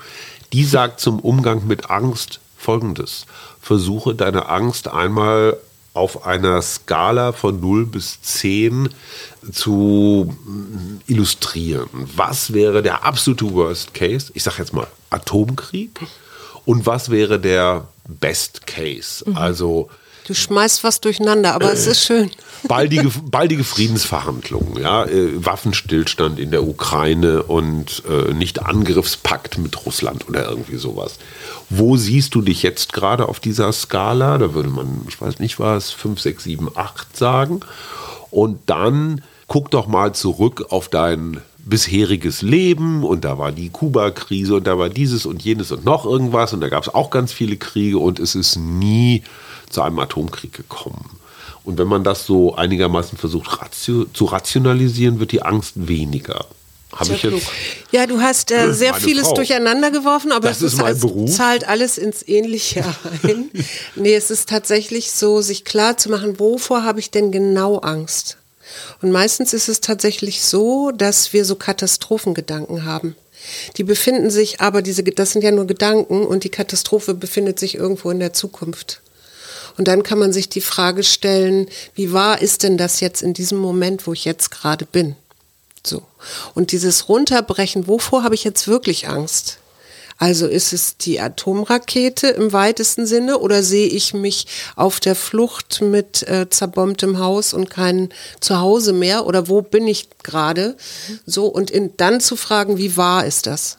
Die 0.54 0.64
sagt 0.64 1.00
zum 1.00 1.20
Umgang 1.20 1.68
mit 1.68 1.90
Angst 1.90 2.40
Folgendes. 2.58 3.26
Versuche 3.62 4.16
deine 4.16 4.50
Angst 4.50 4.88
einmal 4.88 5.58
auf 5.96 6.26
einer 6.26 6.62
Skala 6.62 7.32
von 7.32 7.60
0 7.60 7.86
bis 7.86 8.22
10 8.22 8.90
zu 9.52 10.36
illustrieren. 11.08 11.90
Was 12.16 12.54
wäre 12.54 12.84
der 12.84 13.06
absolute 13.06 13.54
Worst 13.54 13.94
Case? 13.94 14.32
Ich 14.34 14.44
sage 14.44 14.58
jetzt 14.60 14.74
mal 14.74 14.88
Atomkrieg. 15.10 16.00
Und 16.66 16.86
was 16.86 17.10
wäre 17.12 17.40
der 17.40 17.88
Best 18.08 18.68
Case? 18.68 19.24
Also 19.36 19.90
Du 20.26 20.34
schmeißt 20.34 20.84
was 20.84 21.02
durcheinander, 21.02 21.54
aber 21.54 21.72
es 21.72 21.86
ist 21.86 22.04
schön. 22.04 22.32
Baldige, 22.68 23.12
baldige 23.24 23.64
Friedensverhandlungen, 23.64 24.82
ja, 24.82 25.06
äh, 25.06 25.46
Waffenstillstand 25.46 26.40
in 26.40 26.50
der 26.50 26.68
Ukraine 26.68 27.44
und 27.44 28.02
äh, 28.10 28.34
nicht 28.34 28.66
Angriffspakt 28.66 29.60
mit 29.60 29.86
Russland 29.86 30.28
oder 30.28 30.50
irgendwie 30.50 30.78
sowas. 30.78 31.20
Wo 31.70 31.96
siehst 31.96 32.34
du 32.34 32.42
dich 32.42 32.64
jetzt 32.64 32.92
gerade 32.92 33.30
auf 33.30 33.40
dieser 33.40 33.72
Skala? 33.72 34.40
Da 34.40 34.56
würde 34.56 34.70
man, 34.70 35.06
ich 35.08 35.22
weiß 35.22 35.38
nicht 35.38 35.60
was, 35.60 35.92
5, 35.92 36.20
6, 36.20 36.44
7, 36.44 36.70
8 36.74 37.16
sagen. 37.16 37.60
Und 38.32 38.62
dann 38.66 39.22
guck 39.46 39.70
doch 39.70 39.86
mal 39.86 40.16
zurück 40.16 40.66
auf 40.70 40.90
dein 40.90 41.42
bisheriges 41.66 42.42
Leben 42.42 43.04
und 43.04 43.26
da 43.26 43.38
war 43.38 43.52
die 43.52 43.70
Kuba-Krise 43.70 44.56
und 44.56 44.68
da 44.68 44.78
war 44.78 44.90
dieses 44.90 45.26
und 45.26 45.44
jenes 45.44 45.72
und 45.72 45.84
noch 45.84 46.06
irgendwas 46.06 46.54
und 46.54 46.62
da 46.62 46.70
gab 46.70 46.84
es 46.84 46.94
auch 46.94 47.10
ganz 47.10 47.34
viele 47.34 47.58
Kriege 47.58 47.98
und 47.98 48.20
es 48.20 48.36
ist 48.36 48.56
nie 48.56 49.24
zu 49.70 49.82
einem 49.82 50.00
Atomkrieg 50.00 50.54
gekommen. 50.54 51.18
Und 51.64 51.80
wenn 51.80 51.88
man 51.88 52.04
das 52.04 52.26
so 52.28 52.56
einigermaßen 52.56 53.18
versucht 53.18 53.60
ratio 53.60 54.06
zu 54.14 54.26
rationalisieren, 54.26 55.20
wird 55.20 55.32
die 55.32 55.42
Angst 55.42 55.74
weniger. 55.76 56.46
Habe 56.96 57.14
ich 57.14 57.24
jetzt? 57.24 57.48
Ja, 57.92 58.06
du 58.06 58.22
hast 58.22 58.52
äh, 58.52 58.72
sehr 58.72 58.92
Meine 58.92 59.04
vieles 59.04 59.28
Frau. 59.28 59.34
durcheinander 59.36 59.90
geworfen, 59.92 60.32
aber 60.32 60.48
Das 60.48 60.62
es 60.62 60.78
zahlt 61.36 61.68
alles 61.68 61.98
ins 61.98 62.26
Ähnliche 62.26 62.86
ein. 63.24 63.50
nee, 63.96 64.14
es 64.16 64.30
ist 64.32 64.48
tatsächlich 64.48 65.12
so, 65.12 65.42
sich 65.42 65.66
klar 65.66 65.98
zu 65.98 66.10
machen, 66.10 66.40
wovor 66.40 66.84
habe 66.84 67.00
ich 67.00 67.12
denn 67.12 67.32
genau 67.32 67.80
Angst? 67.80 68.38
Und 69.02 69.12
meistens 69.12 69.54
ist 69.54 69.68
es 69.68 69.82
tatsächlich 69.82 70.42
so, 70.42 70.92
dass 70.92 71.34
wir 71.34 71.46
so 71.46 71.56
Katastrophengedanken 71.56 72.86
haben. 72.86 73.16
Die 73.78 73.84
befinden 73.84 74.30
sich 74.30 74.62
aber, 74.62 74.82
diese, 74.82 75.04
das 75.04 75.32
sind 75.32 75.44
ja 75.44 75.52
nur 75.52 75.68
Gedanken 75.68 76.26
und 76.26 76.44
die 76.44 76.50
Katastrophe 76.50 77.14
befindet 77.14 77.60
sich 77.60 77.76
irgendwo 77.76 78.10
in 78.10 78.20
der 78.20 78.34
Zukunft. 78.34 79.02
Und 79.78 79.88
dann 79.88 80.04
kann 80.04 80.20
man 80.20 80.32
sich 80.32 80.50
die 80.50 80.62
Frage 80.62 81.04
stellen, 81.04 81.68
wie 81.94 82.14
wahr 82.14 82.42
ist 82.42 82.64
denn 82.64 82.78
das 82.78 83.02
jetzt 83.02 83.22
in 83.22 83.34
diesem 83.34 83.58
Moment, 83.58 84.08
wo 84.08 84.14
ich 84.14 84.26
jetzt 84.26 84.52
gerade 84.52 84.86
bin? 84.86 85.16
So. 85.86 86.04
Und 86.54 86.72
dieses 86.72 87.10
Runterbrechen, 87.10 87.88
wovor 87.88 88.24
habe 88.24 88.36
ich 88.36 88.44
jetzt 88.44 88.68
wirklich 88.68 89.08
Angst? 89.08 89.60
Also 90.18 90.48
ist 90.48 90.72
es 90.72 90.96
die 90.98 91.20
Atomrakete 91.20 92.28
im 92.28 92.54
weitesten 92.54 93.06
Sinne 93.06 93.38
oder 93.38 93.64
sehe 93.64 93.88
ich 93.88 94.14
mich 94.14 94.48
auf 94.76 95.02
der 95.02 95.16
Flucht 95.16 95.82
mit 95.82 96.24
äh, 96.24 96.50
zerbombtem 96.50 97.20
Haus 97.20 97.54
und 97.54 97.70
kein 97.70 98.10
Zuhause 98.40 98.94
mehr 98.94 99.26
oder 99.26 99.50
wo 99.50 99.62
bin 99.62 99.88
ich 99.88 100.08
gerade? 100.24 100.78
So 101.26 101.48
und 101.48 101.70
in, 101.70 101.98
dann 101.98 102.22
zu 102.22 102.38
fragen, 102.38 102.78
wie 102.78 102.96
wahr 102.96 103.26
ist 103.26 103.46
das? 103.46 103.78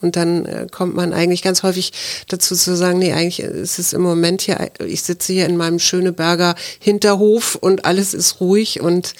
Und 0.00 0.14
dann 0.14 0.44
äh, 0.44 0.66
kommt 0.70 0.94
man 0.94 1.12
eigentlich 1.12 1.42
ganz 1.42 1.64
häufig 1.64 1.92
dazu 2.28 2.54
zu 2.54 2.76
sagen, 2.76 2.98
nee, 2.98 3.12
eigentlich 3.12 3.40
ist 3.40 3.80
es 3.80 3.94
im 3.94 4.02
Moment 4.02 4.42
hier, 4.42 4.70
ich 4.84 5.02
sitze 5.02 5.32
hier 5.32 5.46
in 5.46 5.56
meinem 5.56 5.80
Schöneberger 5.80 6.54
Hinterhof 6.78 7.56
und 7.56 7.84
alles 7.84 8.14
ist 8.14 8.40
ruhig 8.40 8.80
und 8.80 9.14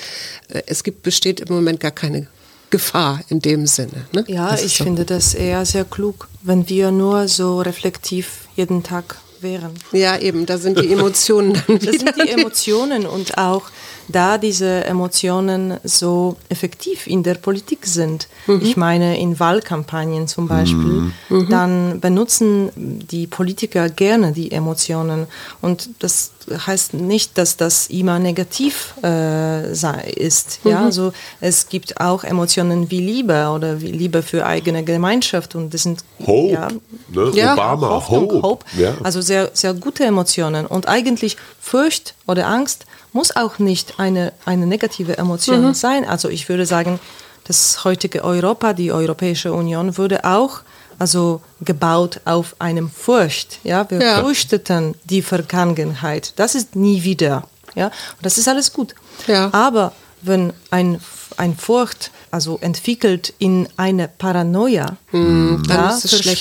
äh, 0.51 0.63
es 0.67 0.85
gibt, 0.85 1.03
besteht 1.03 1.41
im 1.41 1.53
Moment 1.53 1.81
gar 1.81 1.91
keine 1.91 2.29
Gefahr 2.71 3.21
in 3.29 3.41
dem 3.41 3.67
Sinne. 3.67 4.07
Ne? 4.13 4.25
Ja, 4.29 4.51
Das 4.51 4.63
ich 4.65 4.77
finde 4.79 5.05
das 5.05 5.35
eher 5.35 5.65
sehr 5.65 5.85
klug, 5.85 6.29
wenn 6.43 6.69
wir 6.69 6.91
nur 6.91 7.29
so 7.29 7.61
reflektiv 7.61 8.49
jeden 8.57 8.83
Tag 8.83 9.17
wären. 9.41 9.73
Ja, 9.93 10.19
eben, 10.19 10.47
da 10.47 10.59
sind 10.59 10.79
die 10.81 10.93
Emotionen 10.93 11.53
dann 11.67 11.81
wieder. 11.81 11.93
sind 11.93 12.15
die 12.17 12.29
Emotionen 12.31 13.07
und 13.07 13.39
auch 13.39 13.65
da 14.09 14.39
diese 14.39 14.85
Emotionen 14.85 15.79
so 15.85 16.37
effektiv 16.49 17.07
in 17.07 17.23
der 17.23 17.35
Politik 17.35 17.87
sind. 17.87 18.29
Ich 18.61 18.77
meine, 18.77 19.19
in 19.19 19.39
Wahlkampagnen 19.39 20.29
zum 20.29 20.49
Beispiel, 20.49 21.13
dann 21.49 22.01
benutzen 22.01 22.71
die 22.77 23.27
Politiker 23.27 23.89
gerne 23.89 24.33
die 24.33 24.53
Emotionen. 24.53 25.27
Und 25.61 25.91
das 25.99 26.33
heißt 26.67 26.95
nicht, 26.95 27.39
dass 27.39 27.57
das 27.57 27.89
immer 27.89 28.19
negativ 28.19 28.95
äh, 29.03 29.75
sei, 29.75 30.13
ist. 30.17 30.61
Ja, 30.65 30.85
also 30.85 31.13
es 31.41 31.69
gibt 31.69 32.01
auch 32.01 32.25
Emotionen 32.25 32.91
wie 32.91 33.01
Liebe 33.01 33.49
oder 33.49 33.81
wie 33.81 33.91
Liebe 33.91 34.23
für 34.23 34.47
eigene 34.47 34.85
Gemeinschaft 34.85 35.55
und 35.55 35.75
das 35.75 35.83
sind 35.83 36.05
Hope, 36.25 36.53
ja, 36.53 36.69
ne? 37.09 37.31
Ja, 37.35 37.55
Obama, 37.55 37.89
Hoffnung, 37.89 38.31
Hope. 38.31 38.43
Hope. 38.43 38.67
Ja. 38.79 38.95
Also 39.03 39.21
sehr, 39.21 39.51
sehr 39.55 39.75
gute 39.75 40.05
Emotionen. 40.05 40.67
Und 40.67 40.89
eigentlich 40.89 41.37
Furcht 41.61 42.15
oder 42.27 42.47
Angst 42.47 42.87
muss 43.17 43.35
auch 43.35 43.59
nicht 43.59 43.99
eine, 43.99 44.33
eine 44.45 44.67
negative 44.67 45.19
Emotion 45.19 45.75
sein. 45.75 46.05
Also 46.05 46.29
ich 46.29 46.49
würde 46.49 46.67
sagen, 46.67 47.01
das 47.45 47.85
heutige 47.85 48.23
Europa, 48.23 48.73
die 48.73 48.93
Europäische 48.93 49.53
Union, 49.53 49.97
wurde 49.99 50.25
auch 50.25 50.61
also 50.99 51.41
gebaut 51.61 52.21
auf 52.25 52.57
einem 52.59 52.89
Furcht. 52.91 53.59
Ja, 53.65 53.91
wir 53.91 54.01
Ja. 54.03 54.23
fürchteten 54.23 54.95
die 55.05 55.23
Vergangenheit. 55.23 56.33
Das 56.37 56.55
ist 56.55 56.75
nie 56.77 57.03
wieder. 57.03 57.45
Ja, 57.75 57.87
und 57.87 58.23
das 58.23 58.39
ist 58.39 58.49
alles 58.49 58.73
gut. 58.73 58.95
Ja. 59.27 59.51
Aber 59.53 59.93
wenn 60.23 60.53
ein, 60.71 61.01
ein 61.37 61.57
Furcht 61.57 62.11
also 62.31 62.59
entwickelt 62.61 63.35
in 63.39 63.69
eine 63.77 64.09
Paranoia, 64.09 64.97
dann 65.13 65.65
ja, 65.69 65.91
es 65.91 66.05
schlecht. 66.23 66.41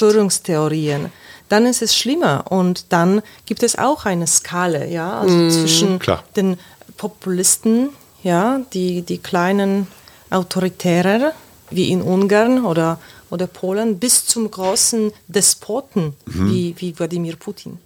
Dann 1.49 1.65
ist 1.65 1.81
es 1.81 1.95
schlimmer 1.95 2.45
und 2.49 2.85
dann 2.89 3.21
gibt 3.45 3.63
es 3.63 3.77
auch 3.77 4.05
eine 4.05 4.27
Skala, 4.27 4.85
ja, 4.85 5.19
also 5.19 5.49
zwischen 5.49 5.99
Klar. 5.99 6.23
den 6.35 6.57
Populisten, 6.97 7.89
ja, 8.23 8.61
die, 8.73 9.03
die 9.03 9.19
kleinen 9.19 9.87
Autoritärer, 10.29 11.33
wie 11.69 11.91
in 11.91 12.01
Ungarn 12.01 12.65
oder, 12.65 12.99
oder 13.29 13.47
Polen, 13.47 13.99
bis 13.99 14.25
zum 14.25 14.49
großen 14.49 15.11
Despoten, 15.27 16.15
wie, 16.25 16.75
wie 16.77 16.97
Wladimir 16.97 17.35
Putin. 17.35 17.79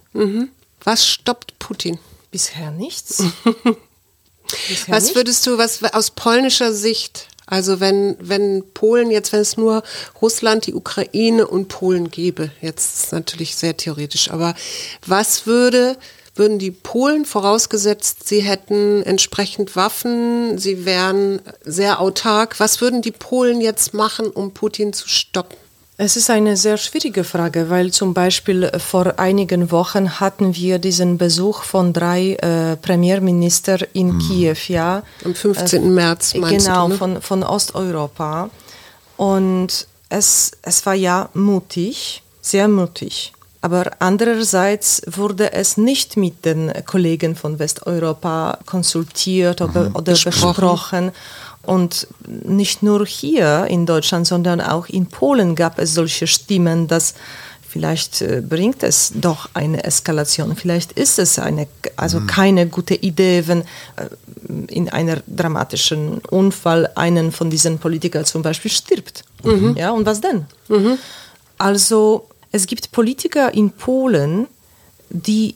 Was 0.84 1.06
stoppt 1.06 1.58
Putin? 1.58 1.98
Bisher 2.30 2.70
nichts. 2.70 3.22
Bisher 4.68 4.94
Was 4.94 5.14
würdest 5.14 5.46
du, 5.46 5.58
was 5.58 5.82
aus 5.92 6.10
polnischer 6.10 6.72
Sicht, 6.72 7.28
also 7.50 7.80
wenn, 7.80 8.16
wenn 8.20 8.64
Polen 8.72 9.10
jetzt, 9.10 9.32
wenn 9.32 9.40
es 9.40 9.56
nur 9.56 9.82
Russland, 10.22 10.66
die 10.66 10.74
Ukraine 10.74 11.46
und 11.46 11.66
Polen 11.68 12.10
gäbe, 12.10 12.50
jetzt 12.60 13.12
natürlich 13.12 13.56
sehr 13.56 13.76
theoretisch, 13.76 14.30
aber 14.30 14.54
was 15.04 15.46
würde, 15.46 15.96
würden 16.36 16.60
die 16.60 16.70
Polen 16.70 17.24
vorausgesetzt, 17.24 18.28
sie 18.28 18.40
hätten 18.40 19.02
entsprechend 19.02 19.74
Waffen, 19.74 20.58
sie 20.58 20.84
wären 20.84 21.40
sehr 21.64 22.00
autark, 22.00 22.60
was 22.60 22.80
würden 22.80 23.02
die 23.02 23.10
Polen 23.10 23.60
jetzt 23.60 23.94
machen, 23.94 24.30
um 24.30 24.54
Putin 24.54 24.92
zu 24.92 25.08
stoppen? 25.08 25.56
Es 26.02 26.16
ist 26.16 26.30
eine 26.30 26.56
sehr 26.56 26.78
schwierige 26.78 27.24
Frage, 27.24 27.68
weil 27.68 27.90
zum 27.90 28.14
Beispiel 28.14 28.62
äh, 28.62 28.78
vor 28.78 29.18
einigen 29.18 29.70
Wochen 29.70 30.18
hatten 30.18 30.56
wir 30.56 30.78
diesen 30.78 31.18
Besuch 31.18 31.62
von 31.62 31.92
drei 31.92 32.36
äh, 32.36 32.76
Premierminister 32.76 33.80
in 33.92 34.18
Kiew, 34.18 34.56
ja. 34.68 35.02
Am 35.26 35.34
15. 35.34 35.92
März 35.92 36.36
meinst 36.36 36.66
genau, 36.68 36.86
du, 36.86 36.92
ne? 36.94 36.98
von, 36.98 37.20
von 37.20 37.42
Osteuropa. 37.42 38.48
Und 39.18 39.86
es, 40.08 40.52
es 40.62 40.86
war 40.86 40.94
ja 40.94 41.28
mutig, 41.34 42.22
sehr 42.40 42.66
mutig. 42.66 43.34
Aber 43.60 43.90
andererseits 43.98 45.02
wurde 45.06 45.52
es 45.52 45.76
nicht 45.76 46.16
mit 46.16 46.46
den 46.46 46.72
Kollegen 46.86 47.36
von 47.36 47.58
Westeuropa 47.58 48.58
konsultiert 48.64 49.60
oder, 49.60 49.90
oder 49.92 50.14
besprochen. 50.14 51.12
Und 51.62 52.06
nicht 52.26 52.82
nur 52.82 53.06
hier 53.06 53.66
in 53.68 53.86
Deutschland, 53.86 54.26
sondern 54.26 54.60
auch 54.60 54.88
in 54.88 55.06
Polen 55.06 55.54
gab 55.54 55.78
es 55.78 55.94
solche 55.94 56.26
Stimmen, 56.26 56.88
dass 56.88 57.14
vielleicht 57.68 58.22
äh, 58.22 58.42
bringt 58.46 58.82
es 58.82 59.12
doch 59.14 59.50
eine 59.54 59.84
Eskalation. 59.84 60.56
Vielleicht 60.56 60.92
ist 60.92 61.18
es 61.18 61.38
eine, 61.38 61.68
also 61.96 62.20
keine 62.26 62.66
gute 62.66 62.94
Idee, 62.94 63.44
wenn 63.46 63.60
äh, 63.60 63.64
in 64.68 64.88
einer 64.88 65.22
dramatischen 65.26 66.18
Unfall 66.30 66.90
einen 66.96 67.30
von 67.30 67.50
diesen 67.50 67.78
Politikern 67.78 68.24
zum 68.24 68.42
Beispiel 68.42 68.70
stirbt. 68.70 69.24
Ja, 69.76 69.90
und 69.92 70.06
was 70.06 70.20
denn? 70.20 70.46
Also 71.58 72.26
es 72.50 72.66
gibt 72.66 72.90
Politiker 72.90 73.54
in 73.54 73.70
Polen, 73.70 74.48
die, 75.10 75.54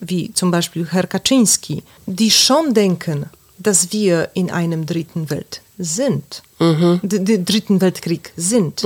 wie 0.00 0.32
zum 0.32 0.50
Beispiel 0.50 0.88
Herr 0.90 1.06
Kaczynski, 1.06 1.82
die 2.06 2.30
schon 2.30 2.74
denken, 2.74 3.26
dass 3.66 3.92
wir 3.92 4.30
in 4.34 4.50
einem 4.50 4.86
dritten 4.86 5.28
Welt 5.30 5.60
sind, 5.78 6.42
D- 6.60 7.18
d- 7.18 7.42
dritten 7.44 7.80
Weltkrieg 7.80 8.32
sind. 8.36 8.82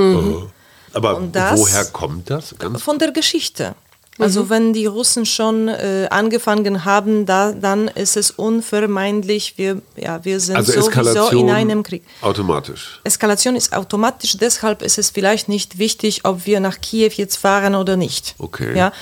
Aber 0.93 1.17
Und 1.19 1.35
das- 1.37 1.59
woher 1.61 1.85
kommt 1.87 2.31
das? 2.31 2.55
Ganz 2.59 2.83
Von 2.83 2.99
der 2.99 3.13
Geschichte. 3.13 3.75
Also 4.19 4.51
wenn 4.51 4.75
die 4.75 4.85
Russen 4.85 5.25
schon 5.25 5.69
äh, 5.69 6.07
angefangen 6.11 6.85
haben, 6.85 7.25
da, 7.25 7.53
dann 7.53 7.89
ist 7.89 8.19
es 8.19 8.31
unvermeidlich, 8.31 9.55
wir, 9.57 9.81
ja, 9.97 10.23
wir 10.25 10.41
sind 10.41 10.57
also 10.57 10.73
sowieso 10.79 11.29
in 11.31 11.49
einem 11.51 11.83
Krieg. 11.83 12.03
automatisch. 12.21 13.01
Eskalation 13.05 13.57
ist 13.57 13.73
automatisch, 13.73 14.37
deshalb 14.37 14.83
ist 14.83 14.99
es 14.99 15.09
vielleicht 15.09 15.49
nicht 15.49 15.79
wichtig, 15.79 16.25
ob 16.25 16.45
wir 16.45 16.61
nach 16.61 16.81
Kiew 16.83 17.13
jetzt 17.17 17.37
fahren 17.37 17.75
oder 17.75 17.97
nicht. 17.97 18.35
Okay. 18.39 18.77
Ja? 18.77 18.93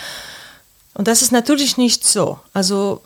Und 0.99 1.07
das 1.07 1.22
ist 1.22 1.30
natürlich 1.30 1.76
nicht 1.76 2.05
so. 2.05 2.40
Also 2.53 3.03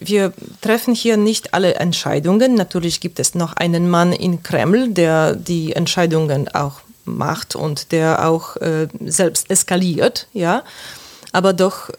wir 0.00 0.32
treffen 0.62 0.94
hier 0.94 1.18
nicht 1.18 1.52
alle 1.52 1.74
Entscheidungen. 1.74 2.54
Natürlich 2.54 3.00
gibt 3.00 3.20
es 3.20 3.34
noch 3.34 3.52
einen 3.52 3.90
Mann 3.90 4.14
in 4.14 4.42
Kreml, 4.42 4.88
der 4.88 5.36
die 5.36 5.74
Entscheidungen 5.74 6.48
auch 6.48 6.80
macht 7.04 7.54
und 7.54 7.92
der 7.92 8.26
auch 8.26 8.56
äh, 8.56 8.88
selbst 9.04 9.50
eskaliert, 9.50 10.26
ja. 10.32 10.64
Aber 11.32 11.52
doch 11.52 11.90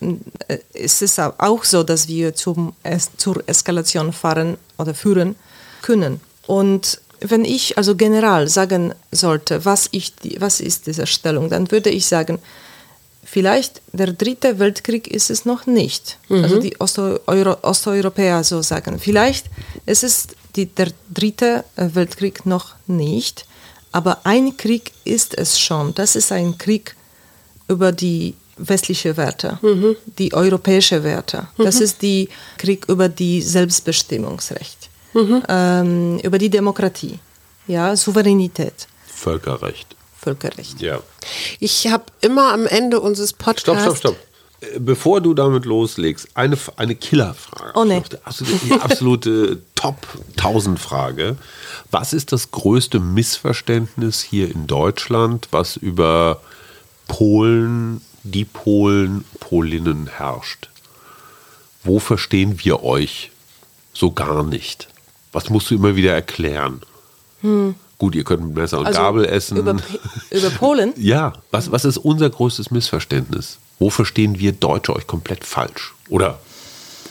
äh, 0.48 0.58
ist 0.74 1.04
es 1.04 1.20
auch 1.20 1.64
so, 1.64 1.84
dass 1.84 2.08
wir 2.08 2.34
zum, 2.34 2.74
es, 2.82 3.12
zur 3.16 3.48
Eskalation 3.48 4.14
fahren 4.14 4.58
oder 4.80 4.96
führen 4.96 5.36
können. 5.84 6.22
Und 6.48 7.00
wenn 7.20 7.46
ich 7.46 7.78
also 7.78 7.96
general 7.96 8.48
sagen 8.48 8.96
sollte, 9.12 9.64
was, 9.64 9.89
ich, 9.91 10.14
was 10.39 10.60
ist 10.60 10.88
diese 10.88 11.06
Stellung, 11.06 11.52
dann 11.52 11.70
würde 11.70 11.91
ich 11.91 12.08
sagen, 12.08 12.39
vielleicht 13.36 13.82
der 13.92 14.14
dritte 14.14 14.60
Weltkrieg 14.60 15.10
ist 15.10 15.30
es 15.30 15.44
noch 15.44 15.66
nicht. 15.66 16.18
Mhm. 16.30 16.44
Also 16.44 16.58
die 16.66 16.74
Osteuro 16.80 17.58
Osteuropäer 17.64 18.46
so 18.46 18.62
sagen. 18.62 18.98
Vielleicht 18.98 19.48
ist 19.86 20.06
es 20.06 20.28
die, 20.56 20.68
der 20.68 20.92
dritte 21.14 21.66
Weltkrieg 21.76 22.46
noch 22.46 22.76
nicht, 22.88 23.46
aber 23.92 24.14
ein 24.24 24.56
Krieg 24.56 24.94
ist 25.04 25.38
es 25.38 25.60
schon. 25.60 25.94
Das 25.96 26.16
ist 26.16 26.32
ein 26.32 26.58
Krieg 26.58 26.96
über 27.68 27.92
die 27.92 28.36
westliche 28.56 29.18
Werte, 29.18 29.60
mhm. 29.62 29.98
die 30.18 30.34
europäische 30.34 31.04
Werte. 31.04 31.40
Mhm. 31.58 31.66
Das 31.66 31.82
ist 31.82 32.02
die 32.02 32.30
Krieg 32.58 32.86
über 32.88 33.10
die 33.10 33.42
Selbstbestimmungsrecht, 33.42 34.90
mhm. 35.14 35.44
ähm, 35.50 36.20
über 36.24 36.38
die 36.38 36.50
Demokratie, 36.50 37.20
ja, 37.68 37.98
Souveränität. 37.98 38.88
Völkerrecht. 39.08 39.95
Völkerrecht. 40.26 40.82
Ja. 40.82 41.00
Ich 41.60 41.88
habe 41.88 42.06
immer 42.22 42.52
am 42.52 42.66
Ende 42.66 43.00
unseres 43.00 43.34
Podcasts. 43.34 43.62
Stopp, 43.62 43.98
stopp, 43.98 43.98
stopp. 43.98 44.18
Äh, 44.62 44.80
bevor 44.80 45.22
du 45.22 45.36
damit 45.36 45.66
loslegst, 45.66 46.30
eine, 46.34 46.58
eine 46.78 46.96
Killerfrage. 46.96 47.74
Oh 47.76 47.84
nee. 47.84 48.02
Also 48.24 48.44
die 48.44 48.72
absolute 48.72 49.62
Top 49.76 50.08
1000 50.38 50.80
Frage. 50.80 51.38
Was 51.92 52.12
ist 52.12 52.32
das 52.32 52.50
größte 52.50 53.00
Missverständnis 53.00 54.24
hier 54.24 54.52
in 54.52 54.66
Deutschland, 54.66 55.48
was 55.52 55.78
über 55.78 56.42
Polen, 57.08 58.02
die 58.24 58.46
Polen, 58.46 59.26
Polinnen 59.40 60.08
herrscht? 60.08 60.70
Wo 61.84 62.00
verstehen 62.00 62.60
wir 62.64 62.84
euch 62.84 63.30
so 63.94 64.12
gar 64.12 64.44
nicht? 64.44 64.88
Was 65.32 65.52
musst 65.52 65.70
du 65.70 65.76
immer 65.76 65.96
wieder 65.96 66.14
erklären? 66.14 66.82
Hm. 67.42 67.76
Gut, 67.98 68.16
ihr 68.16 68.24
könnt 68.24 68.43
mit 68.43 68.56
Messer 68.56 68.80
und 68.80 68.88
also 68.88 69.00
Gabel 69.00 69.26
essen. 69.26 69.58
Über, 69.58 69.78
über 70.32 70.50
Polen? 70.50 70.93
ja, 70.98 71.34
was, 71.52 71.72
was 71.72 71.86
ist 71.86 71.98
unser 71.98 72.30
größtes 72.30 72.72
Missverständnis? 72.72 73.58
Wo 73.80 73.89
verstehen 73.89 74.39
wir 74.39 74.52
Deutsche 74.52 74.96
euch 74.96 75.08
komplett 75.08 75.46
falsch 75.46 75.93
oder 76.10 76.39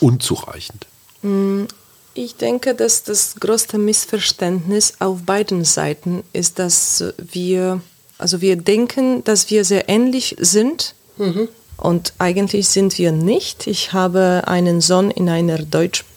unzureichend? 0.01 0.87
Hm, 1.23 1.69
ich 2.15 2.37
denke, 2.37 2.75
dass 2.75 3.03
das 3.03 3.37
größte 3.41 3.79
Missverständnis 3.79 4.95
auf 5.01 5.23
beiden 5.23 5.65
Seiten 5.65 6.23
ist, 6.33 6.59
dass 6.59 7.03
wir, 7.17 7.81
also 8.19 8.41
wir 8.41 8.57
denken, 8.57 9.25
dass 9.25 9.51
wir 9.51 9.65
sehr 9.65 9.89
ähnlich 9.89 10.37
sind. 10.39 10.95
Mhm. 11.17 11.49
Und 11.77 12.13
eigentlich 12.19 12.69
sind 12.69 12.99
wir 12.99 13.11
nicht. 13.11 13.67
Ich 13.67 13.93
habe 13.93 14.45
einen 14.47 14.81
Sohn 14.81 15.11
in 15.11 15.29
einer 15.29 15.59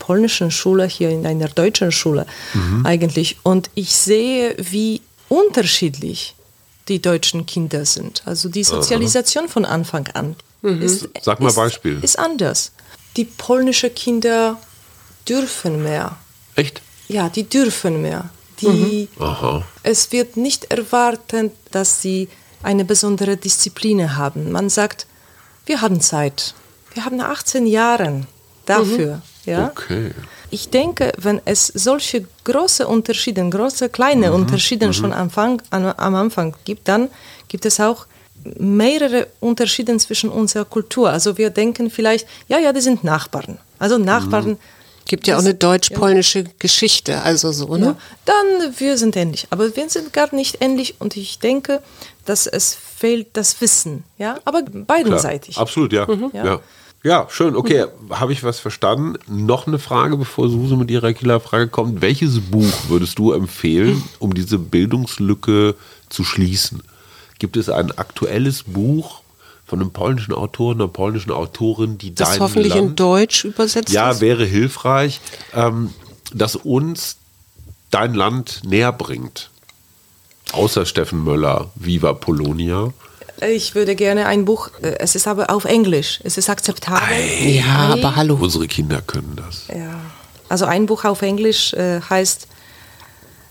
deutsch-polnischen 0.07 0.51
Schule, 0.51 0.85
hier 0.85 1.09
in 1.09 1.25
einer 1.25 1.47
deutschen 1.47 1.91
Schule 1.91 2.25
mhm. 2.53 2.85
eigentlich. 2.85 3.37
Und 3.43 3.69
ich 3.75 3.95
sehe, 3.95 4.55
wie 4.57 5.01
unterschiedlich 5.29 6.35
die 6.87 7.01
deutschen 7.01 7.45
Kinder 7.45 7.85
sind. 7.85 8.21
Also 8.25 8.49
die 8.49 8.63
Sozialisation 8.63 9.45
Aha. 9.45 9.51
von 9.51 9.65
Anfang 9.65 10.07
an 10.13 10.35
mhm. 10.61 10.81
ist, 10.81 11.09
Sag 11.21 11.39
mal 11.39 11.49
ist, 11.49 11.55
Beispiel. 11.55 11.99
ist 12.01 12.17
anders. 12.17 12.71
Die 13.17 13.25
polnischen 13.25 13.93
Kinder 13.93 14.57
dürfen 15.27 15.83
mehr. 15.83 16.17
Echt? 16.55 16.81
Ja, 17.09 17.29
die 17.29 17.43
dürfen 17.43 18.01
mehr. 18.01 18.29
Die, 18.61 19.07
mhm. 19.19 19.63
Es 19.83 20.11
wird 20.11 20.37
nicht 20.37 20.71
erwartet, 20.71 21.51
dass 21.71 22.01
sie 22.01 22.27
eine 22.63 22.85
besondere 22.85 23.37
Disziplin 23.37 24.15
haben. 24.15 24.51
Man 24.51 24.69
sagt, 24.69 25.05
wir 25.65 25.81
haben 25.81 26.01
Zeit. 26.01 26.55
Wir 26.93 27.05
haben 27.05 27.21
18 27.21 27.67
Jahre 27.67 28.25
dafür. 28.69 29.15
Mhm. 29.15 29.21
Ja? 29.51 29.71
Okay. 29.71 30.11
Ich 30.49 30.69
denke, 30.69 31.11
wenn 31.17 31.41
es 31.45 31.67
solche 31.67 32.25
große 32.43 32.87
Unterschiede, 32.87 33.47
große, 33.49 33.89
kleine 33.89 34.29
mhm. 34.29 34.35
Unterschiede 34.35 34.87
mhm. 34.87 34.93
schon 34.93 35.13
am 35.13 35.23
Anfang, 35.23 35.61
am 35.71 36.15
Anfang 36.15 36.55
gibt, 36.65 36.87
dann 36.87 37.09
gibt 37.47 37.65
es 37.65 37.79
auch 37.79 38.05
mehrere 38.57 39.27
Unterschiede 39.39 39.95
zwischen 39.97 40.29
unserer 40.29 40.65
Kultur. 40.65 41.09
Also 41.09 41.37
wir 41.37 41.49
denken 41.49 41.89
vielleicht, 41.89 42.27
ja, 42.47 42.59
ja, 42.59 42.71
die 42.71 42.81
sind 42.81 43.03
Nachbarn. 43.03 43.57
Also 43.79 43.97
Nachbarn. 43.97 44.49
Mhm. 44.49 44.57
Gibt 45.05 45.25
ja 45.25 45.37
auch 45.37 45.41
eine 45.41 45.53
deutsch-polnische 45.53 46.39
ja. 46.39 46.45
Geschichte, 46.59 47.21
also 47.21 47.53
so, 47.53 47.77
ne? 47.77 47.85
Ja, 47.85 47.97
dann, 48.25 48.73
wir 48.77 48.97
sind 48.97 49.15
ähnlich. 49.15 49.47
Aber 49.51 49.73
wir 49.73 49.89
sind 49.89 50.11
gar 50.11 50.35
nicht 50.35 50.57
ähnlich 50.61 50.95
und 50.99 51.15
ich 51.15 51.39
denke, 51.39 51.81
dass 52.25 52.45
es 52.45 52.75
fehlt 52.97 53.27
das 53.31 53.61
Wissen, 53.61 54.03
ja? 54.17 54.37
Aber 54.43 54.63
beidenseitig. 54.63 55.55
Klar, 55.55 55.63
absolut, 55.63 55.93
ja. 55.93 56.05
Mhm. 56.05 56.31
ja. 56.33 56.45
ja. 56.45 56.59
Ja, 57.03 57.27
schön. 57.29 57.55
Okay, 57.55 57.85
mhm. 57.85 58.19
habe 58.19 58.33
ich 58.33 58.43
was 58.43 58.59
verstanden? 58.59 59.17
Noch 59.27 59.67
eine 59.67 59.79
Frage, 59.79 60.17
bevor 60.17 60.49
Suse 60.49 60.75
mit 60.75 60.91
ihrer 60.91 61.13
Killerfrage 61.13 61.67
kommt. 61.67 62.01
Welches 62.01 62.39
Buch 62.39 62.73
würdest 62.87 63.19
du 63.19 63.31
empfehlen, 63.31 64.03
um 64.19 64.33
diese 64.33 64.57
Bildungslücke 64.59 65.75
zu 66.09 66.23
schließen? 66.23 66.83
Gibt 67.39 67.55
es 67.55 67.69
ein 67.69 67.91
aktuelles 67.97 68.63
Buch 68.63 69.21
von 69.65 69.81
einem 69.81 69.91
polnischen 69.91 70.33
Autor, 70.33 70.73
einer 70.73 70.87
polnischen 70.87 71.31
Autorin, 71.31 71.97
die 71.97 72.15
das 72.15 72.39
hoffentlich 72.39 72.73
Land, 72.73 72.89
in 72.89 72.95
Deutsch 72.95 73.43
übersetzt 73.45 73.91
Ja, 73.93 74.11
ist? 74.11 74.21
wäre 74.21 74.45
hilfreich, 74.45 75.19
ähm, 75.53 75.91
das 76.33 76.55
uns 76.55 77.17
dein 77.91 78.13
Land 78.13 78.61
näher 78.65 78.91
bringt. 78.91 79.49
Außer 80.53 80.85
Steffen 80.85 81.23
Möller, 81.23 81.69
Viva 81.75 82.13
Polonia. 82.13 82.93
Ich 83.47 83.75
würde 83.75 83.95
gerne 83.95 84.25
ein 84.25 84.45
Buch, 84.45 84.69
äh, 84.81 84.95
es 84.99 85.15
ist 85.15 85.27
aber 85.27 85.49
auf 85.49 85.65
Englisch, 85.65 86.19
es 86.23 86.37
ist 86.37 86.49
akzeptabel. 86.49 87.07
Ei, 87.09 87.61
ja, 87.65 87.93
aber 87.93 88.15
hallo. 88.15 88.37
Unsere 88.39 88.67
Kinder 88.67 89.01
können 89.01 89.33
das. 89.35 89.67
Ja. 89.67 89.99
Also 90.49 90.65
ein 90.65 90.85
Buch 90.85 91.03
auf 91.05 91.21
Englisch 91.21 91.73
äh, 91.73 92.01
heißt 92.01 92.47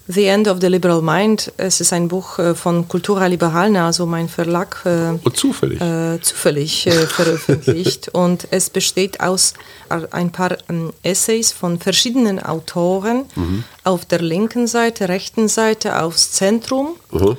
The 0.09 0.27
End 0.27 0.47
of 0.47 0.59
the 0.61 0.69
Liberal 0.69 1.03
Mind. 1.03 1.53
Es 1.57 1.81
ist 1.81 1.93
ein 1.93 2.07
Buch 2.09 2.39
äh, 2.39 2.55
von 2.55 2.87
Cultura 2.87 3.27
Liberalna, 3.27 3.87
also 3.87 4.07
mein 4.07 4.29
Verlag. 4.29 4.83
Äh, 4.85 5.09
Und 5.09 5.21
oh, 5.25 5.31
zufällig. 5.31 5.81
Äh, 5.81 6.21
zufällig 6.21 6.87
äh, 6.87 7.07
veröffentlicht. 7.07 8.09
Und 8.13 8.47
es 8.53 8.71
besteht 8.71 9.21
aus 9.21 9.55
ein 9.89 10.31
paar 10.31 10.57
ähm, 10.69 10.93
Essays 11.03 11.53
von 11.53 11.81
verschiedenen 11.81 12.41
Autoren 12.41 13.25
mhm. 13.35 13.65
auf 13.83 14.05
der 14.05 14.21
linken 14.21 14.69
Seite, 14.69 15.09
rechten 15.09 15.49
Seite, 15.49 16.01
aufs 16.01 16.31
Zentrum. 16.33 16.97
Mhm. 17.11 17.37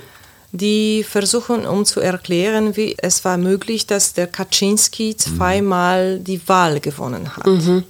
Die 0.53 1.03
versuchen, 1.03 1.65
um 1.65 1.83
zu 1.85 1.99
erklären, 1.99 2.77
wie 2.77 2.95
es 2.97 3.25
war 3.25 3.37
möglich, 3.37 3.85
dass 3.85 4.13
der 4.13 4.27
Kaczynski 4.27 5.15
zweimal 5.17 6.19
die 6.19 6.47
Wahl 6.47 6.79
gewonnen 6.79 7.35
hat. 7.35 7.45
Mhm. 7.45 7.83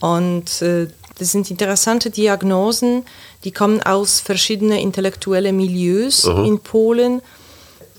Und 0.00 0.62
äh, 0.62 0.88
das 1.18 1.32
sind 1.32 1.50
interessante 1.50 2.10
Diagnosen, 2.10 3.04
die 3.44 3.52
kommen 3.52 3.82
aus 3.82 4.20
verschiedenen 4.20 4.78
intellektuellen 4.78 5.56
Milieus 5.56 6.26
Aha. 6.26 6.44
in 6.44 6.58
Polen 6.58 7.22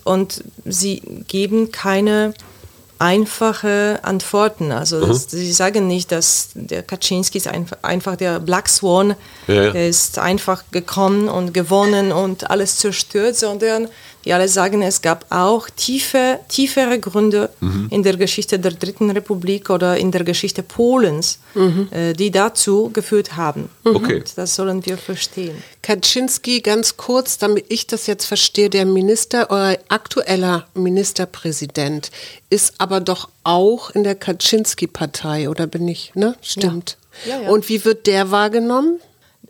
und 0.04 0.44
sie 0.64 1.02
geben 1.26 1.72
keine 1.72 2.34
einfache 2.98 4.00
Antworten. 4.02 4.72
Also 4.72 5.06
das, 5.06 5.30
sie 5.30 5.52
sagen 5.52 5.86
nicht, 5.86 6.10
dass 6.10 6.50
der 6.54 6.82
Kaczynski 6.82 7.38
ist 7.38 7.46
einfach, 7.46 7.76
einfach 7.82 8.16
der 8.16 8.40
Black 8.40 8.68
Swan, 8.68 9.14
ja, 9.46 9.54
ja. 9.54 9.70
der 9.70 9.88
ist 9.88 10.18
einfach 10.18 10.64
gekommen 10.70 11.28
und 11.28 11.54
gewonnen 11.54 12.12
und 12.12 12.50
alles 12.50 12.76
zerstört, 12.76 13.36
sondern 13.36 13.88
die 14.28 14.34
alle 14.34 14.46
sagen, 14.46 14.82
es 14.82 15.00
gab 15.00 15.24
auch 15.30 15.70
tiefe, 15.70 16.38
tiefere 16.48 17.00
Gründe 17.00 17.48
mhm. 17.60 17.86
in 17.90 18.02
der 18.02 18.18
Geschichte 18.18 18.58
der 18.58 18.72
Dritten 18.72 19.08
Republik 19.10 19.70
oder 19.70 19.96
in 19.96 20.10
der 20.10 20.22
Geschichte 20.22 20.62
Polens, 20.62 21.38
mhm. 21.54 21.88
äh, 21.90 22.12
die 22.12 22.30
dazu 22.30 22.90
geführt 22.92 23.38
haben. 23.38 23.70
Mhm. 23.84 23.96
Okay. 23.96 24.24
Das 24.36 24.54
sollen 24.54 24.84
wir 24.84 24.98
verstehen. 24.98 25.56
Kaczynski, 25.80 26.60
ganz 26.60 26.98
kurz, 26.98 27.38
damit 27.38 27.64
ich 27.70 27.86
das 27.86 28.06
jetzt 28.06 28.26
verstehe, 28.26 28.68
der 28.68 28.84
Minister, 28.84 29.50
euer 29.50 29.78
aktueller 29.88 30.66
Ministerpräsident 30.74 32.10
ist 32.50 32.74
aber 32.76 33.00
doch 33.00 33.30
auch 33.44 33.88
in 33.92 34.04
der 34.04 34.14
Kaczynski-Partei, 34.14 35.48
oder 35.48 35.66
bin 35.66 35.88
ich, 35.88 36.14
ne? 36.14 36.36
Stimmt. 36.42 36.98
Ja. 37.24 37.38
Ja, 37.38 37.42
ja. 37.44 37.48
Und 37.48 37.70
wie 37.70 37.82
wird 37.86 38.06
der 38.06 38.30
wahrgenommen? 38.30 39.00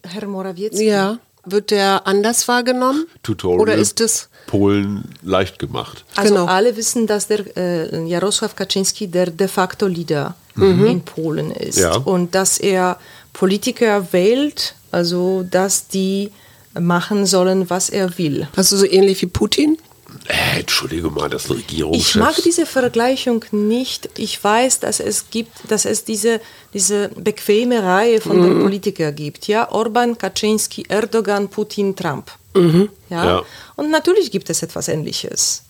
Herr 0.04 0.28
Morawiecki. 0.28 0.84
Ja. 0.86 1.18
Wird 1.50 1.70
der 1.70 2.06
anders 2.06 2.48
wahrgenommen? 2.48 3.06
Tutorial. 3.22 3.60
Oder 3.60 3.74
ist 3.74 4.00
das 4.00 4.28
Polen 4.46 5.04
leicht 5.22 5.58
gemacht? 5.58 6.04
Also 6.16 6.34
genau. 6.34 6.46
alle 6.46 6.76
wissen, 6.76 7.06
dass 7.06 7.26
der 7.26 7.40
äh, 7.56 7.96
Jarosław 8.06 8.54
Kaczynski 8.54 9.08
der 9.08 9.30
de 9.30 9.48
facto 9.48 9.86
Leader 9.86 10.34
mhm. 10.54 10.86
in 10.86 11.00
Polen 11.02 11.50
ist 11.50 11.78
ja. 11.78 11.96
und 11.96 12.34
dass 12.34 12.58
er 12.58 12.98
Politiker 13.32 14.12
wählt, 14.12 14.74
also 14.90 15.44
dass 15.48 15.88
die 15.88 16.30
machen 16.78 17.26
sollen, 17.26 17.70
was 17.70 17.90
er 17.90 18.18
will. 18.18 18.48
Also 18.56 18.76
so 18.76 18.86
ähnlich 18.86 19.22
wie 19.22 19.26
Putin? 19.26 19.78
Äh, 20.26 20.60
Entschuldige 20.60 21.10
mal, 21.10 21.28
das 21.30 21.48
Regierungschef. 21.50 22.08
Ich 22.08 22.16
mag 22.16 22.34
diese 22.44 22.66
Vergleichung 22.66 23.44
nicht. 23.52 24.08
Ich 24.16 24.42
weiß, 24.42 24.80
dass 24.80 25.00
es 25.00 25.30
gibt, 25.30 25.52
dass 25.70 25.84
es 25.84 26.04
diese, 26.04 26.40
diese 26.74 27.08
bequeme 27.10 27.82
Reihe 27.82 28.20
von 28.20 28.38
mhm. 28.38 28.62
Politikern 28.62 29.14
gibt. 29.14 29.46
Ja, 29.46 29.70
Orban, 29.70 30.18
Kaczynski, 30.18 30.84
Erdogan, 30.88 31.48
Putin, 31.48 31.94
Trump. 31.94 32.30
Mhm. 32.54 32.88
Ja? 33.10 33.24
ja? 33.24 33.42
Und 33.76 33.90
natürlich 33.90 34.30
gibt 34.30 34.50
es 34.50 34.62
etwas 34.62 34.88
Ähnliches. 34.88 35.62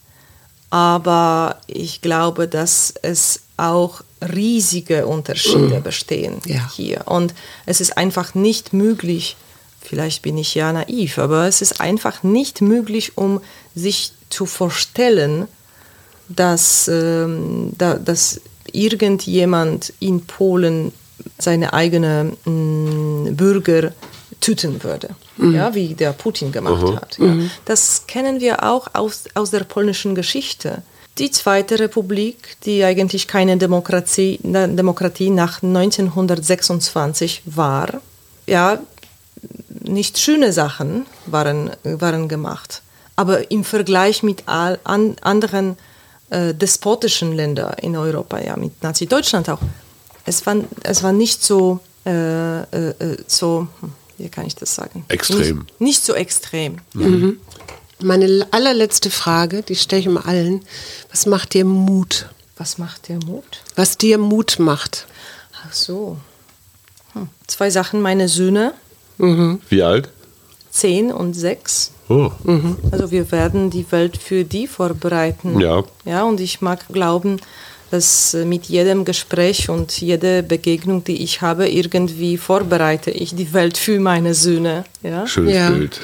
aber 0.70 1.60
ich 1.66 2.00
glaube, 2.02 2.46
dass 2.46 2.92
es 3.02 3.40
auch 3.56 4.02
riesige 4.20 5.06
Unterschiede 5.06 5.80
bestehen 5.80 6.40
Ja. 6.44 6.70
hier. 6.74 7.02
Und 7.06 7.34
es 7.66 7.80
ist 7.80 7.96
einfach 7.96 8.34
nicht 8.34 8.72
möglich, 8.72 9.36
vielleicht 9.80 10.22
bin 10.22 10.36
ich 10.36 10.54
ja 10.54 10.72
naiv, 10.72 11.18
aber 11.18 11.46
es 11.46 11.62
ist 11.62 11.80
einfach 11.80 12.22
nicht 12.22 12.60
möglich, 12.60 13.16
um 13.16 13.40
sich 13.78 14.12
zu 14.30 14.46
vorstellen, 14.46 15.48
dass, 16.28 16.88
ähm, 16.88 17.72
da, 17.78 17.94
dass 17.94 18.40
irgendjemand 18.72 19.92
in 20.00 20.26
Polen 20.26 20.92
seine 21.38 21.72
eigenen 21.72 22.36
mm, 22.44 23.34
Bürger 23.34 23.92
töten 24.40 24.82
würde, 24.84 25.10
ja, 25.36 25.74
wie 25.74 25.94
der 25.94 26.12
Putin 26.12 26.52
gemacht 26.52 26.94
hat. 26.94 27.18
Ja. 27.18 27.34
Das 27.64 28.06
kennen 28.06 28.40
wir 28.40 28.62
auch 28.62 28.88
aus, 28.94 29.24
aus 29.34 29.50
der 29.50 29.64
polnischen 29.64 30.14
Geschichte. 30.14 30.82
Die 31.18 31.30
Zweite 31.32 31.80
Republik, 31.80 32.56
die 32.64 32.84
eigentlich 32.84 33.26
keine 33.26 33.56
Demokratie, 33.56 34.38
Demokratie 34.42 35.30
nach 35.30 35.62
1926 35.62 37.42
war, 37.46 38.00
ja, 38.46 38.78
nicht 39.82 40.18
schöne 40.18 40.52
Sachen 40.52 41.06
waren, 41.26 41.70
waren 41.82 42.28
gemacht. 42.28 42.82
Aber 43.18 43.50
im 43.50 43.64
Vergleich 43.64 44.22
mit 44.22 44.44
all, 44.46 44.78
an, 44.84 45.16
anderen 45.22 45.76
äh, 46.30 46.54
despotischen 46.54 47.32
Ländern 47.32 47.74
in 47.82 47.96
Europa, 47.96 48.38
ja, 48.38 48.56
mit 48.56 48.80
Nazi-Deutschland 48.80 49.50
auch, 49.50 49.58
es 50.24 50.46
war, 50.46 50.54
es 50.84 51.02
war 51.02 51.10
nicht 51.10 51.42
so, 51.42 51.80
äh, 52.06 52.60
äh, 52.60 52.90
äh, 53.00 53.16
so, 53.26 53.66
hm, 53.80 53.92
wie 54.18 54.28
kann 54.28 54.46
ich 54.46 54.54
das 54.54 54.72
sagen? 54.72 55.04
Extrem. 55.08 55.58
Nicht, 55.58 55.80
nicht 55.80 56.04
so 56.04 56.14
extrem. 56.14 56.76
Meine 57.98 58.46
allerletzte 58.52 59.10
Frage, 59.10 59.62
die 59.62 59.74
stelle 59.74 59.98
ich 59.98 60.06
immer 60.06 60.24
allen. 60.24 60.64
Was 61.10 61.26
macht 61.26 61.54
dir 61.54 61.64
Mut? 61.64 62.28
Was 62.56 62.78
macht 62.78 63.08
der 63.08 63.16
Mut? 63.16 63.62
Was 63.74 63.98
dir 63.98 64.18
Mut 64.18 64.60
macht? 64.60 65.08
Ach 65.66 65.72
so. 65.72 66.18
Hm. 67.14 67.28
Zwei 67.48 67.70
Sachen, 67.70 68.00
meine 68.00 68.28
Söhne, 68.28 68.74
Wie 69.18 69.82
alt? 69.82 70.08
zehn 70.70 71.10
und 71.10 71.34
sechs. 71.34 71.90
Oh. 72.08 72.30
Also 72.90 73.10
wir 73.10 73.30
werden 73.32 73.70
die 73.70 73.90
Welt 73.90 74.16
für 74.16 74.44
die 74.44 74.66
vorbereiten. 74.66 75.60
Ja. 75.60 75.84
Ja, 76.04 76.22
und 76.24 76.40
ich 76.40 76.60
mag 76.60 76.86
glauben, 76.88 77.38
dass 77.90 78.34
äh, 78.34 78.44
mit 78.44 78.66
jedem 78.66 79.04
Gespräch 79.04 79.68
und 79.68 79.98
jeder 80.00 80.42
Begegnung, 80.42 81.04
die 81.04 81.22
ich 81.22 81.40
habe, 81.40 81.68
irgendwie 81.68 82.36
vorbereite 82.36 83.10
ich 83.10 83.34
die 83.34 83.52
Welt 83.52 83.78
für 83.78 83.98
meine 84.00 84.34
Söhne. 84.34 84.84
Ja? 85.02 85.26
Schönes 85.26 85.54
Ja. 85.54 85.70
Bild. 85.70 86.00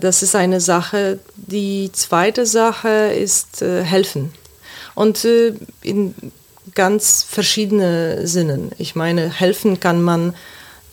Das 0.00 0.22
ist 0.22 0.34
eine 0.34 0.60
Sache. 0.60 1.18
Die 1.36 1.90
zweite 1.92 2.46
Sache 2.46 2.88
ist 2.88 3.62
äh, 3.62 3.82
helfen. 3.82 4.32
Und 4.94 5.24
äh, 5.24 5.54
in 5.82 6.14
ganz 6.74 7.24
verschiedene 7.28 8.26
Sinnen. 8.26 8.72
Ich 8.78 8.94
meine, 8.94 9.30
helfen 9.30 9.78
kann 9.80 10.02
man 10.02 10.34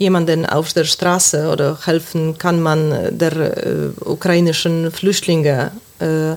jemanden 0.02 0.48
auf 0.48 0.74
der 0.74 0.86
Straße 0.86 1.48
oder 1.50 1.78
helfen 1.86 2.38
kann 2.40 2.60
man 2.60 3.18
der 3.18 3.34
äh, 3.66 3.90
ukrainischen 4.04 4.92
Flüchtlinge. 4.92 5.72
Äh, 6.00 6.36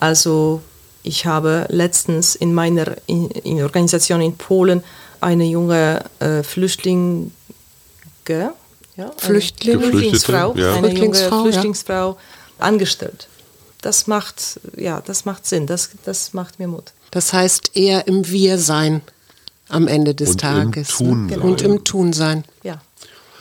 also 0.00 0.62
ich 1.02 1.26
habe 1.26 1.66
letztens 1.68 2.34
in 2.34 2.54
meiner 2.54 2.96
in, 3.06 3.30
in 3.30 3.62
Organisation 3.62 4.22
in 4.22 4.36
Polen 4.36 4.82
eine 5.20 5.44
junge 5.44 6.04
äh, 6.20 6.42
Flüchtlinge, 6.42 7.30
ja, 8.28 8.54
eine 8.96 9.12
Flüchtling? 9.18 9.80
Flüchtlingsfrau, 9.80 10.54
ja. 10.56 10.72
eine 10.72 10.88
Flüchtlingsfrau, 10.88 11.36
junge 11.36 11.50
ja. 11.50 11.52
Flüchtlingsfrau 11.52 12.16
angestellt. 12.58 13.28
Das 13.82 14.06
macht, 14.06 14.58
ja, 14.74 15.02
das 15.02 15.26
macht 15.26 15.44
Sinn, 15.46 15.66
das, 15.66 15.90
das 16.06 16.32
macht 16.32 16.58
mir 16.58 16.66
Mut. 16.66 16.92
Das 17.10 17.34
heißt 17.34 17.72
eher 17.76 18.06
im 18.08 18.26
Wir 18.26 18.58
sein 18.58 19.02
am 19.68 19.86
Ende 19.86 20.14
des 20.14 20.30
Und 20.30 20.34
im 20.34 20.38
Tages. 20.38 20.88
Tun 20.88 21.26
ne? 21.26 21.34
sein. 21.34 21.42
Und 21.42 21.62
im 21.62 21.84
Tun 21.84 22.12
sein. 22.14 22.44
Ja. 22.62 22.80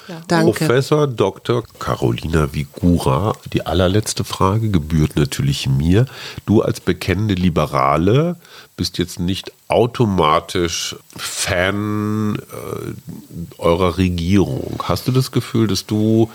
Ja. 0.08 0.22
Danke. 0.28 0.66
Professor 0.66 1.08
Dr. 1.08 1.64
Carolina 1.80 2.53
Vigura, 2.53 3.34
die 3.53 3.66
allerletzte 3.66 4.24
Frage 4.24 4.70
gebührt 4.70 5.16
natürlich 5.16 5.68
mir. 5.68 6.06
Du 6.45 6.62
als 6.62 6.80
bekennende 6.80 7.34
Liberale 7.34 8.36
bist 8.78 8.97
jetzt 8.97 9.20
nicht 9.20 9.51
automatisch 9.68 10.95
Fan 11.16 12.38
äh, 12.38 13.58
eurer 13.58 13.97
Regierung. 13.97 14.84
Hast 14.84 15.08
du 15.08 15.12
das 15.12 15.32
Gefühl, 15.32 15.68
dass 15.68 15.86
du 15.86 16.30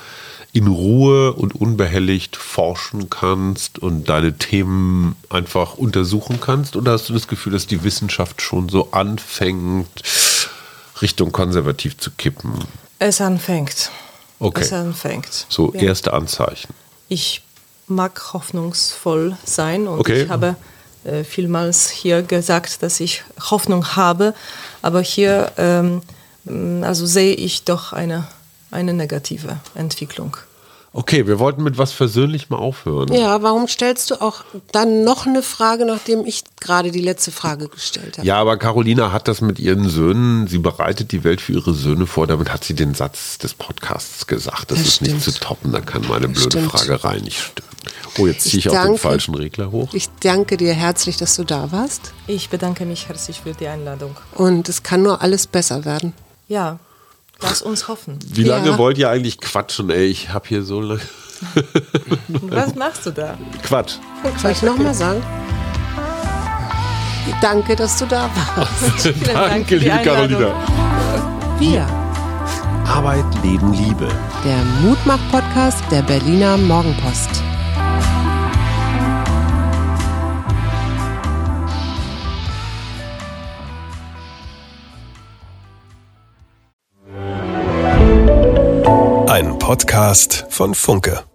in 0.52 0.66
Ruhe 0.66 1.32
und 1.32 1.54
unbehelligt 1.54 2.36
forschen 2.36 3.08
kannst 3.08 3.78
und 3.78 4.08
deine 4.08 4.36
Themen 4.36 5.14
einfach 5.28 5.74
untersuchen 5.74 6.40
kannst? 6.40 6.76
Oder 6.76 6.92
hast 6.92 7.08
du 7.08 7.12
das 7.12 7.28
Gefühl, 7.28 7.52
dass 7.52 7.66
die 7.66 7.84
Wissenschaft 7.84 8.42
schon 8.42 8.68
so 8.68 8.90
anfängt, 8.90 10.02
Richtung 11.00 11.30
konservativ 11.30 11.98
zu 11.98 12.10
kippen? 12.10 12.52
Es 13.00 13.20
anfängt. 13.20 13.90
Okay. 14.38 14.60
Es 14.60 14.72
anfängt. 14.72 15.46
So 15.48 15.72
Ja. 15.74 15.80
erste 15.80 16.12
Anzeichen. 16.12 16.72
Ich 17.08 17.42
mag 17.86 18.32
hoffnungsvoll 18.34 19.36
sein 19.44 19.88
und 19.88 19.98
Okay. 20.00 20.22
ich 20.24 20.28
habe 20.28 20.54
äh, 21.04 21.24
vielmals 21.24 21.88
hier 21.90 22.22
gesagt, 22.22 22.82
dass 22.82 23.00
ich 23.00 23.24
Hoffnung 23.50 23.96
habe, 23.96 24.34
aber 24.82 25.00
hier 25.00 25.50
ähm, 25.56 26.02
also 26.82 27.06
sehe 27.06 27.34
ich 27.34 27.64
doch 27.64 27.92
eine, 27.94 28.26
eine 28.70 28.92
negative 28.92 29.58
Entwicklung. 29.74 30.36
Okay, 30.92 31.28
wir 31.28 31.38
wollten 31.38 31.62
mit 31.62 31.78
was 31.78 31.92
Versöhnlichem 31.92 32.56
aufhören. 32.56 33.12
Ja, 33.12 33.42
warum 33.42 33.68
stellst 33.68 34.10
du 34.10 34.20
auch 34.20 34.42
dann 34.72 35.04
noch 35.04 35.24
eine 35.24 35.40
Frage, 35.42 35.84
nachdem 35.84 36.26
ich 36.26 36.42
gerade 36.60 36.90
die 36.90 37.00
letzte 37.00 37.30
Frage 37.30 37.68
gestellt 37.68 38.18
habe? 38.18 38.26
Ja, 38.26 38.40
aber 38.40 38.56
Carolina 38.56 39.12
hat 39.12 39.28
das 39.28 39.40
mit 39.40 39.60
ihren 39.60 39.88
Söhnen, 39.88 40.48
sie 40.48 40.58
bereitet 40.58 41.12
die 41.12 41.22
Welt 41.22 41.40
für 41.40 41.52
ihre 41.52 41.74
Söhne 41.74 42.08
vor, 42.08 42.26
damit 42.26 42.52
hat 42.52 42.64
sie 42.64 42.74
den 42.74 42.94
Satz 42.94 43.38
des 43.38 43.54
Podcasts 43.54 44.26
gesagt. 44.26 44.72
Das, 44.72 44.78
Das 44.78 44.88
ist 44.88 45.00
nicht 45.02 45.10
stimmt. 45.20 45.22
zu 45.36 45.40
toppen, 45.40 45.70
da 45.70 45.80
kann 45.80 46.02
meine 46.08 46.26
blöde 46.28 46.50
stimmt. 46.50 46.72
Fragerei 46.72 47.18
nicht 47.20 47.38
stimmen. 47.40 47.68
Oh, 48.18 48.26
jetzt 48.26 48.42
ziehe 48.42 48.58
ich, 48.58 48.66
Ich 48.66 48.68
auch 48.70 48.72
den 48.74 48.82
danke. 48.82 48.98
falschen 48.98 49.34
Regler 49.36 49.70
hoch. 49.70 49.90
Ich 49.94 50.08
danke 50.20 50.56
dir 50.56 50.74
herzlich, 50.74 51.16
dass 51.18 51.36
du 51.36 51.44
da 51.44 51.70
warst. 51.70 52.12
Ich 52.26 52.48
bedanke 52.50 52.84
mich 52.84 53.06
herzlich 53.08 53.40
für 53.42 53.52
die 53.52 53.68
Einladung. 53.68 54.16
Und 54.34 54.68
es 54.68 54.82
kann 54.82 55.02
nur 55.02 55.22
alles 55.22 55.46
besser 55.46 55.84
werden. 55.84 56.12
Ja, 56.48 56.80
lass 57.42 57.62
uns 57.62 57.88
hoffen. 57.88 58.18
Wie 58.26 58.44
lange 58.44 58.70
Ja. 58.70 58.78
wollt 58.78 58.98
ihr 58.98 59.08
eigentlich 59.10 59.40
quatschen? 59.40 59.90
Ey, 59.90 60.06
ich 60.06 60.30
habe 60.32 60.46
hier 60.48 60.62
so 60.62 60.80
lange. 60.80 61.00
Was 62.28 62.74
machst 62.74 63.06
du 63.06 63.10
da? 63.10 63.36
Quatsch. 63.62 63.94
Soll 64.42 64.50
ich 64.52 64.62
nochmal 64.62 64.94
sagen? 64.94 65.22
Danke, 67.40 67.76
dass 67.76 67.96
du 67.98 68.06
da 68.06 68.28
warst. 68.56 68.74
Vielen 69.02 69.24
Dank 69.24 69.50
Danke, 69.50 69.76
liebe. 69.76 70.00
Carolina. 70.04 70.52
Wir, 71.58 71.86
Arbeit, 72.86 73.24
Leben, 73.42 73.72
Liebe. 73.72 74.08
der 74.44 74.64
Mutmach-Podcast 74.82 75.82
der 75.90 76.02
Berliner 76.02 76.56
Morgenpost. 76.56 77.42
Podcast 89.70 90.46
von 90.50 90.74
Funke. 90.74 91.29